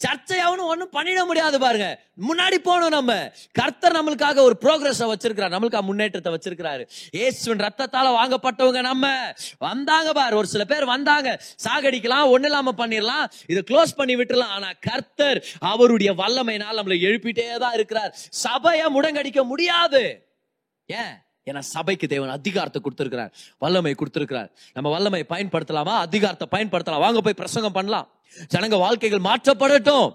சர்ச்சை 0.06 0.58
ஒன்றும் 0.58 0.92
பண்ணிட 0.92 1.26
முடியாது 1.26 1.60
பாருங்க. 1.60 2.02
முன்னாடி 2.28 2.56
போகணும் 2.56 2.90
நம்ம. 2.90 3.32
கர்த்தர் 3.52 3.92
நம்மளுக்காக 3.92 4.40
ஒரு 4.40 4.58
ப்ரோக்ரஸ் 4.62 5.14
வச்சிருக்கிறார். 5.14 5.54
நம்மளுக்காக 5.54 5.82
முன்னேற்றத்தை 5.82 6.34
வச்சிருக்கிறாரு. 6.34 6.88
ஏசுவின் 7.12 7.68
ரத்தத்தால 7.68 8.08
வாங்கப்பட்டவங்க 8.16 8.82
நம்ம. 8.82 9.34
வந்தாங்க 9.58 10.14
பாரு. 10.14 10.38
ஒரு 10.38 10.48
சில 10.48 10.66
பேர் 10.66 10.86
வந்தாங்க. 10.86 11.42
சாகடிக்கலாம் 11.64 12.38
ஒண்ணு 12.38 12.44
இல்லாம 12.44 12.74
பண்ணிடலாம். 12.78 13.32
இதை 13.48 13.64
க்ளோஸ் 13.72 13.96
பண்ணி 13.96 14.16
விட்டுலாம் 14.16 14.44
ஆனா 14.44 14.70
கர்த்தர் 14.80 15.46
அவருடைய 15.60 16.14
வல்லமையினால் 16.14 16.78
நம்மளை 16.78 17.00
எழுப்பிட்டே 17.00 17.58
தான் 17.58 17.74
இருக்கிறார். 17.74 18.16
சபையை 18.30 18.88
முடங்கடிக்க 18.94 19.44
முடியாது. 19.44 20.28
ஏன்? 20.86 21.27
ஏன்னா 21.50 21.60
சபைக்கு 21.60 22.08
தேவன் 22.08 22.36
அதிகாரத்தை 22.38 22.82
கொடுத்துருக்கிறார். 22.86 23.32
வல்லமை 23.58 23.96
கொடுத்துருக்கிறார். 24.02 24.50
நம்ம 24.74 24.90
வல்லமை 24.90 25.26
பயன்படுத்தலாமா? 25.34 25.96
அதிகாரத்தை 26.08 26.48
பயன்படுத்தலாம். 26.56 27.04
வாங்க 27.08 27.22
போய் 27.22 27.42
பிரசங்கம் 27.42 27.78
பண்ணலாம். 27.80 28.08
ஜனங்க 28.54 28.78
வாழ்க்கைகள் 28.86 29.28
மாற்றப்படட்டும். 29.28 30.08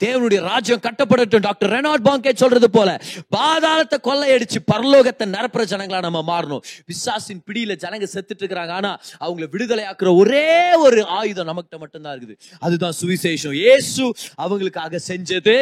தேவனுடைய 0.00 0.40
ராஜ்யம் 0.40 0.82
கட்டப்படட்டும். 0.84 1.42
டாக்டர் 1.46 1.70
ரெனால்ட் 1.70 2.04
பாங்கே 2.08 2.32
சொல்றது 2.34 2.70
போல 2.70 2.90
பாதாளத்தை 3.36 3.96
கொள்ளையடிச்சு 4.06 4.58
பரலோகத்தை 4.72 5.26
நிரப்புற 5.34 5.62
ஜனங்களா 5.72 6.00
நம்ம 6.06 6.20
மாறணும். 6.30 6.62
விசாசின் 6.86 7.42
பிடியில 7.46 7.76
ஜனங்க 7.84 8.06
செத்துட்டு 8.14 8.42
இருக்கிறாங்க. 8.42 8.74
ஆனா 8.78 8.92
அவங்கள 9.20 9.48
விடுதலை 9.50 9.84
ஆக்குற 9.84 10.16
ஒரே 10.16 10.72
ஒரு 10.86 11.06
ஆயுதம் 11.06 11.50
நமக்கிட்ட 11.50 11.78
மட்டும்தான் 11.78 12.16
இருக்குது. 12.18 12.38
அதுதான் 12.58 12.96
சுவிசேஷம். 13.00 13.56
இயேசு 13.64 14.14
அவங்களுக்காக 14.38 15.00
செஞ்சது. 15.08 15.58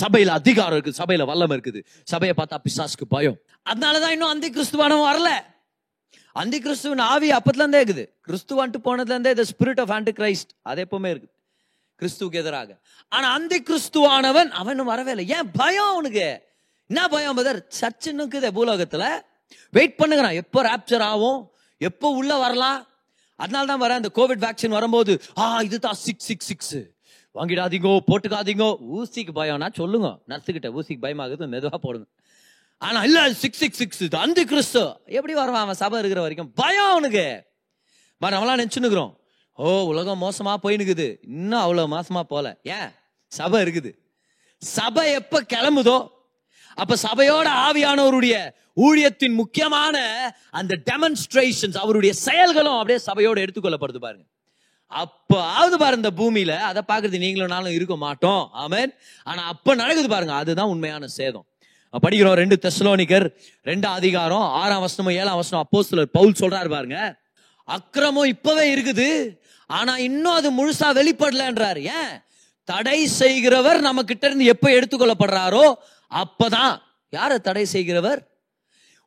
சபையில 0.00 0.26
அதிகாரம் 0.26 0.78
இருக்குது 0.78 0.98
சபையில 0.98 1.24
வல்லமை 1.24 1.56
இருக்குது. 1.56 1.84
சபையை 2.02 2.36
பார்த்தா 2.38 2.56
பிசாசுக்கு 2.66 3.06
பயம். 3.08 3.38
அதனாலதான் 3.70 4.10
இன்னும் 4.10 4.28
அந்த 4.28 4.50
கிறிஸ்துவானம் 4.50 5.04
வரல. 5.10 5.30
அந்த 6.32 6.58
கிறிஸ்துவின் 6.58 6.98
ஆவி 6.98 7.30
அப்பத்துலேருந்தே 7.30 7.80
இருக்குது. 7.84 8.04
கிறிஸ்துவான்ட்டு 8.28 8.80
போனதுலேருந்தே 8.84 9.32
the 9.32 9.44
spirit 9.52 9.80
of 9.80 9.90
of 9.90 10.12
Christ 10.20 10.52
அது 10.62 10.86
எப்பவுமே 10.90 11.10
இருக்குது. 11.12 11.32
கிறிஸ்துவுக்கு 12.00 12.32
எதிராக. 12.32 12.80
ஆனா 13.08 13.32
அந்த 13.32 13.60
கிறிஸ்துவானவன் 13.68 14.48
அவனும் 14.48 14.86
வரவே 14.86 15.10
இல்லை. 15.10 15.36
ஏன்? 15.36 15.50
பயம் 15.50 15.84
அவனுக்கு. 15.84 16.42
என்ன 16.86 17.08
பயம் 17.08 17.34
பதர் 17.34 17.66
சர்ச் 17.68 18.08
இருக்குது 18.08 18.48
பூலோகத்தில். 18.48 19.22
வெயிட் 19.70 19.98
பண்ணுகிறான் 19.98 20.34
எப்போ 20.34 20.62
ரேப்சர் 20.62 21.02
ஆகும்? 21.02 21.52
எப்போ 21.78 22.08
உள்ள 22.08 22.36
வரலாம்? 22.36 22.86
அதனால 23.36 23.66
தான் 23.66 23.82
வரேன். 23.82 23.96
இந்த 23.96 24.10
கோவிட் 24.14 24.48
வேக்சின் 24.48 24.68
வரும்போது 24.68 25.22
ஆ 25.38 25.60
இதுதான் 25.60 25.94
சிக்ஸ் 25.94 26.24
சிக்ஸ் 26.24 26.46
சிக்ஸ் 26.46 26.74
வாங்கிடாதீங்கோ 27.34 27.98
போட்டுக்காதீங்கோ. 28.06 28.76
ஊசிக்கு 28.94 29.30
பயம்னா 29.34 29.74
சொல்லுங்க. 29.74 30.18
நர்ஸுக்கிட்ட 30.28 30.72
ஊசிக்கு 30.78 31.02
பயமாகுது 31.02 31.46
மெதுவாக 31.46 31.78
போடுங்க. 31.78 32.06
ஆனா 32.78 33.04
இல்லை 33.04 33.34
சிக்ஸ் 33.34 33.58
சிக்ஸ் 33.58 33.76
சிக்ஸ் 33.76 34.16
அந்த 34.16 34.44
கிறிஸ்து. 34.44 35.00
எப்படி 35.06 35.34
வருவான் 35.34 35.62
அவன்? 35.62 35.74
சபை 35.74 35.98
இருக்கிற 35.98 36.20
வரைக்கும் 36.20 36.52
பயம் 36.54 36.90
அவனுக்கு. 36.90 37.44
மாதிரி 38.18 38.40
நம்மளாம் 38.40 38.66
நினைச்சுன்னுக்குறோம். 38.66 39.14
ஓ 39.54 39.84
உலகம் 39.84 40.22
மோசமா 40.22 40.54
போயினுக்குது 40.62 41.16
இன்னும் 41.22 41.60
அவ்வளவு 41.60 41.98
மோசமா 41.98 42.20
போல. 42.20 42.60
ஏன்? 42.62 42.90
சபை 43.26 43.62
இருக்குது. 43.62 43.94
சபை 44.58 45.12
எப்ப 45.12 45.42
கிளம்புதோ 45.42 46.08
அப்ப 46.74 46.96
சபையோட 47.02 47.46
ஆவியானவருடைய 47.46 48.50
ஊழியத்தின் 48.76 49.34
முக்கியமான 49.34 49.96
அந்த 50.50 50.78
டெமன்ஸ்ட்ரேஷன்ஸ் 50.90 51.76
அவருடைய 51.76 52.14
செயல்களும் 52.14 52.78
அப்படியே 52.78 52.98
சபையோட 53.06 53.36
எடுத்துக்கொள்ளப்படுது 53.36 53.96
பாருங்க. 53.96 54.24
அப்பாவது 54.94 55.78
பாரு 55.78 55.96
இந்த 55.96 56.10
பூமியில. 56.16 56.56
அதை 56.56 56.82
பார்க்கறது 56.88 57.18
நீங்களும் 57.18 57.48
நானும் 57.48 57.72
இருக்க 57.72 57.96
மாட்டோம். 57.96 58.48
ஆமென். 58.52 58.94
ஆனா 59.24 59.42
அப்ப 59.42 59.74
நடக்குது 59.74 60.08
பாருங்க. 60.08 60.34
அதுதான் 60.34 60.66
உண்மையான 60.66 61.06
சேதம். 61.06 61.44
படிக்கிறோம் 62.02 62.32
ரெண்டு 62.32 62.58
தெசலோனிக்கர் 62.62 63.30
ரெண்டு 63.62 63.88
அதிகாரம் 63.88 64.40
ஆறாம் 64.40 64.86
வசனமும் 64.86 65.12
ஏழாம் 65.12 65.36
வசனம் 65.36 65.64
அப்போ 65.64 65.82
சிலர் 65.82 66.10
பவுல் 66.10 66.32
சொல்றாரு 66.40 66.68
பாருங்க. 66.68 67.20
அக்கிரமம் 67.64 68.24
இப்பவே 68.24 68.74
இருக்குது. 68.74 69.38
ஆனா 69.66 69.98
இன்னும் 69.98 70.32
அது 70.32 70.50
முழுசா 70.52 70.82
வெளிப்படலன்றாரு. 70.82 71.78
ஏன்? 71.78 72.20
தடை 72.64 73.06
செய்கிறவர் 73.06 73.80
நம்ம 73.80 74.02
கிட்ட 74.02 74.26
இருந்து 74.26 74.44
எப்ப 74.44 74.70
எடுத்துக்கொள்ளப்படுறாரோ 74.70 75.74
அப்பதான். 76.10 76.78
யார 77.12 77.36
தடை 77.36 77.64
செய்கிறவர்? 77.64 78.30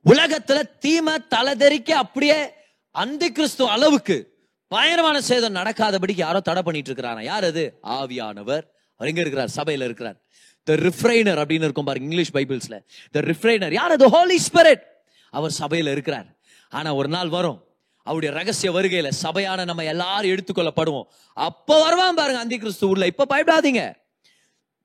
உலகத்துல 0.06 0.78
தீமை 0.80 1.14
தலைதெறிக்க 1.36 1.92
அப்படியே 1.92 2.54
அந்த 2.92 3.30
கிறிஸ்துவ 3.30 3.70
அளவுக்கு. 3.70 4.35
பயங்கரமான 4.68 5.22
சேதம் 5.22 5.56
நடக்காதபடிக்கு 5.56 6.16
யாரோ 6.16 6.40
தடை 6.40 6.62
பண்ணிட்டு 6.62 6.94
இருக்கிறாரா 6.94 7.24
யார் 7.24 7.44
அது? 7.44 7.80
ஆவியானவர். 7.84 8.64
அவர் 8.98 9.10
எங்க 9.10 9.20
இருக்கிறார்? 9.20 9.50
சபையில 9.56 9.84
இருக்கிறார். 9.84 10.16
த 10.64 10.74
ரிஃப்ரைனர் 10.74 11.40
அப்படின்னு 11.40 11.64
இருக்கும் 11.64 11.86
பாருங்க 11.86 12.08
இங்கிலீஷ் 12.08 12.34
பைபிள்ஸ்ல. 12.34 12.86
த 13.12 13.20
ரிஃப்ரைனர் 13.20 13.74
யார் 13.74 13.92
அது? 13.92 14.10
ஹோலி 14.10 14.42
ஸ்பிரிட் 14.54 14.82
அவர் 15.30 15.56
சபையில 15.60 15.92
இருக்கிறார். 15.92 16.26
ஆனா 16.70 16.94
ஒரு 16.94 17.08
நாள் 17.08 17.30
வரும். 17.30 17.64
அவருடைய 18.04 18.36
ரகசிய 18.36 18.72
வருகையில 18.72 19.12
சபையான 19.24 19.66
நம்ம 19.66 19.84
எல்லாரும் 19.84 20.32
எடுத்துக்கொள்ளப்படுவோம். 20.32 21.04
அப்ப 21.34 21.84
வருவான் 21.84 22.16
பாருங்க 22.16 22.40
அந்தி 22.40 22.58
கிறிஸ்து 22.58 22.88
ஊர்ல. 22.88 23.06
இப்ப 23.06 23.26
பயப்படாதீங்க. 23.30 23.96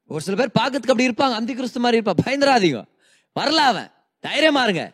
ஒரு 0.06 0.20
சில 0.20 0.36
பேர் 0.36 0.64
பார்க்கறதுக்கு 0.64 0.90
அப்படி 0.90 1.08
இருப்பாங்க. 1.08 1.34
அந்தி 1.34 1.54
கிறிஸ்து 1.54 1.80
மாதிரி 1.80 2.00
இருப்பா. 2.00 2.14
பயந்துராதீங்க 2.24 2.84
வரல 3.40 3.62
அவன். 3.70 3.90
தைரியமா 4.20 4.62
இருங்க. 4.62 4.92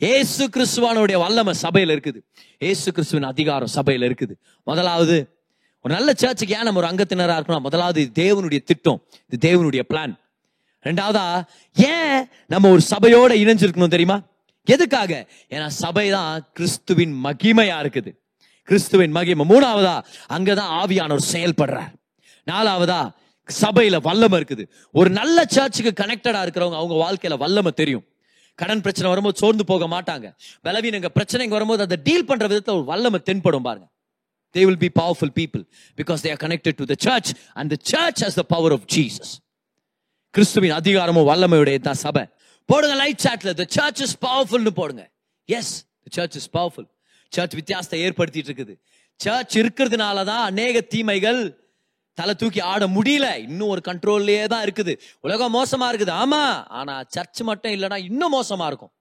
ஏசு 0.00 0.48
கிறிஸ்துவானுடைய 0.56 1.18
வல்லமை 1.18 1.52
சபையில் 1.52 2.00
இருக்குது. 2.00 2.20
ஏசு 2.58 2.92
கிறிஸ்துவின் 2.92 3.28
அதிகாரம் 3.28 3.66
சபையில் 3.66 4.14
இருக்குது. 4.14 4.34
முதலாவது 4.64 5.36
ஒரு 5.82 5.94
நல்ல 5.94 6.12
சர்ச்சுக்கு 6.16 6.54
ஏன் 6.54 6.62
நம்ம 6.62 6.80
ஒரு 6.80 6.88
அங்கத்தினராக 6.88 7.38
இருக்கணும்? 7.40 7.60
முதலாவது 7.60 8.00
இது 8.00 8.12
தேவனுடைய 8.22 8.62
திட்டம். 8.64 9.04
இது 9.30 9.48
தேவனுடைய 9.48 9.82
பிளான் 9.88 10.14
ரெண்டாவதா 10.84 11.44
ஏன் 11.72 12.28
நம்ம 12.46 12.70
ஒரு 12.70 12.80
சபையோட 12.90 13.30
இணைஞ்சிருக்கணும் 13.42 13.88
தெரியுமா? 13.88 14.20
எதுக்காக? 14.64 15.26
ஏன்னா 15.50 15.66
சபை 15.66 16.10
தான் 16.10 16.48
கிறிஸ்துவின் 16.52 17.14
மகிமையா 17.24 17.76
இருக்குது. 17.84 18.12
கிறிஸ்துவின் 18.62 19.10
மகிமை. 19.10 19.44
மூணாவதா 19.48 20.02
அங்கதான் 20.28 20.72
ஆவியானவர் 20.80 21.28
செயல்படுறார். 21.32 21.92
நாலாவதா 22.46 23.10
சபையில 23.60 24.02
வல்லமை 24.02 24.40
இருக்குது. 24.40 24.66
ஒரு 24.92 25.10
நல்ல 25.10 25.44
சர்ச்சுக்கு 25.44 26.04
கனெக்டடா 26.04 26.42
இருக்கிறவங்க 26.46 26.78
அவங்க 26.82 26.94
வாழ்க்கையில 27.04 27.38
வல்லமை 27.38 27.72
தெரியும். 27.72 28.04
கடன் 28.60 28.82
பிரச்சனை 28.84 29.08
வரும்போது 29.12 29.36
சோர்ந்து 29.42 29.64
போக 29.70 29.86
மாட்டாங்க. 29.94 30.26
பலவீனங்க 30.66 31.08
பிரச்சனைங்க 31.18 31.54
வரும்போது 31.58 31.82
அதை 31.86 31.96
டீல் 32.08 32.28
பண்ற 32.30 32.44
விதத்தில் 32.52 32.76
ஒரு 32.78 32.86
வல்லமை 32.92 33.20
தென்படும் 33.28 33.66
பாருங்க. 33.68 33.86
They 34.54 34.64
will 34.68 34.80
be 34.86 34.90
powerful 35.00 35.30
people 35.40 35.62
because 36.00 36.20
they 36.24 36.30
are 36.34 36.40
connected 36.44 36.74
to 36.80 36.84
the 36.90 36.96
church 37.06 37.28
and 37.58 37.66
the 37.74 37.80
church 37.92 38.18
has 38.24 38.34
the 38.40 38.46
power 38.54 38.70
of 38.76 38.82
Jesus. 38.96 39.28
கிறிஸ்துவின் 40.34 40.74
அதிகாரமும் 40.80 41.28
வல்லமையுடைய 41.30 41.78
தான் 41.88 42.00
சபை. 42.04 42.24
போடுங்க 42.70 42.94
லைட் 43.02 43.22
சாட்ல 43.26 43.52
த 43.60 43.64
சர்ச் 43.76 44.00
இஸ் 44.06 44.16
பவர்ஃபுல்னு 44.26 44.72
போடுங்க. 44.80 45.04
Yes 45.58 45.72
the 46.04 46.08
church 46.16 46.36
is 46.40 46.48
powerful 46.56 46.88
church 47.36 47.54
வித்தியாசத்தை 47.60 47.98
ஏற்படுத்திட்டு 48.06 48.48
இருக்குது. 48.50 48.74
சர்ச் 49.24 49.54
இருக்கிறதுனால 49.62 50.24
தான் 50.30 50.44
அநேக 50.50 50.80
தீமைகள் 50.94 51.40
தலை 52.18 52.34
தூக்கி 52.34 52.60
ஆட 52.60 52.86
முடியல. 52.86 53.26
இன்னும் 53.38 53.68
ஒரு 53.68 53.82
கண்ட்ரோல்லையே 53.84 54.44
தான் 54.44 54.64
இருக்குது. 54.64 54.94
உலகம் 55.20 55.54
மோசமா 55.54 55.84
இருக்குது. 55.84 56.12
ஆமா. 56.22 56.42
ஆனா 56.80 56.94
சர்ச் 57.08 57.40
மட்டும் 57.40 57.72
இல்லைன்னா 57.72 57.96
இன்னும் 57.96 58.34
மோசமா 58.34 58.66
இருக்கும். 58.66 58.92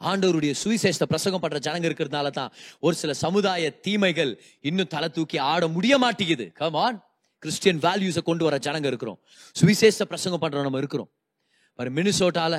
ஆண்டவருடைய 0.00 0.54
சுவிசேஷத்தை 0.64 1.06
பிரசங்கம் 1.12 1.40
பண்ற 1.40 1.58
ஜனங்க 1.58 1.88
இருக்கிறதுனால 1.88 2.30
தான் 2.30 2.52
ஒரு 2.80 2.94
சில 2.94 3.12
சமுதாய 3.12 3.70
தீமைகள் 3.80 4.42
இன்னும் 4.60 4.86
தலை 4.86 5.08
தூக்கி 5.08 5.38
ஆட 5.38 5.68
முடிய 5.68 5.98
மாட்டேங்குது. 5.98 6.52
கமான் 6.54 7.04
கிறிஸ்டியன் 7.38 7.78
வேல்யூஸை 7.78 8.22
கொண்டு 8.22 8.44
வர 8.44 8.56
ஜனங்க 8.56 8.84
இருக்கிறோம். 8.84 9.18
சுவிசேஷ 9.52 10.04
பிரசங்கம் 10.04 10.40
பண்ற 10.40 10.62
நம்ம 10.62 10.78
இருக்கிறோம். 10.78 11.10
ஒரு 11.76 11.92
மினிசோட்டால 11.92 12.54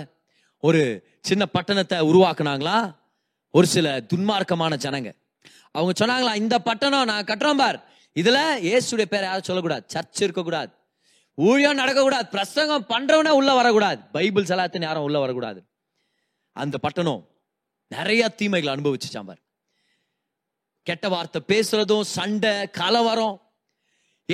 ஒரு 0.59 0.81
சின்ன 1.21 1.45
பட்டணத்தை 1.45 1.97
உருவாக்குனாங்களா? 2.11 2.95
ஒரு 3.51 3.67
சில 3.67 4.01
துன்மார்க்கமான 4.13 4.73
ஜனங்க. 4.85 5.09
அவங்க 5.71 5.93
சொன்னாங்களா 5.99 6.35
இந்த 6.35 6.59
பட்டணம் 6.59 7.05
நான் 7.05 7.23
கட்டுறோம் 7.23 7.57
பார். 7.57 7.90
இதுல 8.19 8.37
இயேசுடைய 8.59 9.05
பேரை 9.05 9.21
யாரும் 9.21 9.43
சொல்லக்கூடாது. 9.43 9.83
சர்ச் 9.87 10.21
இருக்கக்கூடாது. 10.21 10.71
ஊழியம் 11.35 11.77
நடக்கக்கூடாது. 11.77 12.29
பிரசங்கம் 12.29 12.85
பண்றவனே 12.89 13.29
உள்ள 13.29 13.53
வரக்கூடாது. 13.53 14.01
பைபிள் 14.01 14.43
சலாத்தின் 14.43 14.81
யாரும் 14.81 15.03
உள்ள 15.03 15.19
வரக்கூடாது. 15.19 15.63
அந்த 16.51 16.77
பட்டணம் 16.77 17.27
நிறைய 17.87 18.29
தீமைகளை 18.29 18.73
அனுபவிச்சுச்சாம் 18.73 19.25
பார். 19.25 19.39
கெட்ட 20.83 21.09
வார்த்தை 21.09 21.41
பேசுறதும் 21.47 22.01
சண்டை 22.01 22.69
கலவரம் 22.69 23.41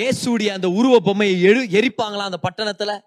இயேசுடைய 0.00 0.48
அந்த 0.48 0.68
உருவ 0.68 1.00
பொம்மையை 1.00 1.42
எழு 1.42 1.62
எரிப்பாங்களாம் 1.62 2.30
அந்த 2.30 2.38
பட்டணத்துல? 2.48 3.00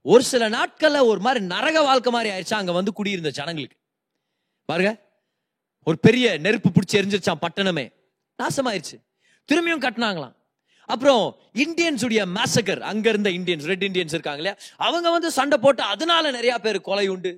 ஒரு 0.00 0.22
சில 0.22 0.48
நாட்கள்ல 0.48 1.04
ஒரு 1.04 1.20
மாதிரி 1.20 1.44
நரக 1.44 1.82
வாழ்க்கை 1.82 2.12
மாதிரி 2.12 2.34
ஆயிடுச்சு 2.34 2.54
அங்க 2.54 2.72
வந்து 2.72 2.92
குடியிருந்த 2.92 3.30
ஜனங்களுக்கு. 3.30 3.78
பாருங்க 4.64 5.06
ஒரு 5.84 5.98
பெரிய 5.98 6.38
நெருப்பு 6.38 6.68
பிடிச்சி 6.68 6.94
எரிஞ்சிருச்சான் 6.94 7.48
பட்டணமே. 7.48 7.92
நாசமாயிருச்சு. 8.42 9.07
திரும்பியும் 9.48 9.84
கட்டினாங்களாம். 9.84 10.34
அப்புறம் 10.88 11.22
இந்தியன்ஸ் 11.64 12.04
உடைய 12.06 12.22
மேசகர் 12.36 12.80
அங்க 12.90 13.06
இருந்த 13.12 13.30
இந்தியன்ஸ் 13.38 13.66
ரெட் 13.70 13.84
இந்தியன்ஸ் 13.88 14.14
இருக்காங்க 14.16 14.40
இல்லையா? 14.42 14.56
அவங்க 14.86 15.08
வந்து 15.16 15.30
சண்டை 15.38 15.56
போட்டு 15.64 15.82
அதனால 15.92 16.30
நிறைய 16.36 16.54
பேர் 16.66 16.78
கொலை 16.88 17.06
உண்டு. 17.14 17.32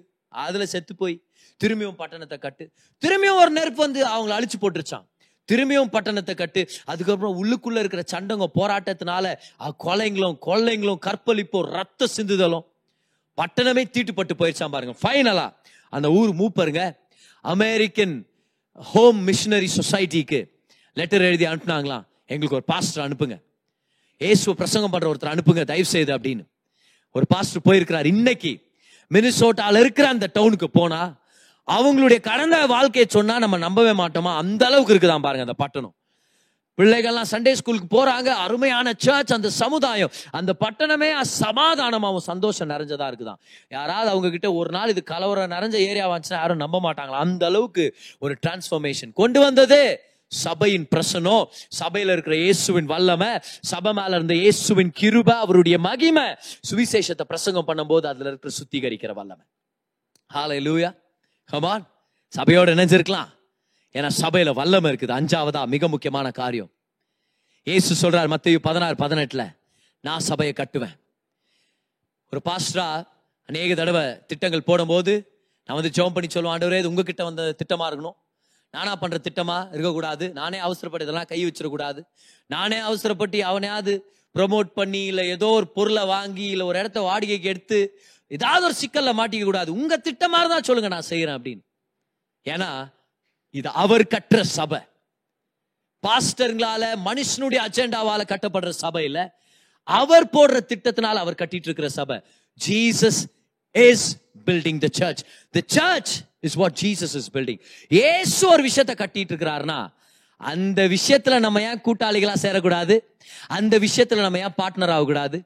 அதுல 0.44 0.66
செத்து 0.72 0.92
போய் 1.02 1.16
திரும்பியும் 1.60 1.96
பட்டணத்தை 2.00 2.38
கட்டு. 2.44 2.64
திரும்பியும் 3.02 3.38
ஒரு 3.42 3.50
நெருப்பு 3.58 3.80
வந்து 3.86 4.00
அவங்கள 4.14 4.34
அழிச்சு 4.38 4.58
போட்டுருச்சான் 4.64 5.06
திரும்பியும் 5.48 5.90
பட்டணத்தை 5.94 6.34
கட்டு. 6.40 6.62
அதுக்கப்புறம் 6.92 7.36
உள்ளுக்குள்ள 7.40 7.78
இருக்கிற 7.82 8.02
சண்டங்க 8.12 8.46
போராட்டத்தினால 8.58 9.32
கொலைங்களும் 9.86 10.36
கொள்ளைங்களும் 10.48 11.00
கற்பழிப்பும் 11.06 11.68
ரத்த 11.76 12.08
சிந்துதலும் 12.16 12.66
பட்டணமே 13.38 13.84
தீட்டுப்பட்டு 13.94 14.34
போயிடுச்சான் 14.40 14.74
பாருங்க. 14.76 14.94
ஃபைனலா 15.02 15.46
அந்த 15.92 16.08
ஊர் 16.18 16.32
மூப்பருங்க 16.40 16.82
அமெரிக்கன் 17.44 18.14
ஹோம் 18.92 19.20
மிஷினரி 19.28 19.68
சொசைட்டிக்கு 19.78 20.40
லெட்டர் 20.92 21.20
எழுதி 21.20 21.44
அனுப்புனாங்களாம் 21.44 22.04
எங்களுக்கு 22.26 22.54
ஒரு 22.54 22.64
பாஸ்டர் 22.64 23.08
அனுப்புங்க. 23.08 23.42
இயேசுவை 24.18 24.54
பிரசங்கம் 24.54 24.90
பண்ற 24.90 25.12
ஒருத்தர் 25.12 25.38
அனுப்புங்க 25.38 25.64
தயவு 25.64 25.84
செய்து 25.84 26.18
அப்படின்னு. 26.18 26.44
ஒரு 27.10 27.26
பாஸ்டர் 27.26 27.62
போயிருக்கிறார். 27.62 28.06
இன்னைக்கு 28.06 28.60
மினிசோட்டால 29.14 29.78
இருக்கிற 29.78 30.08
அந்த 30.08 30.30
டவுனுக்கு 30.34 30.64
போனா 30.64 31.18
அவங்களுடைய 31.66 32.20
கடந்த 32.20 32.66
வாழ்க்கையை 32.66 33.08
சொன்னா 33.08 33.38
நம்ம 33.38 33.56
நம்பவே 33.56 33.90
மாட்டோமா? 33.90 34.36
அந்த 34.36 34.66
அளவுக்கு 34.66 34.94
இருக்குதான் 34.94 35.18
பாருங்க 35.18 35.40
அந்த 35.40 35.52
பட்டணம். 35.52 35.94
பிள்ளைகள்லாம் 36.78 37.30
சண்டே 37.30 37.52
ஸ்கூலுக்கு 37.52 37.88
போறாங்க 37.96 38.26
அருமையான 38.26 38.92
சர்ச் 38.96 39.32
அந்த 39.32 39.50
சமுதாயம் 39.50 40.10
அந்த 40.30 40.56
பட்டணமே 40.60 41.22
சமாதானமாகவும் 41.40 42.28
சந்தோஷம் 42.30 42.68
நிறைஞ்சதா 42.68 43.08
இருக்குதான். 43.10 43.40
யாராவது 43.68 44.10
அவங்க 44.10 44.30
கிட்ட 44.30 44.52
ஒரு 44.52 44.70
நாள் 44.70 44.88
இது 44.88 45.02
கலவரம் 45.02 45.50
நிறைஞ்ச 45.50 45.72
ஏரியா 45.72 46.10
வந்துச்சுன்னா 46.10 46.40
யாரும் 46.44 46.56
நம்ப 46.56 46.80
மாட்டாங்களா? 46.80 47.18
அந்த 47.26 47.46
அளவுக்கு 47.46 47.96
ஒரு 48.18 48.38
டிரான்ஸ்ஃபர்மேஷன் 48.46 49.12
கொண்டு 49.12 49.40
வந்தது 49.40 50.00
சபையின் 50.30 50.86
பிரசனம் 50.94 51.44
சபையில 51.80 52.14
இருக்கிற 52.16 52.34
இயேசுவின் 52.44 52.88
வல்லமை 52.92 53.30
சபை 53.70 53.92
மேல 53.98 54.18
இருந்த 54.18 54.34
இயேசுவின் 54.42 54.92
கிருப 55.00 55.30
அவருடைய 55.44 55.76
மகிமை 55.88 56.26
சுவிசேஷத்தை 56.68 57.24
பிரசங்கம் 57.32 57.68
பண்ணும்போது 57.70 58.06
அதுல 58.12 58.30
இருக்கிற 58.32 58.52
சுத்திகரிக்கிற 58.58 59.12
வல்லமை. 59.20 59.44
ஹாலை 60.34 60.58
லூயா 60.66 60.90
ஹமான் 61.52 61.84
சபையோட 62.38 62.68
இணைஞ்சிருக்கலாம். 62.76 63.30
ஏன்னா 63.94 64.10
சபையில 64.22 64.50
வல்லமை 64.60 64.88
இருக்குது. 64.92 65.14
அஞ்சாவதா 65.18 65.62
மிக 65.74 65.88
முக்கியமான 65.94 66.26
காரியம். 66.40 66.70
இயேசு 67.70 67.92
சொல்றார் 68.02 68.32
மத்திய 68.34 68.60
பதினாறு 68.68 68.96
பதினெட்டுல 69.04 69.42
நான் 70.06 70.26
சபையை 70.30 70.52
கட்டுவேன். 70.60 70.94
ஒரு 72.32 72.40
பாஸ்டரா 72.48 72.86
அநேக 73.48 73.74
தடவை 73.80 74.04
திட்டங்கள் 74.30 74.68
போடும்போது 74.68 75.12
நான் 75.66 75.78
வந்து 75.78 75.94
ஜோம் 75.96 76.14
பண்ணி 76.14 76.28
சொல்லுவேன் 76.34 76.54
ஆண்டவரே 76.54 76.78
இது 76.82 76.90
உங்ககிட்ட 76.92 77.22
வந்த 77.28 77.42
திட்டமா 77.60 77.86
இருக்கணும். 77.90 78.16
நானா 78.70 78.96
பண்ற 78.96 79.18
திட்டமா 79.18 79.68
இருக்கக்கூடாது. 79.68 80.32
நானே 80.32 80.58
அவசரப்பட்டு 80.58 81.06
இதெல்லாம் 81.06 81.28
கை 81.28 81.44
வச்சிடக்கூடாது. 81.44 82.04
நானே 82.46 82.76
அவசரப்பட்டு 82.76 83.44
அவனையாவது 83.44 84.12
ப்ரொமோட் 84.34 84.70
பண்ணி 84.74 85.04
இல்லை 85.04 85.28
ஏதோ 85.28 85.46
ஒரு 85.46 85.68
பொருளை 85.68 86.04
வாங்கி 86.04 86.44
இல்லை 86.44 86.66
ஒரு 86.66 86.78
இடத்த 86.78 87.00
வாடகைக்கு 87.00 87.48
எடுத்து 87.48 88.00
ஏதாவது 88.28 88.64
ஒரு 88.64 88.74
சிக்கல்ல 88.80 89.16
மாட்டிக்க 89.18 89.44
கூடாது 89.44 89.72
உங்க 89.72 89.98
திட்டமா 89.98 90.38
இருந்தா 90.38 90.60
சொல்லுங்க 90.60 90.88
நான் 90.88 91.08
செய்யறேன் 91.08 91.40
அப்படின்னு. 91.40 91.62
ஏன்னா 92.44 92.92
இது 93.50 93.68
அவர் 93.68 94.02
கட்டுற 94.02 94.40
சபை. 94.40 94.78
பாஸ்டர்களால 96.06 96.84
மனுஷனுடைய 97.04 97.60
அஜெண்டாவால 97.66 98.20
கட்டப்படுற 98.28 98.68
சபை 98.68 99.04
இல்ல. 99.04 99.38
அவர் 99.82 100.26
போடுற 100.26 100.60
திட்டத்தினால 100.68 101.20
அவர் 101.24 101.34
கட்டிட்டு 101.34 101.68
இருக்கிற 101.68 101.88
சபை. 101.88 102.22
Jesus 102.68 103.20
is 103.70 104.16
building 104.46 104.78
the 104.78 104.86
church 104.90 105.24
the 105.50 105.60
church 105.66 106.29
is 106.40 106.54
what 106.54 106.78
Jesus 106.82 107.14
is 107.14 107.30
building 107.32 107.60
ஏசு 107.88 108.48
ஒரு 108.48 108.62
விஷயத்தை 108.62 109.06
கட்டிட்டு 109.06 109.32
இருக்கிறாருன்னா 109.32 109.92
அந்த 110.36 110.82
விஷயத்துல 110.82 111.38
நம்ம 111.38 111.62
ஏன் 111.62 111.80
கூட்டாளிகளா 111.80 112.34
சேரக்கூடாது? 112.42 112.98
அந்த 113.46 113.78
விஷயத்துல 113.78 114.20
நம்ம 114.20 114.38
ஏன் 114.38 114.54
பார்ட்னர் 114.62 114.90
ஆகக்கூடாது? 114.90 115.42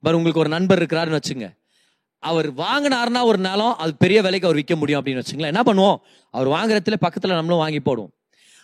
பர் 0.00 0.14
உங்களுக்கு 0.14 0.40
ஒரு 0.40 0.48
நண்பர் 0.48 0.82
இருக்கிறாருன்னு 0.82 1.18
வச்சுங்க. 1.18 1.48
அவர் 2.18 2.54
வாங்கினார்னா 2.54 3.22
ஒரு 3.22 3.38
நிலம் 3.38 3.76
அது 3.76 3.96
பெரிய 3.96 4.22
விலைக்கு 4.22 4.46
அவர் 4.46 4.54
விற்க 4.54 4.76
முடியும் 4.76 5.04
அப்படின்னு 5.04 5.22
வச்சுங்களேன். 5.22 5.54
என்ன 5.54 5.60
பண்ணுவோம்? 5.60 5.96
அவர் 6.30 6.48
வாங்குறதுல 6.48 6.92
பக்கத்துல 7.00 7.28
நம்மளும் 7.28 7.58
வாங்கி 7.58 7.80
போடுவோம். 7.84 8.20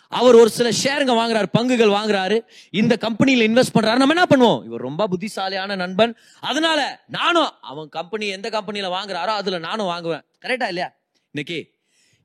அவர் 0.07 0.35
ஒரு 0.35 0.49
சில 0.49 0.69
ஷேருங்க 0.69 1.07
வாங்குறாரு 1.07 1.45
பங்குகள் 1.57 1.95
வாங்குறாரு. 1.97 2.45
இந்த 2.71 2.97
கம்பெனியில் 2.97 3.53
இன்வெஸ்ட் 3.53 3.75
பண்றாரு. 3.79 3.97
நம்ம 3.97 4.13
என்ன 4.13 4.25
பண்ணுவோம்? 4.29 4.65
இவர் 4.65 4.81
ரொம்ப 4.81 5.07
புத்திசாலியான 5.07 5.75
நண்பன். 5.75 6.17
அதனால 6.39 7.03
நானும் 7.07 7.49
அவன் 7.61 7.89
கம்பெனி 7.89 8.27
எந்த 8.27 8.49
கம்பெனியில 8.49 8.91
வாங்குறாரோ 8.97 9.35
அதுல 9.41 9.57
நானும் 9.57 9.85
வாங்குவேன். 9.85 10.21
கரெக்டா 10.41 10.67
இல்லையா? 10.67 10.97
இன்னைக்கு 11.31 11.71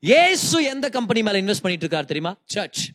ஏசு 0.01 0.65
எந்த 0.65 0.89
கம்பெனி 0.89 1.23
மேல 1.23 1.41
இன்வெஸ்ட் 1.41 1.63
பண்ணிட்டு 1.63 1.87
இருக்காரு 1.87 2.05
தெரியுமா? 2.05 2.37
சர்ச் 2.45 2.91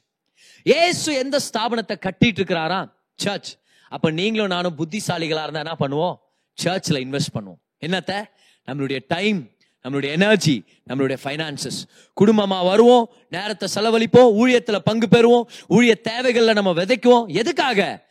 ஏசு 0.63 1.13
எந்த 1.13 1.39
ஸ்தாபனத்தை 1.53 1.95
கட்டிட்டு 1.99 2.39
இருக்கிறாரா 2.39 2.91
சர்ச் 3.15 3.55
அப்ப 3.89 4.11
நீங்களும் 4.11 4.47
நானும் 4.47 4.75
புத்திசாலிகளா 4.77 5.47
இருந்தா 5.47 5.61
என்ன 5.61 5.75
பண்ணுவோம்? 5.79 6.15
சர்ச்ல 6.63 6.97
இன்வெஸ்ட் 7.05 7.33
பண்ணுவோம். 7.33 7.59
என்னத்த? 7.85 8.23
நம்மளுடைய 8.67 8.99
டைம் 9.07 9.51
நம்மளுடைய 9.83 10.09
எனர்ஜி 10.09 10.63
நம்மளுடைய 10.87 11.17
ஃபைனான்சஸ் 11.23 11.79
குடும்பமா 12.21 12.63
வருவோம் 12.63 13.09
நேரத்தை 13.29 13.69
செலவழிப்போம் 13.75 14.35
ஊழியத்துல 14.41 14.79
பங்கு 14.79 15.07
பெறுவோம் 15.11 15.43
ஊழிய 15.69 15.95
தேவைகள்ல 16.03 16.53
நம்ம 16.53 16.73
விதைக்குவோம். 16.73 17.27
எதுக்காக? 17.27 18.08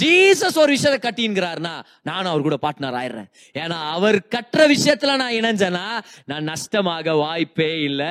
ஜீசஸ் 0.00 0.56
ஒரு 0.56 0.72
விஷயத்தை 0.72 1.10
கட்டிங்கிறாருனா 1.10 1.82
நானும் 2.02 2.32
அவர் 2.32 2.40
கூட 2.40 2.56
பார்ட்னர் 2.62 2.96
ஆயிடுறேன். 3.00 3.30
ஏன்னா 3.54 3.90
அவர் 3.90 4.16
கட்டுற 4.16 4.74
விஷயத்துல 4.74 5.16
நான் 5.16 5.32
இணைஞ்சேனா 5.32 5.86
நான் 6.24 6.42
நஷ்டமாக 6.42 7.14
வாய்ப்பே 7.14 7.80
இல்ல. 7.82 8.02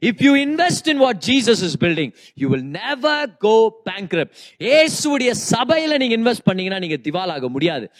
If 0.00 0.22
you 0.22 0.34
invest 0.34 0.88
in 0.88 0.96
what 0.96 1.22
Jesus 1.26 1.62
is 1.66 1.78
building 1.78 2.14
you 2.34 2.48
will 2.48 2.64
never 2.64 3.36
go 3.36 3.80
bank 3.84 4.28
ஏசுடைய 4.58 5.34
சபையில 5.50 5.96
நீங்க 5.96 6.16
இன்வெஸ்ட் 6.16 6.44
பண்ணீங்கன்னா 6.44 6.86
நீங்க 6.86 6.96
திவாலாக 7.02 7.48
முடியாது. 7.48 7.90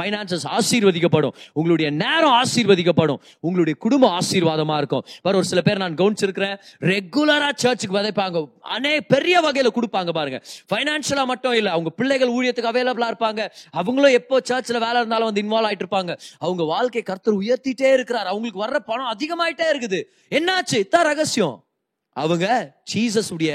ஃபைனான்சஸ் 0.00 0.58
ஆசீர்வதிக்கப்படும். 0.58 1.32
உங்களுடைய 1.52 1.90
நேரம் 1.90 2.42
ஆசீர்வதிக்கப்படும். 2.44 3.18
உங்களுடைய 3.40 3.78
குடும்பம் 3.78 4.18
ஆசீர்வாதமா 4.18 4.76
இருக்கும். 4.76 5.04
வேற 5.22 5.36
ஒரு 5.36 5.46
சில 5.46 5.60
பேர் 5.60 5.76
நான் 5.76 5.94
கவனிச்சிருக்கிறேன். 5.94 6.58
ரெகுலரா 6.80 7.50
சர்ச்சுக்கு 7.54 7.96
விதைப்பாங்க. 7.96 8.50
அனே 8.70 9.00
பெரிய 9.08 9.40
வகையில 9.40 9.66
கொடுப்பாங்க 9.74 10.10
பாருங்க. 10.10 10.42
ஃபைனான்சியலா 10.74 11.24
மட்டும் 11.24 11.52
இல்லை 11.52 11.72
அவங்க 11.72 11.90
பிள்ளைகள் 11.90 12.50
ஊழியத்துக்கு 12.52 12.72
அவைலபிளா 12.72 13.08
இருப்பாங்க. 13.12 13.42
அவங்களும் 13.80 14.16
எப்போ 14.20 14.36
சர்ச்ல 14.50 14.78
வேலை 14.86 14.96
இருந்தாலும் 15.02 15.28
வந்து 15.30 15.42
இன்வால்வ் 15.44 15.68
ஆயிட்டு 15.70 15.84
இருப்பாங்க. 15.86 16.12
அவங்க 16.44 16.62
வாழ்க்கை 16.74 17.02
கர்த்தர் 17.10 17.40
உயர்த்திட்டே 17.42 17.90
இருக்கிறார். 17.96 18.30
அவங்களுக்கு 18.32 18.64
வர்ற 18.64 18.78
பணம் 18.90 19.12
அதிகமாயிட்டே 19.14 19.66
இருக்குது. 19.72 20.00
என்னாச்சு? 20.38 20.78
இதான் 20.84 21.08
ரகசியம். 21.12 21.58
அவங்க 22.16 22.46
ஜீசஸ் 22.92 23.30
உடைய 23.34 23.52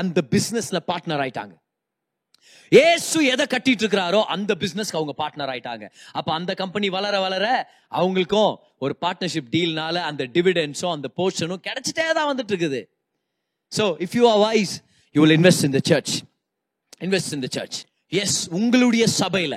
அந்த 0.00 0.18
பிசினஸ்ல 0.32 0.78
பார்ட்னர் 0.90 1.22
ஆயிட்டாங்க. 1.24 1.54
ஏசு 2.72 3.18
எதை 3.32 3.44
கட்டிட்டு 3.52 3.82
இருக்கிறாரோ 3.84 4.20
அந்த 4.34 4.52
பிசினஸ்க்கு 4.62 4.98
அவங்க 5.00 5.12
பார்ட்னர் 5.20 5.50
ஆயிட்டாங்க. 5.52 5.84
அப்ப 6.18 6.28
அந்த 6.38 6.52
கம்பெனி 6.60 6.88
வளர 6.96 7.14
வளர 7.24 7.46
அவங்களுக்கும் 7.98 8.52
ஒரு 8.84 8.94
பார்ட்னர்ஷிப் 9.04 9.50
டீல்னால 9.54 9.96
அந்த 10.10 10.22
டிவிடென்ஸும் 10.36 10.94
அந்த 10.96 11.08
போர்ஷனும் 11.18 11.62
கிடைச்சிட்டே 11.66 12.06
தான் 12.18 12.28
வந்துட்டு 12.30 12.52
இருக்குது. 12.54 12.80
So 13.72 13.84
if 14.06 14.16
you 14.18 14.24
are 14.32 14.40
wise 14.46 14.74
you 15.14 15.20
will 15.24 15.36
invest 15.38 15.64
in 15.68 15.76
the 15.78 15.82
church 15.90 16.14
invest 17.06 17.32
in 17.36 17.44
the 17.46 17.50
church 17.58 17.78
yes 18.08 18.48
உங்களுடைய 18.48 19.06
சபையில 19.18 19.54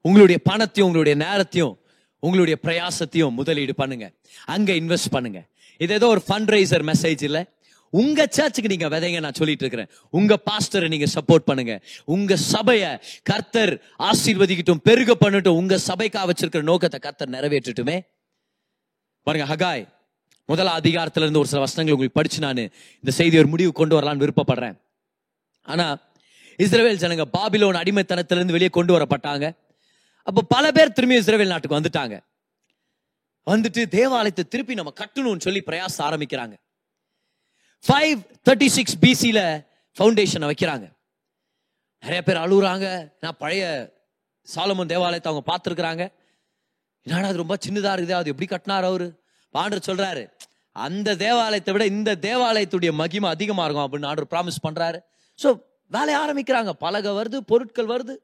உங்களுடைய 0.00 0.38
பணத்தையும் 0.42 0.88
உங்களுடைய 0.88 1.18
நேரத்தையும் 1.26 1.78
உங்களுடைய 2.18 2.58
பிரயாசத்தையும் 2.62 3.30
முதலீடு 3.30 3.74
பண்ணுங்க. 3.74 4.12
அங்க 4.44 4.72
இன்வெஸ்ட் 4.72 5.10
பண்ணுங்க. 5.10 5.48
இது 5.76 5.94
ஏதோ 5.94 6.06
ஒரு 6.06 6.22
ஃபண்ட் 6.28 6.50
ரைசர் 6.54 6.84
மெசேஜ் 6.90 7.22
இல்ல. 7.22 7.56
உங்க 7.90 8.26
சர்ச்சுக்கு 8.30 8.70
நீங்க 8.76 8.88
விதைங்க 8.88 9.20
நான் 9.20 9.32
சொல்லிட்டு 9.32 9.64
இருக்கிறேன். 9.64 9.90
உங்க 10.10 10.38
பாஸ்டரை 10.50 10.88
நீங்க 10.88 11.06
சப்போர்ட் 11.14 11.44
பண்ணுங்க. 11.44 11.74
உங்க 12.04 12.36
சபைய 12.36 13.02
கர்த்தர் 13.22 13.82
ஆசீர்வதிக்கட்டும் 13.98 14.82
பெருக 14.82 15.16
பண்ணட்டும் 15.20 15.58
உங்க 15.60 15.78
சபைக்கா 15.86 16.30
வச்சிருக்கிற 16.30 16.62
நோக்கத்தை 16.62 17.00
கர்த்தர் 17.00 17.30
நிறைவேற்றட்டுமே. 17.30 18.00
பாருங்க 19.22 19.54
ஹகாய் 19.54 19.88
முதல் 20.44 20.66
அதிகாரத்துல 20.66 21.26
இருந்து 21.26 21.38
ஒரு 21.38 21.48
சில 21.48 21.60
வசனங்கள் 21.60 21.94
உங்களுக்கு 21.94 22.18
படிச்சு 22.20 22.38
நான் 22.40 22.56
இந்த 22.96 23.10
செய்தி 23.10 23.38
ஒரு 23.38 23.46
முடிவு 23.46 23.72
கொண்டு 23.72 24.00
வரலாம்னு 24.00 24.24
விருப்பப்படுறேன். 24.24 24.76
ஆனா 25.62 25.98
இஸ்ரேல் 26.64 27.02
ஜனங்க 27.02 27.24
பாபிலோன் 27.36 27.80
அடிமைத்தனத்திலிருந்து 27.80 28.54
வெளியே 28.56 28.70
கொண்டு 28.76 28.92
வரப்பட்டாங்க. 28.96 29.46
அப்போ 30.28 30.40
பல 30.54 30.64
பேர் 30.76 30.96
திரும்பி 30.96 31.18
இஸ்ரேல் 31.20 31.52
நாட்டுக்கு 31.52 31.78
வந்துட்டாங்க. 31.78 32.16
வந்துட்டு 33.46 33.82
தேவாலயத்தை 33.96 34.44
திருப்பி 34.52 34.74
நம்ம 34.78 34.92
கட்டணும்னு 35.00 35.44
சொல்லி 35.46 35.60
பிரயாசம் 35.68 36.06
ஆரம்பிக்கிறாங்க. 36.08 36.54
ஃபைவ் 37.84 38.18
தேர்ட்டி 38.46 38.68
சிக்ஸ் 38.76 38.98
பிசியில் 39.04 39.44
ஃபவுண்டேஷனை 39.96 40.48
வைக்கிறாங்க. 40.50 40.86
நிறைய 42.02 42.20
பேர் 42.22 42.42
அழுகுறாங்க. 42.44 42.86
நான் 43.22 43.38
பழைய 43.42 43.64
சாலமன் 44.48 44.90
தேவாலயத்தை 44.92 45.30
அவங்க 45.30 45.44
பார்த்துருக்குறாங்க. 45.52 46.02
என்னடா 47.06 47.30
அது 47.32 47.42
ரொம்ப 47.44 47.56
சின்னதாக 47.66 47.94
இருக்குது 47.96 48.18
அது 48.20 48.32
எப்படி 48.32 48.48
கட்டினார் 48.52 48.88
அவரு? 48.90 49.08
பாண்டர் 49.54 49.86
சொல்கிறாரு 49.88 50.22
அந்த 50.76 51.14
தேவாலயத்தை 51.22 51.72
விட 51.74 51.84
இந்த 51.94 52.10
தேவாலயத்துடைய 52.26 52.90
மகிமை 53.00 53.28
அதிகமாக 53.34 53.64
இருக்கும் 53.66 53.86
அப்படின்னு 53.86 54.08
ஆண்டர் 54.10 54.30
ப்ராமிஸ் 54.32 54.64
பண்ணுறாரு 54.66 54.98
ஸோ 55.38 55.48
வேலையை 55.88 56.22
ஆரம்பிக்கிறாங்க. 56.22 56.70
பலகை 56.70 57.12
வருது 57.12 57.36
பொருட்கள் 57.36 57.86
வருது. 57.86 58.16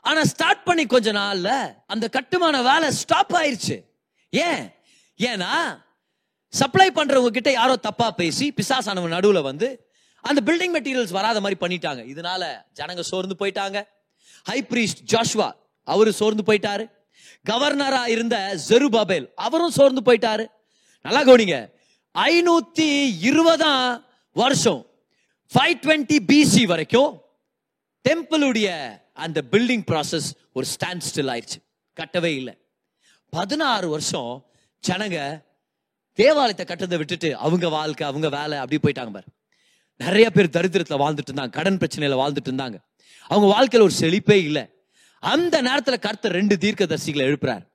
ஆனா 0.00 0.24
ஸ்டார்ட் 0.24 0.62
பண்ணி 0.62 0.86
கொஞ்ச 0.86 1.12
நாள்ல 1.12 1.74
அந்த 1.86 2.08
கட்டுமான 2.08 2.62
வேலை 2.62 2.90
ஸ்டாப் 2.90 3.34
ஆயிருச்சு. 3.34 3.84
ஏன்? 4.30 4.70
ஏன்னா 5.18 5.84
சப்ளை 6.48 6.90
பண்றவங்க 6.90 7.26
கிட்ட 7.26 7.50
யாரோ 7.50 7.76
தப்பா 7.76 8.10
பேசி 8.10 8.52
பிசாசானவங்க 8.56 9.14
நடுவுல 9.16 9.42
வந்து 9.42 9.90
அந்த 10.20 10.52
பில்டிங் 10.52 10.82
மெட்டீரியல்ஸ் 10.82 11.10
வராத 11.10 11.40
மாதிரி 11.40 11.56
பண்ணிட்டாங்க. 11.60 12.16
இதனால 12.16 12.62
ஜனங்க 12.80 13.00
சோர்ந்து 13.00 13.36
போயிட்டாங்க. 13.38 13.86
ஹை 14.44 14.62
பிரீஸ்ட் 14.62 15.12
ஜாஷ்வா 15.12 15.52
அவரு 15.84 16.12
சோர்ந்து 16.12 16.52
போயிட்டாரு. 16.52 16.90
கவர்னரா 17.50 18.08
இருந்த 18.08 18.58
ஜெருபாபேல் 18.68 19.30
அவரும் 19.34 19.70
சோர்ந்து 19.70 20.12
போயிட்டாரு. 20.12 20.46
நல்லா 21.02 21.22
கவனிங்க. 21.22 21.70
ஐநூத்தி 22.14 23.16
இருபதாம் 23.20 24.04
வருஷம் 24.32 24.86
ஃபைவ் 25.54 25.74
டுவெண்ட்டி 25.82 26.18
பிசி 26.26 26.64
வரைக்கும் 26.64 27.20
டெம்பிளுடைய 28.08 29.00
அந்த 29.12 29.42
பில்டிங் 29.50 29.82
ப்ராசஸ் 29.90 30.28
ஒரு 30.52 30.66
ஸ்டாண்ட் 30.66 31.00
ஸ்டில் 31.14 31.30
ஆயிடுச்சு. 31.34 31.58
கட்டவே 32.00 32.36
இல்லை. 32.36 32.58
பதினாறு 33.30 33.88
வருஷம் 33.88 34.46
ஜனங்க 34.88 35.44
தேவாலயத்தை 36.12 36.66
கட்டுறதை 36.66 36.96
விட்டுட்டு 36.96 37.36
அவங்க 37.36 37.68
வாழ்க்கை 37.68 38.06
அவங்க 38.06 38.28
வேலை 38.28 38.58
அப்படி 38.58 38.78
போயிட்டாங்க 38.82 39.10
பாரு. 39.10 39.24
நிறைய 39.96 40.30
பேர் 40.30 40.48
தரித்திரத்தில் 40.48 41.00
வாழ்ந்துட்டு 41.00 41.32
இருந்தாங்க 41.32 41.50
கடன் 41.50 41.76
பிரச்சனையில் 41.76 42.20
வாழ்ந்துட்டு 42.22 42.48
இருந்தாங்க. 42.48 42.78
அவங்க 43.22 43.52
வாழ்க்கையில் 43.52 43.90
ஒரு 43.90 43.98
செழிப்பே 44.00 44.32
இல்லை. 44.32 44.68
அந்த 45.20 45.60
நேரத்தில் 45.60 45.98
கர்த்தர் 45.98 46.32
ரெண்டு 46.32 46.58
தீர்க்க 46.58 46.84
தரிசிகளை 46.84 47.26
எழுப்புறார். 47.26 47.66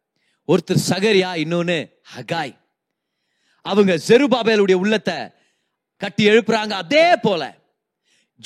ஒருத்தர் 0.47 0.77
சகரியா 0.89 1.29
இன்னொன்னு 1.35 1.91
ஹகாய். 2.15 2.57
அவங்க 3.61 3.99
ஜெருபாபேலுடைய 4.07 4.73
உள்ளத்தை 4.73 5.15
கட்டி 5.97 6.29
எழுப்புறாங்க. 6.29 6.69
அதே 6.69 7.15
போல 7.15 7.59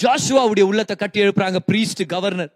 ஜாஷுவாவுடைய 0.01 0.61
உள்ளத்தை 0.61 0.95
கட்டி 0.95 1.21
எழுப்புறாங்க 1.21 1.59
பிரீஸ்ட் 1.71 2.05
கவர்னர் 2.05 2.53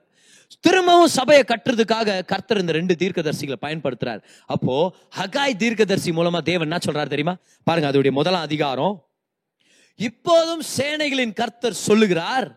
திரும்பவும் 0.60 1.08
சபையை 1.08 1.44
கட்டுறதுக்காக 1.48 2.26
கர்த்தர் 2.26 2.60
இந்த 2.60 2.72
ரெண்டு 2.72 2.96
தீர்க்கதரிசிகளை 3.00 3.58
பயன்படுத்துறாரு. 3.62 4.22
அப்போ 4.46 4.96
ஹகாய் 5.18 5.56
தீர்க்கதரிசி 5.56 6.12
மூலமா 6.12 6.42
தேவன் 6.42 6.68
என்ன 6.72 6.80
சொல்றாரு 6.86 7.08
தெரியுமா? 7.08 7.36
பாருங்க 7.64 7.92
அதோடைய 7.92 8.12
முதலாம் 8.12 8.42
அதிகாரம். 8.42 9.06
இப்போதும் 9.96 10.62
சேனைகளின் 10.78 11.34
கர்த்தர் 11.34 11.74
சொல்லுகிறார் 11.74 12.48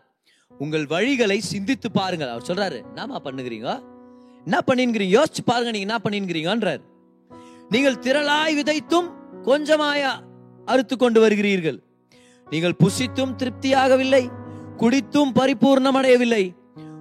உங்கள் 0.51 0.85
வழிகளை 0.85 1.37
சிந்தித்து 1.37 1.91
பாருங்கள். 1.91 2.29
அவர் 2.29 2.47
சொல்றாரு 2.47 2.77
என்னமா 2.87 3.21
பண்ணுகிறீங்க? 3.23 3.81
என்ன 4.45 4.59
பண்ணின்கிறீங்க? 4.67 5.15
யோசிச்சு 5.19 5.43
பாருங்க 5.45 5.71
நீங்க 5.71 5.87
என்ன 5.89 5.99
பண்ணின்கிறீங்கன்றார். 6.03 6.81
நீங்கள் 7.69 7.95
திரளாய் 7.95 8.55
விதைத்தும் 8.59 9.09
கொஞ்சமாய 9.45 10.03
அறுத்து 10.65 10.97
கொண்டு 10.97 11.27
வருகிறீர்கள். 11.27 11.79
நீங்கள் 12.49 12.79
புசித்தும் 12.83 13.35
திருப்தியாகவில்லை. 13.41 14.23
குடித்தும் 14.83 15.33
பரிபூர்ணம் 15.35 15.95
அடையவில்லை 15.95 16.55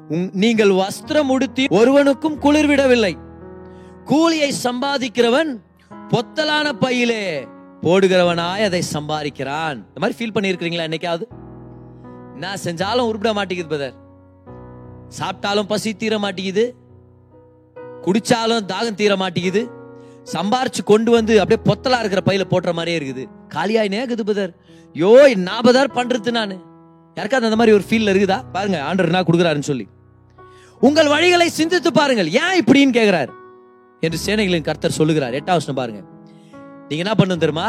உங்- 0.08 0.30
நீங்கள் 0.32 0.68
வஸ்திரம் 0.68 1.28
உடுத்தி 1.28 1.66
ஒருவனுக்கும் 1.68 2.40
குளிர்விடவில்லை 2.40 3.14
கூலியை 4.04 4.52
சம்பாதிக்கிறவன் 4.64 5.60
பொத்தலான 6.08 6.72
பையிலே 6.72 7.48
போடுகிறவனாய் 7.80 8.64
அதை 8.64 8.82
சம்பாதிக்கிறான். 8.92 9.74
இந்த 9.74 10.00
மாதிரி 10.00 10.14
ஃபீல் 10.18 10.34
பண்ணியிருக்கிறீங்களா 10.34 10.86
என்னைக்காவது? 10.88 11.22
நான் 12.36 12.58
செஞ்சாலும் 12.64 13.00
உருப்பிட 13.00 13.32
மாட்டேங்குது 13.32 13.76
பிரதர் 13.76 14.00
சாப்பிட்டாலும் 15.18 15.68
பசி 15.68 15.94
தீர 15.94 16.18
மாட்டேங்குது. 16.18 16.76
குடிச்சாலும் 18.02 18.66
தாகம் 18.66 18.94
தீர 18.94 19.16
மாட்டேங்குது. 19.16 19.70
சம்பாரிச்சு 20.32 20.82
கொண்டு 20.84 21.10
வந்து 21.10 21.40
அப்படியே 21.40 21.74
பொத்தலா 21.74 22.04
இருக்கிற 22.04 22.22
பையில 22.26 22.46
போட்டுற 22.50 22.72
மாதிரியே 22.72 22.98
இருக்குது. 22.98 23.26
காலியாயினே 23.54 24.04
இருக்குது 24.04 24.20
பதர் 24.20 24.54
யோ 24.94 25.12
நாபதார் 25.36 25.94
பண்றது 25.94 26.30
நான். 26.30 26.71
யாருக்காவது 27.16 27.48
அந்த 27.48 27.56
மாதிரி 27.56 27.76
ஒரு 27.76 27.84
ஃபீல் 27.88 28.10
இருக்குதா? 28.12 28.38
பாருங்க 28.52 28.78
ஆண்டர் 28.90 29.14
நான் 29.14 29.24
கொடுக்குறாருன்னு 29.24 29.70
சொல்லி. 29.70 29.88
உங்கள் 30.80 31.06
வழிகளை 31.06 31.46
சிந்தித்து 31.46 31.92
பாருங்கள். 31.92 32.30
ஏன் 32.30 32.64
இப்படின்னு 32.64 32.92
கேட்கிறார் 32.92 33.30
என்று 34.00 34.18
சேனைகளின் 34.26 34.68
கர்த்தர் 34.68 34.98
சொல்லுகிறார். 34.98 35.34
எட்டாம் 35.34 35.58
வசனம் 35.58 35.74
பாருங்க. 35.74 36.00
நீங்க 36.88 37.02
என்ன 37.04 37.14
பண்ணணும் 37.18 37.44
தெரியுமா? 37.44 37.68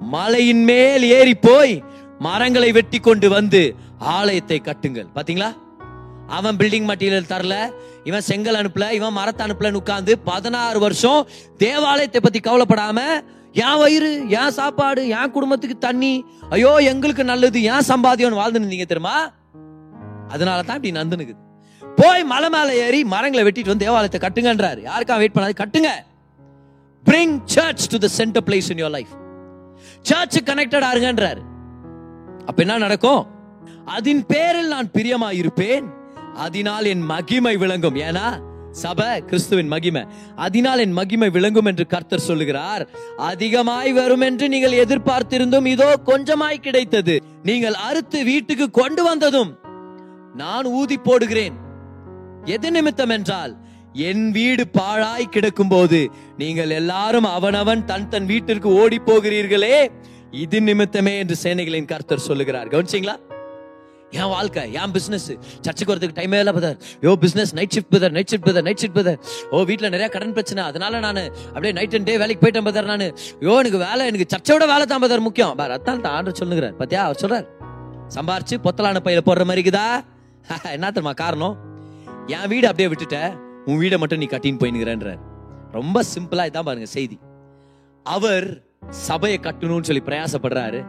மலையின் 0.00 0.64
மேல் 0.64 1.02
ஏறி 1.02 1.34
போய் 1.34 1.82
மரங்களை 2.18 2.72
வெட்டி 2.72 2.98
கொண்டு 2.98 3.28
வந்து 3.28 3.74
ஆலயத்தை 3.98 4.60
கட்டுங்கள். 4.64 5.08
பாத்தீங்களா? 5.14 5.50
அவன் 6.26 6.56
பில்டிங் 6.56 6.88
மெட்டீரியல் 6.90 7.30
தரல 7.32 7.54
இவன் 8.04 8.20
செங்கல் 8.20 8.54
அனுப்பல 8.54 8.92
இவன் 8.92 9.12
மரத்தை 9.12 9.46
அனுப்பலன்னு 9.46 9.80
உட்கார்ந்து 9.82 10.18
பதினாறு 10.18 10.78
வருஷம் 10.78 11.26
தேவாலயத்தை 11.58 12.20
பத்தி 12.20 12.40
கவலைப்படாம 12.40 13.00
என் 13.62 13.78
வயிறு 13.80 14.10
என் 14.38 14.54
சாப்பாடு 14.58 15.02
என் 15.16 15.30
குடும்பத்துக்கு 15.30 15.76
தண்ணி. 15.78 16.12
ஐயோ 16.50 16.70
எங்களுக்கு 16.92 17.24
நல்லது. 17.24 17.58
ஏன் 17.62 17.88
சம்பாதியம்னு 17.88 18.40
வாழ்ந்து 18.40 18.60
இருந்தீங்க 18.60 18.86
தெரியுமா? 18.92 19.16
அதனால 20.28 20.62
தான் 20.62 20.82
இப்படி 20.82 20.94
நந்துனுக்குது. 20.98 21.42
போய் 21.96 22.24
மலை 22.24 22.48
மேலே 22.48 22.72
ஏறி 22.84 23.00
மரங்களை 23.04 23.42
வெட்டிட்டு 23.48 23.72
வந்து 23.72 23.84
தேவாலயத்தை 23.84 24.20
கட்டுங்கன்றாரு. 24.24 24.80
யாருக்கா 24.90 25.16
வெயிட் 25.22 25.36
பண்ணாது 25.36 25.54
கட்டுங்க. 25.62 25.90
Bring 27.04 27.36
church 27.44 27.86
to 27.88 27.98
the 27.98 28.08
center 28.08 28.44
place 28.46 28.70
in 28.72 28.82
your 28.84 28.94
life 28.96 29.12
church 30.10 30.38
connected 30.50 30.86
ஆருங்கன்றாரு 30.90 31.42
அப்ப 32.46 32.58
என்ன 32.64 32.78
நடக்கும்? 32.78 33.22
அதன் 33.84 34.24
பேரில் 34.26 34.72
நான் 34.74 34.90
பிரியமாயிருப்பேன். 34.94 35.86
அதனால் 36.46 36.84
என் 36.84 37.04
மகிமை 37.12 37.56
விளங்கும். 37.56 37.98
ஏன்னா 38.08 38.26
சபை 38.82 39.08
கிறிஸ்துவின் 39.28 39.72
மகிமை. 39.72 40.02
அதனால் 40.46 40.82
என் 40.84 40.96
மகிமை 40.98 41.28
விளங்கும் 41.36 41.68
என்று 41.70 41.84
கர்த்தர் 41.94 42.26
சொல்லுகிறார். 42.28 42.84
அதிகமாய் 43.30 43.92
வரும் 43.98 44.24
என்று 44.28 44.46
நீங்கள் 44.54 44.78
எதிர்பார்த்திருந்தும் 44.84 45.68
இதோ 45.74 45.90
கொஞ்சமாய் 46.10 46.64
கிடைத்தது. 46.66 47.16
நீங்கள் 47.50 47.76
அறுத்து 47.88 48.20
வீட்டுக்கு 48.30 48.68
கொண்டு 48.80 49.04
வந்ததும் 49.10 49.52
நான் 50.42 50.66
ஊதி 50.80 50.98
போடுகிறேன். 51.08 51.56
எது 52.54 52.70
நிமித்தம் 52.76 53.14
என்றால் 53.16 53.52
என் 54.08 54.24
வீடு 54.36 54.64
பாழாய் 54.78 55.32
கிடக்கும் 55.34 55.70
போது 55.72 56.00
நீங்கள் 56.40 56.72
எல்லாரும் 56.80 57.28
அவனவன் 57.36 57.84
தன் 57.90 58.08
தன் 58.12 58.26
வீட்டிற்கு 58.32 58.68
ஓடி 58.80 58.98
போகிறீர்களே. 59.08 59.76
இது 60.44 60.60
நிமித்தமே 60.60 61.12
என்று 61.22 61.36
சேனைகளின் 61.42 61.90
கர்த்தர் 61.92 62.26
சொல்லுகிறார். 62.28 62.70
கவனிச்சிங்களா? 62.72 63.16
என் 64.20 64.30
வாழ்க்கை 64.32 64.62
என் 64.80 64.92
பிசினஸ் 64.96 65.26
சர்ச்சுக்கு 65.64 65.92
வரதுக்கு 65.92 66.16
டைமே 66.18 66.38
இல்லை 66.42 66.52
bother 66.56 66.76
your 67.06 67.12
business 67.24 67.52
night 67.58 67.74
shift 67.76 67.92
bother 67.94 68.12
night 68.16 68.30
shift 68.32 68.48
bother 68.48 68.64
night 68.68 68.80
shift 68.82 68.98
bother 68.98 69.18
oh 69.50 69.62
வீட்டில் 69.70 69.90
நிறைய 69.94 70.08
கடன் 70.14 70.34
பிரச்சனை. 70.36 70.62
அதனால 70.70 71.00
நான் 71.06 71.20
அப்படியே 71.54 71.72
நைட் 71.78 71.94
அண்ட் 71.98 72.08
டே 72.10 72.14
வேலைக்கு 72.22 72.42
போயிட்டேன் 72.44 72.66
பதர் 72.68 72.90
நான். 72.92 73.06
யோ 73.46 73.54
எனக்கு 73.62 73.80
வேலை 73.86 74.02
எனக்கு 74.10 74.26
சர்ச்சோட 74.34 74.66
வேலை 74.72 74.86
தான் 74.92 75.04
பதர் 75.06 75.24
முக்கியம். 75.28 75.54
பார் 75.60 75.74
அதான் 75.76 76.02
தான் 76.06 76.38
சொல்லுங்கிறேன் 76.40 76.74
சொல்லுகிறார். 76.80 77.04
அவர் 77.06 77.20
சொல்றார். 77.24 77.46
சம்பாரிச்சு 78.16 78.56
பொத்தலான 78.66 79.00
பையில 79.06 79.22
போடுற 79.28 79.44
மாதிரி 79.50 79.62
இருக்குதா? 79.62 79.86
என்ன 80.76 80.90
தெரியுமா 80.90 81.12
காரணம்? 81.12 81.54
என் 82.36 82.48
வீடு 82.52 82.66
அப்படியே 82.70 82.88
விட்டுட்ட. 82.92 83.18
உன் 83.66 83.80
வீடை 83.82 83.98
மட்டும் 83.98 84.20
நீ 84.22 84.26
கட்டின்னு 84.30 84.60
போயினுக்கிறேன்ற 84.62 85.12
ரொம்ப 85.78 86.02
சிம்பிளா 86.14 86.44
இதான் 86.48 86.66
பாருங்க 86.68 86.88
செய்தி. 86.96 87.16
அவர் 88.06 88.46
சபையை 89.08 89.38
கட்டணும்னு 89.42 89.88
சொல்லி 89.88 90.02
பிரயாசப்படுறாரு. 90.08 90.80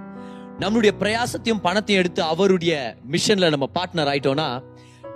நம்மளுடைய 0.60 0.91
பிரயாசத்தையும் 0.99 1.62
பணத்தையும் 1.62 2.03
எடுத்து 2.03 2.22
அவருடைய 2.24 2.74
மிஷன்ல 3.12 3.49
நம்ம 3.49 3.68
பார்ட்னர் 3.74 4.12
ஆயிட்டோம்னா 4.12 4.49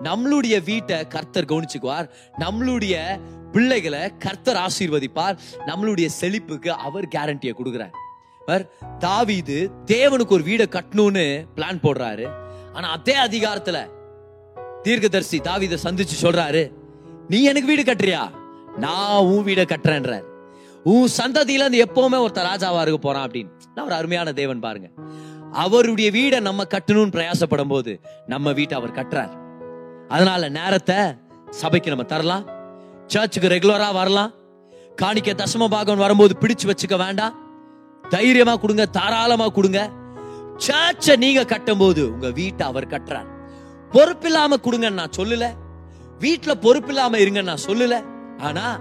நம்மளுடைய 0.03 0.55
வீட்டை 0.63 0.97
கர்த்தர் 1.07 1.45
கவனிச்சுக்குவார். 1.45 2.07
நம்மளுடைய 2.39 2.95
பிள்ளைகளை 3.51 4.01
கர்த்தர் 4.17 4.59
ஆசீர்வதிப்பார். 4.65 5.37
நம்மளுடைய 5.65 6.05
செழிப்புக்கு 6.05 6.71
அவர் 6.87 7.07
கேரண்டியை 7.15 7.53
கொடுக்குறார். 7.59 7.93
பார், 8.45 8.65
தாவீது 8.97 9.57
தேவனுக்கு 9.85 10.35
ஒரு 10.37 10.43
வீடை 10.43 10.65
கட்டணும்னு 10.75 11.25
பிளான் 11.55 11.83
போடுறாரு. 11.83 12.27
ஆனா 12.73 12.87
அதே 12.89 13.15
அதிகாரத்துல 13.17 13.79
தீர்க்கதரிசி 14.81 15.37
தாவித 15.39 15.77
சந்திச்சு 15.83 16.17
சொல்றாரு 16.21 16.63
நீ 17.27 17.43
எனக்கு 17.43 17.67
வீடு 17.67 17.83
கட்டுறியா? 17.83 18.23
நான் 18.77 19.23
உன் 19.31 19.45
வீடை 19.45 19.65
கட்டுறேன்றார். 19.71 20.25
உன் 20.83 21.09
சந்ததியில 21.17 21.63
இருந்து 21.63 21.83
எப்பவுமே 21.85 22.17
ஒருத்தர் 22.25 22.49
ராஜாவா 22.49 22.81
இருக்க 22.81 22.99
போறான் 23.01 23.25
அப்படின்னு. 23.27 23.51
நான் 23.75 23.85
ஒரு 23.85 23.95
அருமையான 23.95 24.33
தேவன் 24.33 24.59
பாருங்க. 24.59 24.87
அவருடைய 25.51 26.11
வீடை 26.11 26.39
நம்ம 26.39 26.63
கட்டணும்னு 26.63 27.15
பிரயாசப்படும் 27.15 27.69
போது 27.69 27.99
நம்ம 28.27 28.51
வீட்டை 28.51 28.77
அவர் 28.77 28.91
கட்டுறார். 28.91 29.37
அதனால 30.07 30.49
நேரத்தை 30.49 30.95
சபைக்கு 31.49 31.89
நம்ம 31.89 32.05
தரலாம். 32.05 32.47
சர்ச்சுக்கு 33.07 33.49
ரெகுலரா 33.49 33.93
வரலாம். 33.93 34.31
காணிக்க 35.01 35.33
தசம 35.33 35.67
பாகம் 35.67 35.97
வரும்போது 35.97 36.37
பிடிச்சு 36.39 36.71
வச்சுக்க 36.71 36.97
வேண்டாம். 36.97 37.35
தைரியமா 38.09 38.55
கொடுங்க 38.55 38.85
தாராளமா 38.85 39.47
கொடுங்க. 39.47 39.89
சர்ச்சை 40.67 41.17
நீங்க 41.17 41.41
கட்டும்போது 41.41 42.03
உங்க 42.03 42.29
வீட்டை 42.29 42.67
அவர் 42.67 42.87
கட்டுறார். 42.87 43.27
பொறுப்பில்லாம 43.91 44.53
கொடுங்கன்னு 44.63 44.91
நான் 44.91 45.15
சொல்லல. 45.17 45.53
வீட்டுல 46.19 46.53
பொறுப்பில்லாம 46.61 47.19
இருங்கன்னு 47.19 47.43
நான் 47.43 47.65
சொல்லல. 47.65 48.03
ஆனா 48.39 48.79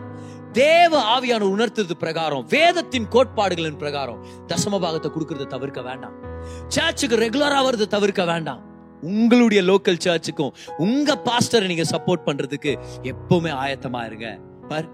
தேவ 0.52 1.20
ஆவியான 1.20 1.40
உணர்த்தது 1.40 1.96
பிரகாரம் 1.96 2.46
வேதத்தின் 2.48 3.08
கோட்பாடுகளின் 3.08 3.76
பிரகாரம் 3.76 4.24
தசம 4.46 4.80
பாகத்தை 4.80 5.10
கொடுக்கறத 5.10 5.46
தவிர்க்க 5.46 5.82
வேண்டாம். 5.82 6.27
சர்ச்சுக்கு 6.68 7.16
ரெகுலரா 7.16 7.60
வருது 7.68 7.86
தவிர்க்க 7.96 8.24
வேண்டாம். 8.24 8.62
உங்களுடைய 9.00 9.60
லோக்கல் 9.62 10.04
சர்ச்சுக்கும் 10.04 10.54
உங்க 10.78 11.18
பாஸ்டரை 11.24 11.66
நீங்க 11.66 11.84
சப்போர்ட் 11.90 12.26
பண்றதுக்கு 12.26 12.72
எப்பவுமே 13.02 13.52
ஆயத்தமா 13.64 14.00
இருங்க. 14.06 14.28
பார் 14.68 14.88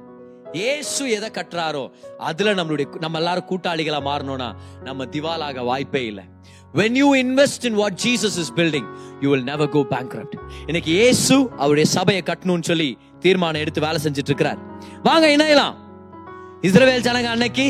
ஏசு 0.53 1.11
எதை 1.11 1.29
கட்டுறாரோ 1.29 1.85
அதுல 2.19 2.55
நம்மளுடைய 2.55 2.87
நம்ம 3.01 3.19
எல்லாரும் 3.19 3.49
கூட்டாளிகளா 3.49 4.01
மாறணும்னா 4.09 4.51
நம்ம 4.83 5.05
திவாலாக 5.05 5.65
வாய்ப்பே 5.65 6.03
இல்லை. 6.07 6.25
When 6.75 6.97
you 7.01 7.09
invest 7.15 7.65
in 7.69 7.75
what 7.75 7.99
Jesus 8.05 8.39
is 8.43 8.53
building 8.57 8.89
you 9.21 9.31
will 9.31 9.49
never 9.51 9.69
go 9.69 9.83
bank 9.95 10.15
இன்னைக்கு 10.67 10.93
ஏசு 11.07 11.37
அவருடைய 11.57 11.87
சபையை 11.91 12.23
கட்டணும்னு 12.27 12.69
சொல்லி 12.71 12.99
தீர்மானம் 13.21 13.61
எடுத்து 13.61 13.81
வேலை 13.81 13.99
செஞ்சுட்டு 14.05 14.31
இருக்கிறார். 14.33 14.61
வாங்க 15.03 15.27
இணையலாம். 15.37 15.75
இஸ்ரவேல் 16.63 17.07
ஜனங்க 17.09 17.31
அன்னைக்கு 17.35 17.67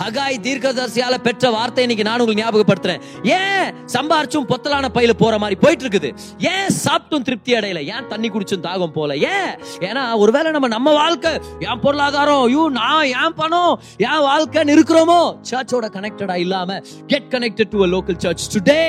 ஹகாய் 0.00 0.36
தீர்க்கதரிசியால 0.46 1.14
பெற்ற 1.26 1.50
வார்த்தை 1.50 1.82
இன்னைக்கு 1.84 2.04
நான் 2.08 2.20
உங்களுக்கு 2.20 2.42
ஞாபகப்படுத்துறேன். 2.42 3.00
ஏன் 3.38 3.68
சம்பாரிச்சும் 3.94 4.46
பொத்தலான 4.50 4.88
பையில 4.96 5.12
போற 5.22 5.38
மாதிரி 5.38 5.60
போயிட்டு 5.60 5.84
இருக்குது 5.84 6.10
ஏன் 6.52 6.70
சாப்பிட்டும் 6.84 7.24
திருப்தி 7.28 7.52
அடையல? 7.58 7.80
ஏன் 7.94 8.06
தண்ணி 8.06 8.28
குடிச்சும் 8.28 8.62
தாகம் 8.66 8.94
போல? 8.98 9.16
ஏன்? 9.16 9.50
ஏன்னா 9.88 10.16
ஒருவேளை 10.16 10.50
நம்ம 10.50 10.68
நம்ம 10.68 10.92
வாழ்க்கை 10.92 11.32
என் 11.58 11.80
பொருளாதாரம் 11.80 12.42
ஐயோ 12.42 12.68
நான் 12.68 13.04
ஏன் 13.04 13.34
பணம் 13.34 13.80
என் 13.96 14.24
வாழ்க்கைன்னு 14.28 14.76
இருக்கிறோமோ 14.76 15.20
சர்ச்சோட 15.50 15.88
கனெக்டடா 15.96 16.34
இல்லாம 16.34 16.78
get 17.06 17.28
connected 17.30 17.72
to 17.74 17.86
local 17.96 18.20
church 18.26 18.46
today 18.56 18.80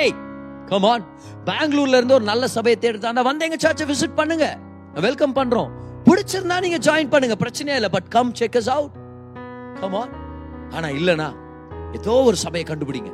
come 0.66 0.88
on 0.92 1.04
பெங்களூர்ல 1.44 2.00
இருந்து 2.00 2.14
ஒரு 2.14 2.24
நல்ல 2.24 2.46
சபையை 2.56 2.78
தேடுதாண்டா 2.82 3.22
வந்து 3.22 3.50
எங்க 3.50 3.60
சர்ச்சை 3.66 3.86
விசிட் 3.92 4.18
பண்ணுங்க. 4.22 4.58
வெல்கம் 4.94 5.34
பண்றோம். 5.34 5.70
பிடிச்சிருந்தா 6.08 6.60
நீங்க 6.60 6.78
ஜாயின் 6.88 7.12
பண்ணுங்க. 7.14 7.36
பிரச்சனையே 7.44 7.78
இல்லை 7.80 7.88
but 7.88 8.08
come 8.08 8.34
check 8.34 8.58
us 8.62 8.72
out 8.78 8.96
come 9.80 10.19
ஆனா 10.70 10.88
இல்லனா 10.88 11.34
ஏதோ 11.92 12.12
ஒரு 12.12 12.36
சபையை 12.36 12.76
கண்டுபிடிங்க. 12.76 13.12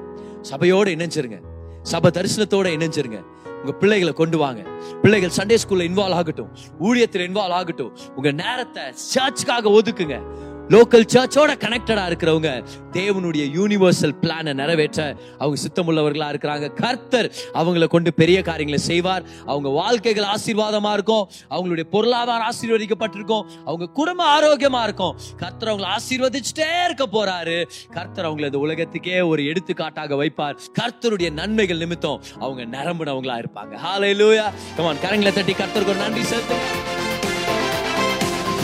சபையோட 0.50 0.88
இணைஞ்சிருங்க. 0.88 1.40
சபை 1.82 2.10
தரிசனத்தோட 2.10 2.68
இணைஞ்சிருங்க. 2.78 3.24
உங்க 3.60 3.72
பிள்ளைகளை 3.72 4.12
கொண்டு 4.12 4.38
வாங்க. 4.38 4.62
பிள்ளைகள் 5.02 5.30
சண்டே 5.36 5.58
ஸ்கூல்ல 5.58 5.84
இன்வால்வ் 5.88 6.12
ஆகட்டும். 6.12 6.48
ஊழியத்தில் 6.80 7.24
இன்வால்வ் 7.28 7.56
ஆகட்டும். 7.58 7.96
உங்க 8.16 8.32
நேரத்தை 8.32 8.82
சர்ச்சுக்காக 9.14 9.68
ஒதுக்குங்க. 9.68 10.20
லோக்கல் 10.68 11.04
சர்ச்சோட 11.12 11.50
கனெக்டடா 11.64 12.04
இருக்கிறவங்க 12.10 12.64
தேவனுடைய 12.92 13.44
யூனிவர்சல் 13.56 14.14
பிளானை 14.20 14.52
நிறைவேற்ற 14.52 15.16
அவங்க 15.38 15.60
சித்தமுள்ளவர்களா 15.62 16.28
இருக்கிறாங்க. 16.32 16.72
கர்த்தர் 16.72 17.32
அவங்களை 17.54 17.86
கொண்டு 17.86 18.14
பெரிய 18.14 18.42
காரியங்களை 18.42 18.84
செய்வார். 18.84 19.22
அவங்க 19.46 19.68
வாழ்க்கைகள் 19.68 20.24
ஆசீர்வாதமா 20.24 20.92
இருக்கும். 20.92 21.28
அவங்களுடைய 21.50 21.82
பொருளாதாரம் 21.82 22.52
ஆசீர்வதிக்கப்பட்டிருக்கும். 22.52 23.44
அவங்க 23.64 23.86
குடும்ப 23.86 24.40
ஆரோக்கியமா 24.40 24.82
இருக்கும். 24.82 25.16
கர்த்தர் 25.36 25.68
அவங்களை 25.68 25.88
ஆசீர்வதிச்சுட்டே 25.98 26.84
இருக்க 26.84 27.06
போறாரு. 27.12 27.68
கர்த்தர் 27.90 28.24
அவங்களை 28.24 28.44
இந்த 28.44 28.58
உலகத்துக்கே 28.58 29.20
ஒரு 29.20 29.44
எடுத்துக்காட்டாக 29.44 30.14
வைப்பார். 30.14 30.56
கர்த்தருடைய 30.80 31.32
நன்மைகள் 31.32 31.78
நிமித்தம் 31.78 32.22
அவங்க 32.40 32.78
நரம்புனவங்களா 32.78 33.42
இருப்பாங்க. 33.42 33.74
ஹாலை 33.74 34.12
லூயா 34.12 34.44
கமான் 34.76 34.96
கரங்களை 34.96 35.32
தட்டி 35.32 35.52
கர்த்தருக்கு 35.52 35.88
ஒரு 35.88 35.94
நன்றி 35.94 36.20
செலுத்துங்க. 36.20 37.05